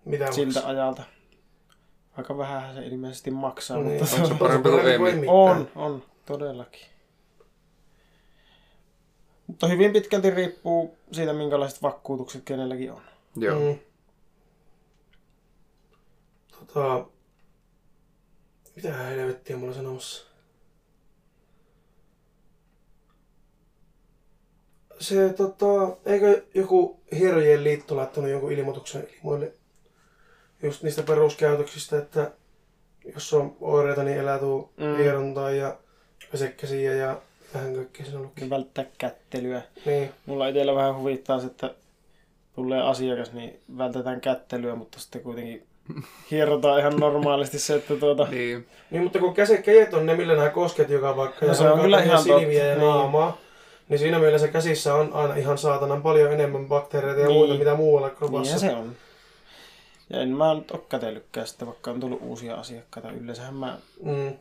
[0.05, 0.70] Mitä siltä maksaa?
[0.72, 1.03] ajalta.
[2.18, 5.28] Aika vähän se ilmeisesti maksaa, Niin, mutta on se parempi kuin ei mitään.
[5.28, 6.86] on, on, todellakin.
[9.47, 13.01] Mutta hyvin pitkälti riippuu siitä, minkälaiset vakuutukset kenelläkin on.
[13.36, 13.60] Joo.
[13.60, 13.80] Mm.
[16.60, 17.05] Tota,
[18.76, 20.28] mitä helvettiä mulla sanomassa?
[24.99, 29.51] Se tota, eikö joku hierojen liitto laittanut jonkun ilmoituksen ilmoille
[30.64, 32.32] just niistä peruskäytöksistä, että
[33.14, 34.86] jos on oireita, niin elätuu Mm.
[34.86, 34.95] mm.
[34.97, 35.78] hierontaa ja
[36.32, 37.22] pesekkäsiä ja
[37.53, 38.30] vähän kaikkea siinä.
[38.41, 39.62] Ja välttää kättelyä.
[39.86, 41.76] Niin, Mulla itsellä vähän huvittaa se, että
[42.55, 45.66] tulee asiakas, niin vältetään kättelyä, mutta sitten kuitenkin
[46.31, 48.27] hierotaan ihan normaalisti se, että tuota...
[48.31, 48.67] Niin.
[48.91, 51.79] Niin, mutta kun käsikäjet on ne, millä nämä kosket joka paikka No ja se on
[51.79, 52.88] kyllä ihan silmiä ja niin.
[52.88, 53.38] naamaa,
[53.89, 57.38] niin siinä mielessä käsissä on aina ihan saatanan paljon enemmän bakteereita ja Niin.
[57.38, 58.59] muita, mitä muualla kropassa.
[58.59, 58.91] se on.
[60.09, 63.11] Ja en mä nyt ole kätellytkään sitten, vaikka on tullut uusia asiakkaita.
[63.11, 64.33] Yleensähän mä Mm.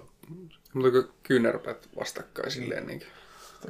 [0.72, 3.02] Mutta kun kyynärpäät vastakkain silleen niin.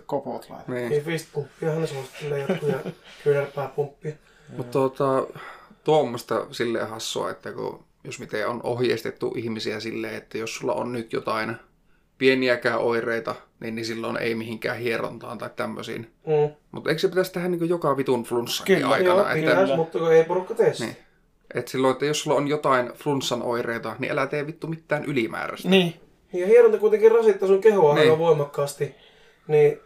[0.07, 0.75] kopot laitan.
[0.75, 0.89] niin.
[0.91, 2.79] Niin fistpumppiahan ne suosittelee jotkut ja
[3.25, 4.13] kyynärpääpumppia.
[4.57, 5.27] Mutta tuota,
[5.87, 10.93] tuommoista silleen hassua, että kun, jos miten on ohjeistettu ihmisiä silleen, että jos sulla on
[10.93, 11.57] nyt jotain
[12.19, 16.11] pieniäkään oireita, niin, niin silloin ei mihinkään hierontaan tai tämmöisiin.
[16.27, 16.55] Mm.
[16.73, 19.15] Mutta eikö se pitäisi tehdä niin joka vitun flunssankin Kyllä, aikana?
[19.15, 19.77] Joo, että, pitäisi, Kyllä.
[19.77, 20.73] mutta kun ei porukka tee.
[20.79, 20.97] Niin.
[21.55, 25.69] että silloin, että jos sulla on jotain flunssan oireita, niin älä tee vittu mitään ylimääräistä.
[25.69, 25.95] Niin,
[26.33, 28.03] Ja hieronta kuitenkin rasittaa sun kehoa Niin.
[28.11, 28.95] aika voimakkaasti.
[29.49, 29.81] Niin,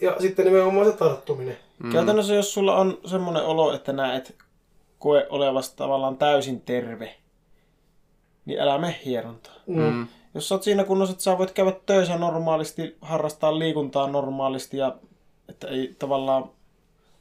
[0.00, 1.56] ja sitten nimenomaan se tarttuminen.
[1.82, 1.92] mm.
[1.92, 4.34] käytännössä jos sulla on semmoinen olo, että nää et
[4.98, 7.14] koe olevasta tavallaan täysin terve,
[8.44, 9.56] niin älä mene hierontaan.
[9.66, 10.06] Mm.
[10.34, 14.96] Jos sä oot siinä kunnossa, että sä voit käydä töissä normaalisti, harrastaa liikuntaa normaalisti ja
[15.48, 16.50] että ei tavallaan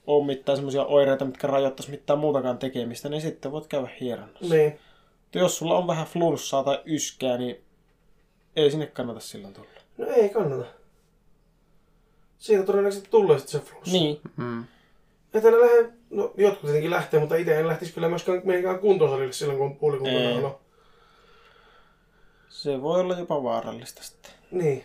[0.07, 4.55] ole mitään semmoisia oireita, mitkä rajoittaisi mitään muutakaan tekemistä, niin sitten voit käydä hieronnassa.
[4.55, 4.79] Niin.
[5.23, 7.63] Mutta jos sulla on vähän flunssaa tai yskää, niin
[8.55, 9.67] ei sinne kannata silloin tulla.
[9.97, 10.65] No ei kannata.
[12.39, 13.91] Siitä todennäköisesti tulee sitten se flunssa.
[13.91, 14.21] Niin.
[14.37, 14.65] Mm.
[15.33, 19.33] Että ne lähde, no jotkut tietenkin lähtee, mutta itse en lähtisi kyllä myöskään mihinkään kuntosalille
[19.33, 20.37] silloin, kun on Ei.
[20.37, 20.61] olo.
[22.49, 24.31] Se voi olla jopa vaarallista sitten.
[24.51, 24.83] Niin.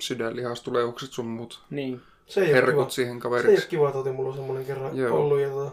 [0.00, 2.00] Sydänlihastuleukset sun muut Niin.
[2.26, 3.64] Se ei herkut siihen Se ei kaveriksi.
[3.64, 5.18] ole kiva tauti, mulla on semmonen kerran Joo.
[5.20, 5.70] ollut ja tota,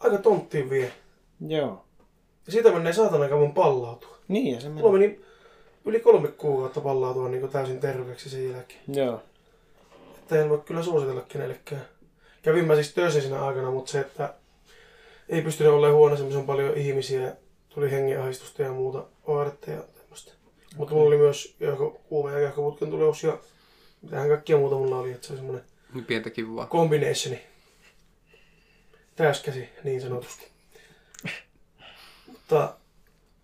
[0.00, 0.92] aika tonttiin vie.
[1.48, 1.84] Joo.
[2.46, 4.16] Ja siitä menee saatana kauan pallautua.
[4.28, 5.08] Niin ja se Mulla menee.
[5.08, 5.20] meni
[5.84, 8.80] yli kolme kuukautta pallautua niin täysin terveeksi sen jälkeen.
[8.88, 9.22] Joo.
[10.18, 11.84] Että en voi kyllä suositella kenellekään.
[12.46, 14.34] Kävin mä siis töissä siinä aikana, mutta se, että
[15.28, 17.36] ei pystynyt olemaan huoneessa, missä on paljon ihmisiä.
[17.68, 20.32] Tuli hengenahdistusta ja muuta oiretta ja tämmöistä.
[20.76, 23.38] Mutta mulla oli myös joko kuume ja keuhkoputken tuleus ja
[24.02, 25.12] mitähän kaikkia muuta mulla oli.
[25.12, 25.64] Että se oli semmoinen
[25.94, 26.66] Niin pientä kivaa.
[26.66, 27.42] combinationi.
[29.16, 30.48] Täyskäsi, niin sanotusti.
[32.26, 32.76] Mutta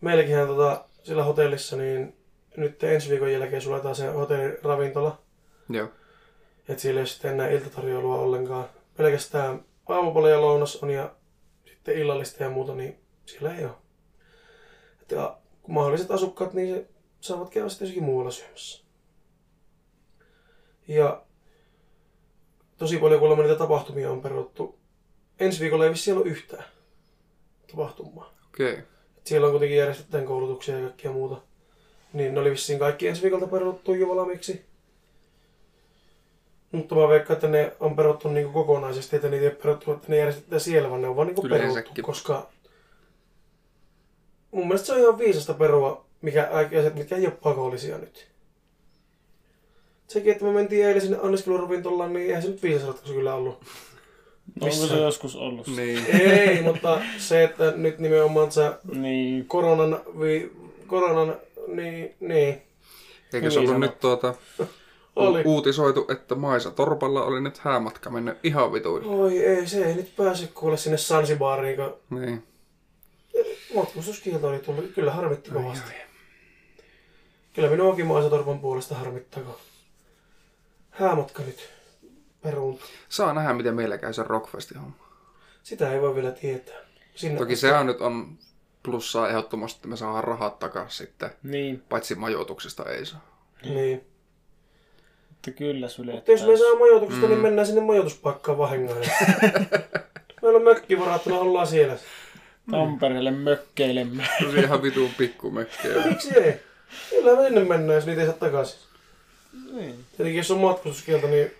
[0.00, 2.16] meilläkinhän tota, sillä hotellissa, niin
[2.56, 5.18] nyt ensi viikon jälkeen suljetaan se hotelliravintola.
[5.68, 5.88] Joo.
[6.68, 8.68] Että siellä ei sitten enää iltatarjoilua ollenkaan.
[8.96, 11.14] Pelkästään aamupala ja lounas on ja
[11.66, 13.74] sitten illallista ja muuta, niin siellä ei ole.
[15.02, 16.86] Että kun mahdolliset asukkaat, niin se
[17.20, 18.84] saavat käydä sitten jossakin muualla syömässä.
[20.88, 21.22] Ja
[22.76, 24.78] tosi paljon kuulemma niitä tapahtumia on peruttu.
[25.40, 26.64] Ensi viikolla ei vissiin ole yhtään
[27.70, 28.34] tapahtumaa.
[28.48, 28.72] Okei.
[28.72, 28.84] Okay.
[29.18, 31.42] Et siellä on kuitenkin järjestetään koulutuksia ja kaikkia muuta.
[32.12, 34.71] Niin ne oli vissiin kaikki ensi viikolta peruttu jo valmiiksi.
[36.72, 40.06] Mutta mä veikkaan, että ne on peruttu niinku kokonaisesti, että niitä ei ole peruttu, että
[40.08, 42.02] ne järjestetään siellä, vaan ne on vaan niinku peruttu.
[42.02, 42.50] Koska
[44.50, 48.28] mun mielestä se on ihan viisasta perua, mikä, asiat, mitkä ei ole pakollisia nyt.
[50.08, 53.60] Sekin, että me mentiin eilen sinne anniskeluravintolaan, niin eihän se nyt viisas ratkaisu kyllä ollut.
[54.60, 55.66] Onko se joskus ollut?
[55.66, 55.70] se?
[55.82, 56.06] Niin.
[56.20, 59.44] ei, mutta se, että nyt nimenomaan sä Niin.
[59.46, 60.52] koronan, vi,
[60.86, 61.36] koronan
[61.66, 62.62] niin, niin.
[63.34, 63.78] Eikö se Hyvin ollut sanottu.
[63.78, 64.34] nyt tuota,
[65.16, 65.42] Oli.
[65.44, 69.14] uutisoitu, että Maisa Torpalla oli nyt häämatka mennyt ihan vituille.
[69.14, 72.46] Oi ei, se ei nyt pääse kuule sinne Sansibariin, kun Niin.
[73.74, 74.90] matkustuskielto oli tullut.
[74.94, 75.92] Kyllä harmitti kovasti.
[77.52, 79.54] Kyllä minuakin Maisatorpan puolesta harmittaa, kun
[80.90, 81.68] häämatka nyt
[82.42, 82.86] peruuntuu.
[83.08, 84.96] Saa nähdä, miten meillä käy se Rockfestin homma.
[85.62, 86.78] Sitä ei voi vielä tietää.
[87.14, 88.38] Sinne Toki sehän nyt on
[88.82, 91.30] plussaa ehdottomasti, että me saadaan rahat takaisin sitten.
[91.42, 93.42] Niin, Paitsi majoituksesta ei saa.
[93.64, 94.11] Niin.
[95.46, 96.50] Mutta kyllä Mutta syljettäisiin.
[96.50, 99.10] jos me saa majoituksesta, niin mennään sinne majoituspaikkaan vahingossa.
[100.42, 101.96] Meillä on mökki varattuna, ollaan siellä.
[102.70, 104.28] Tampereelle mökkeilemään.
[104.44, 106.02] Tosi ihan vitun pikkumökkejä.
[106.08, 106.54] Miksi ei?
[107.10, 108.78] Kyllä me sinne mennään, jos niitä ei saa takaisin.
[109.72, 109.94] niin.
[110.16, 111.50] Tietenkin jos on matkustuskielto, niin...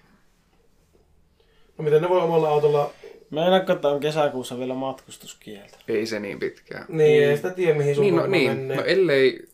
[1.79, 2.91] No miten ne voi omalla autolla...
[3.31, 5.77] Meinaatko, että on kesäkuussa vielä matkustuskielto?
[5.89, 6.85] Ei se niin pitkään.
[6.89, 8.51] Niin, ei sitä tiedä mihin sun Niin, no, niin.
[8.57, 8.77] menee.
[8.77, 9.49] no ellei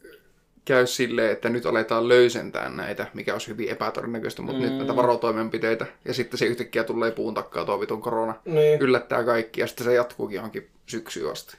[0.68, 4.68] käy silleen, että nyt aletaan löysentää näitä, mikä olisi hyvin epätodennäköistä, mutta mm.
[4.68, 8.80] nyt näitä varotoimenpiteitä, ja sitten se yhtäkkiä tulee puun takkaa tuo vitun korona, Niin.
[8.80, 11.56] yllättää kaikki, ja sitten se jatkuukin johonkin syksyyn asti.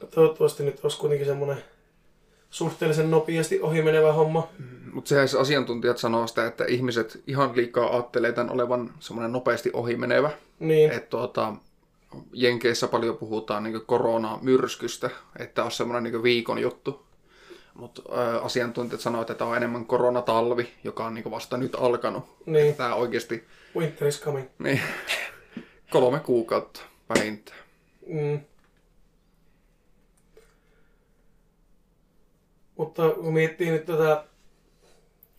[0.00, 1.56] No, toivottavasti nyt olisi kuitenkin semmoinen
[2.50, 4.48] suhteellisen nopeasti ohimenevä homma.
[4.92, 9.70] Mutta sehän se asiantuntijat sanoo sitä, että ihmiset ihan liikaa ajattelee tämän olevan semmoinen nopeasti
[9.72, 10.30] ohimenevä.
[10.58, 10.90] Niin.
[10.90, 11.54] Että tuota,
[12.32, 17.11] Jenkeissä paljon puhutaan niin koronamyrskystä, että on semmoinen niin viikon juttu.
[17.74, 18.02] Mutta
[18.42, 22.24] asiantuntijat sanoo, että tämä on enemmän koronatalvi, joka on niin vasta nyt alkanut.
[22.46, 22.74] Niin.
[22.74, 23.44] Tämä oikeasti
[23.76, 24.48] Winter is coming.
[24.58, 24.80] niin,
[25.90, 27.58] kolme kuukautta vähintään.
[28.06, 28.40] Mm.
[32.76, 34.24] Mutta kun miettii nyt tätä,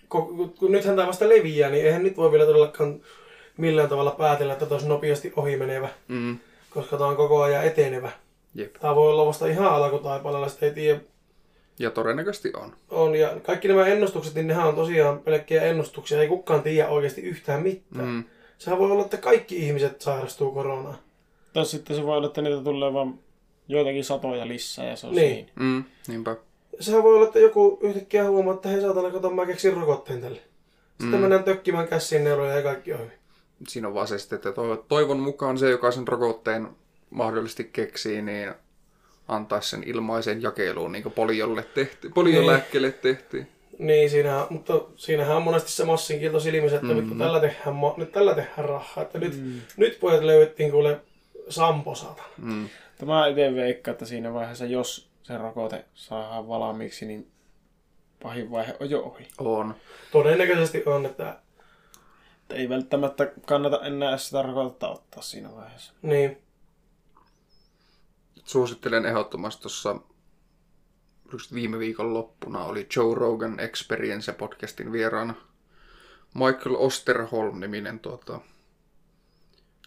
[0.09, 3.01] kun kun nythän tämä vasta leviää, niin eihän nyt voi vielä todellakaan
[3.57, 6.37] millään tavalla päätellä, että olisi nopeasti ohimenevä, Mm.
[6.69, 8.11] koska tämä on koko ajan etenevä.
[8.55, 8.73] Jep.
[8.73, 10.99] Tämä voi olla vasta ihan alkutaipaleella, sitä ei tiedä.
[11.79, 12.75] Ja todennäköisesti on.
[12.89, 17.21] On, ja kaikki nämä ennustukset, niin nehän on tosiaan pelkkiä ennustuksia, ei kukaan tiedä oikeasti
[17.21, 18.05] yhtään mitään.
[18.05, 18.23] Mm.
[18.57, 20.97] Sehän voi olla, että kaikki ihmiset sairastuu koronaan.
[21.53, 23.19] Tai sitten se voi olla, että niitä tulee vaan
[23.67, 25.35] joitakin satoja lisää ja se on Niin.
[25.35, 25.51] siinä.
[25.55, 25.83] Mm.
[26.07, 26.35] Niinpä.
[26.79, 30.39] Sehän voi olla, että joku yhtäkkiä huomaa, että hei saatana, kato mä keksin rokotteen tälle.
[30.89, 31.17] Sitten mm.
[31.21, 33.13] mennään tökkimään käsiin neuroja ja kaikki on hyvin.
[33.67, 36.67] Siinä on vaan se sitten, että toiv- toivon mukaan se, joka sen rokotteen
[37.09, 38.53] mahdollisesti keksii, niin
[39.27, 43.47] antaisi sen ilmaisen jakeluun, niin kuin poliolle tehti, poliolääkkeelle tehtiin.
[43.79, 47.17] Niin, siinä, mutta siinähän on monesti se massinkielto silmissä, että mm.
[47.17, 49.03] tällä tehdään, nyt tällä tehdään rahaa.
[49.03, 49.61] Että nyt, mm.
[49.77, 51.01] nyt pojat löydettiin kuule
[51.49, 52.27] Sampo saatana.
[52.37, 52.69] Mm.
[52.97, 57.31] Tämä itse veikkaa, että siinä vaiheessa, jos se rokote saadaan valmiiksi, niin
[58.23, 59.27] pahin vaihe on jo ohi.
[59.37, 59.75] On.
[60.11, 61.39] Todennäköisesti on, että
[62.41, 65.93] Että ei välttämättä kannata enää sitä rokotetta ottaa siinä vaiheessa.
[66.01, 66.42] niin,
[68.43, 69.95] Suosittelen ehdottomasti tuossa
[71.53, 75.33] viime viikon loppuna oli Joe Rogan Experience podcastin vieraana
[76.33, 78.39] Michael Osterholm-niminen tuota,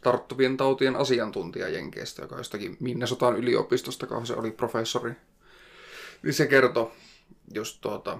[0.02, 5.12] tarttuvien tautien asiantuntija Jenkeistä, joka jostakin Minnesotan yliopistosta, kun se oli professori.
[6.22, 6.90] Niin se kertoi
[7.54, 8.18] just tuota,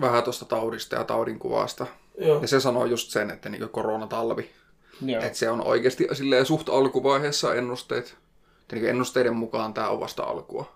[0.00, 1.86] vähän tuosta taudista ja taudin kuvasta.
[2.18, 2.42] joo.
[2.42, 4.50] Ja se sanoi just sen, että niin koronatalvi,
[5.00, 5.22] Joo.
[5.22, 8.21] että se on oikeasti silleen suht alkuvaiheessa ennusteet.
[8.72, 10.72] Niin ennusteiden mukaan tämä on vasta alkua.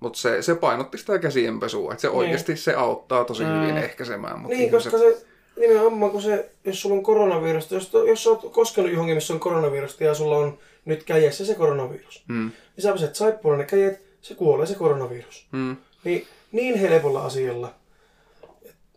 [0.00, 4.38] Mutta se, se painotti sitä käsienpesua, että se oikeasti se auttaa tosi hyvin ehkäisemään.
[4.38, 5.26] Mut Niin, koska se
[5.60, 9.40] nimenomaan, kun se, jos sulla on koronavirusta, jos, jos sä oot koskenut johonkin, missä on
[9.40, 14.02] koronavirusta ja sulla on nyt käjessä se koronavirus, Mm, niin sä peset saippuilla ne käjet,
[14.20, 15.46] se kuolee se koronavirus.
[15.52, 15.76] mm.
[16.04, 17.74] Niin, niin helpolla asialla.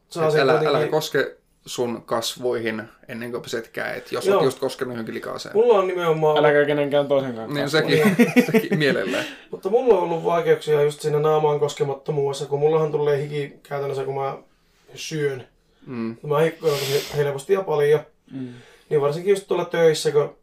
[0.10, 1.36] Saa älä, kuitenkin- älä koske
[1.70, 4.36] sun kasvoihin ennen kuin peset käet, jos Joo.
[4.38, 5.56] oot just koskenut johonkin likaaseen.
[5.56, 7.54] Mulla on nimenomaan, Äläkä kenenkään toisen kanssa.
[7.54, 8.16] Niin sekin,
[8.52, 9.26] sekin mielellään.
[9.52, 14.16] mutta mulla on ollut vaikeuksia just siinä naamaan koskemattomuudessa, kun mullahan tulee hiki käytännössä, kun
[14.16, 14.38] mä
[14.96, 15.48] syön.
[15.86, 18.00] Mm, Mä hikkoilen tosi helposti ja paljon.
[18.32, 18.54] Mm.
[18.90, 20.36] Niin varsinkin just tuolla töissä, kun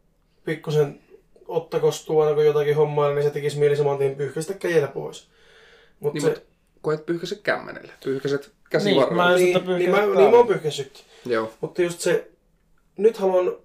[0.44, 1.00] pikkusen
[1.48, 5.28] ottakostuu aina kun jotakin hommaa, niin se tekisi mieli saman tien pyyhkäistä käjellä pois.
[6.00, 6.42] Mut niin, se, mut
[6.82, 9.22] koet pyyhkäset kämmenelle, pyyhkäset Niin, käsivarrella.
[9.24, 9.96] mä- niin, sitä niin, mä, niin mä
[10.36, 10.66] oon täällä.
[11.26, 11.52] Joo.
[11.60, 12.30] Mutta just se,
[12.96, 13.56] nyt haluan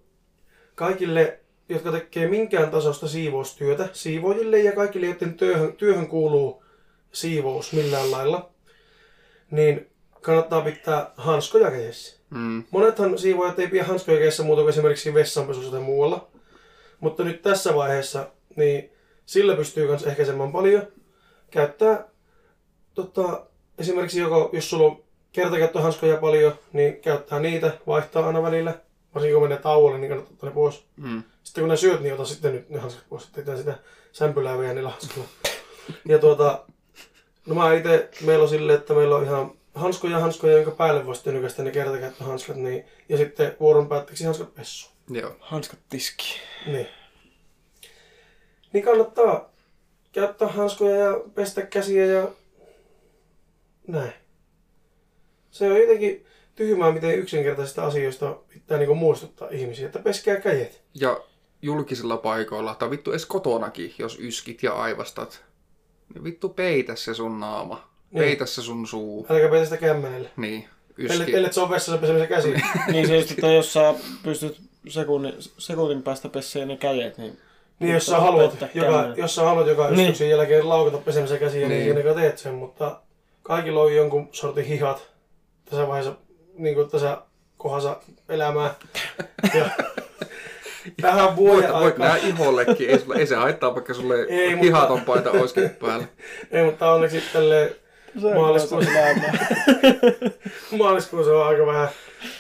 [0.76, 1.40] kaikille,
[1.70, 6.64] jotka tekee minkään tasosta siivoustyötä, siivoojille ja kaikille, joiden työhön, työhön kuuluu
[7.12, 8.50] siivous millään lailla,
[9.52, 12.18] niin kannattaa pitää hanskoja kädessä.
[12.30, 16.28] Mm, Monethan siivoajat ei pidä hanskoja kädessä muuta kuin esimerkiksi vessanpesussa tai muualla.
[17.00, 18.92] Mutta nyt tässä vaiheessa, niin
[19.26, 20.88] sillä pystyy myös ehkäisemään paljon.
[21.52, 22.08] Käyttää
[22.94, 23.46] tota,
[23.78, 28.74] esimerkiksi joko, jos sulla on kertakäyttöhanskoja paljon, niin käyttää niitä, vaihtaa aina välillä.
[29.16, 30.84] Varsinkin kun menee tauolle, niin kannattaa ottaa ne pois.
[30.98, 31.24] mm.
[31.44, 33.24] Sitten kun ne syöt, niin ota sitten nyt ne hanskat pois.
[33.24, 33.78] Sitten ei sitä
[34.12, 35.30] sämpylää vielä niillä hanskoilla.
[36.06, 36.66] Ja tuota,
[37.46, 41.32] no mä itse, meillä on silleen, että meillä on ihan hanskoja hanskoja, jonka päälle voisi
[41.32, 44.90] nykäistä ne kertakäyttöhanskat, niin, ja sitten vuoron päätteeksi hanskat pessu.
[45.10, 45.36] Joo.
[45.40, 46.40] Hanskat tiski.
[46.66, 46.88] Niin.
[48.74, 49.52] Niin kannattaa
[50.12, 52.28] käyttää hanskoja ja pestä käsiä ja
[53.88, 54.14] näin.
[55.52, 56.26] Se on jotenkin
[56.56, 60.82] tyhmää, miten yksinkertaisista asioista pitää niinku muistuttaa ihmisiä, että peskää kädet.
[60.94, 61.22] Ja
[61.62, 65.44] julkisilla paikoilla, tai vittu edes kotonakin, jos yskit ja aivastat,
[66.14, 67.88] niin vittu peitä se sun naama.
[68.12, 68.24] Niin.
[68.24, 69.26] Peitä se sun suu.
[69.30, 70.30] Älkää peitä sitä kämmenelle.
[70.38, 70.68] Niin,
[70.98, 71.36] yski.
[71.36, 72.54] ellet se on vessassa pesemisen käsi.
[72.92, 74.58] niin se just, että jos sä pystyt
[74.88, 77.38] sekunnin, sekunnin päästä pesseen ne kädet, niin...
[77.80, 80.00] Niin jos sä haluat, joka, jos sä haluat joka Niin.
[80.00, 81.96] ystyksen jälkeen laukata pesemisen käsiä, niin, Niin.
[81.96, 83.02] niin siinä teet sen, mutta
[83.44, 85.11] kaikilla on jonkun sortin hihat
[85.72, 86.14] tässä vaiheessa,
[86.58, 87.18] niin kuin tässä
[87.58, 87.98] kohdassa
[88.30, 88.74] elämää.
[89.54, 89.66] Ja
[91.02, 94.50] tähän vuoden Voit, voit nähdä ihollekin, ei, sulle, ei se haittaa, vaikka sulle Ei, ei,
[94.50, 96.06] mutta- hihaton paita olisikin päällä.
[96.52, 97.76] ei, mutta onneksi tälleen
[98.36, 98.92] maaliskuussa,
[100.72, 101.90] maaliskuussa on aika vähän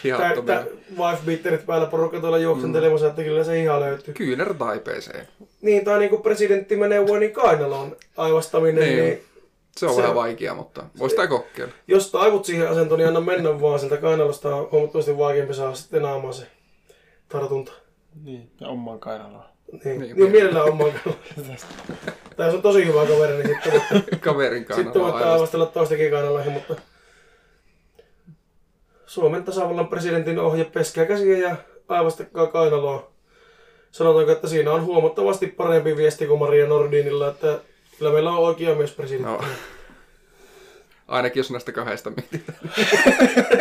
[0.03, 0.63] Hihattomia.
[0.97, 4.13] wife beaterit päällä porukka tuolla juoksentelemassa, että kyllä se ihan löytyy.
[4.13, 5.27] Kyynär taipeeseen.
[5.61, 9.23] Niin, tai niin kuin presidentti menee vuonin kainaloon aivastaminen, niin, niin
[9.77, 11.73] Se on Se- vähän vaikea, mutta voisi sitä kokeilla.
[11.87, 16.01] jos taivut siihen asentoon, niin anna mennä vaan sieltä kainalosta on huomattavasti vaikeampi saada sitten
[16.01, 16.47] naamaan se
[17.29, 17.71] tartunta.
[18.23, 19.43] Niin, ja omaan kainaloon.
[19.71, 21.57] Niin, Niin, niin, niin mielellään omaan kainaloon.
[22.37, 25.33] Tai jos on tosi hyvä kaveri, niin sitten, Kaverin sitten kannalla voitte aivan.
[25.33, 26.75] aivastella toistakin kainaloihin, mutta
[29.05, 31.55] Suomen tasavallan presidentin ohje peskää käsiä ja
[31.87, 33.11] aivastakaa kainaloa.
[33.91, 37.59] Sanotaanko, että siinä on huomattavasti parempi viesti kuin Maria Nordinilla, että
[38.01, 39.45] kyllä meillä on oikea myös presidentti.
[39.45, 39.51] No.
[41.07, 42.59] Ainakin jos näistä kahdesta mietitään.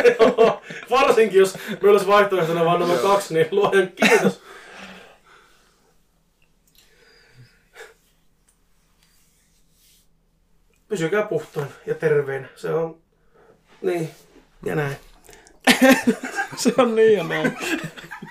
[0.89, 4.41] Varsinkin jos meillä olisi vaihtoehtona vain nämä kaksi, niin luojan kiitos.
[10.87, 12.47] Pysykää puhtaan ja terveenä.
[12.55, 12.97] Se on...
[13.81, 14.09] Niin.
[14.65, 14.95] Ja näin.
[16.57, 17.57] Se on niin ja näin.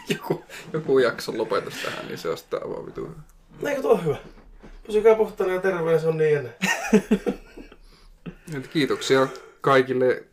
[0.08, 3.00] Joku, joku jakson lopetus tähän, niin se on sitten aivan vitu.
[3.00, 3.70] hyvä.
[3.70, 4.16] Eikö tuo hyvä?
[4.90, 6.48] Pysykää puhtaana ja terveenä, se on niin
[8.72, 9.28] Kiitoksia
[9.60, 10.24] kaikille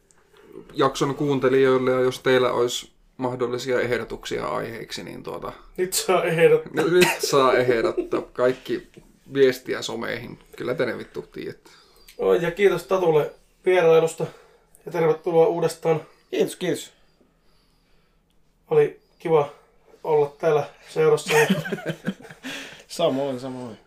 [0.74, 6.74] jakson kuuntelijoille ja jos teillä olisi mahdollisia ehdotuksia aiheiksi, niin tuota, Nyt saa ehdot.
[6.74, 8.88] nyt saa ehdottaa kaikki
[9.34, 10.40] viestiä someihin.
[10.56, 11.72] Kyllä te ne vittu tiedätte.
[12.18, 13.32] Oi, ja kiitos Tatulle
[13.66, 14.26] vierailusta.
[14.86, 16.02] Ja tervetuloa uudestaan.
[16.32, 16.92] Kiitos, kiitos.
[18.70, 19.50] Oli kiva
[20.04, 21.34] olla täällä seurassa.
[22.88, 23.87] Samoin, samoin.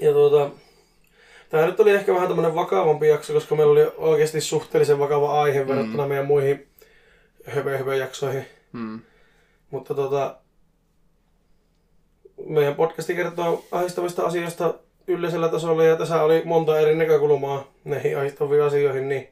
[0.00, 0.50] Ja tuota,
[1.50, 5.62] tämä nyt oli ehkä vähän tämmöinen vakavampi jakso, koska meillä oli oikeasti suhteellisen vakava aihe
[5.62, 5.68] mm.
[5.68, 6.68] verrattuna meidän muihin
[7.46, 8.46] höpö, höpö jaksoihin.
[8.72, 9.00] Hmm.
[9.70, 10.36] Mutta tuota,
[12.46, 14.74] meidän podcasti kertoo ahdistavista asioista
[15.06, 19.28] yleisellä tasolla ja tässä oli monta eri näkökulmaa näihin ahdistaviin asioihin, niin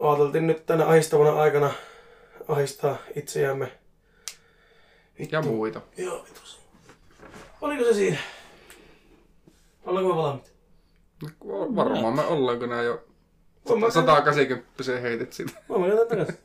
[0.00, 1.70] ajateltiin nyt tänä ahdistavana aikana
[2.48, 3.72] ahistaa itseämme.
[5.32, 5.80] Ja muita.
[5.96, 6.60] Joo, vitus.
[7.60, 8.18] Oliko se siinä?
[9.86, 10.52] Ollaanko me valmiit?
[11.76, 13.04] Varmaan me ollaan, kun nää jo
[13.68, 15.52] Voin mä- 180 heitet sitä.
[15.68, 16.38] Voin mä jätän takaisin.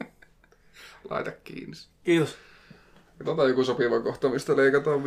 [1.10, 1.76] Laita kiinni.
[2.04, 2.36] Kiitos.
[3.18, 5.04] Katsotaan joku sopiva kohta, mistä leikataan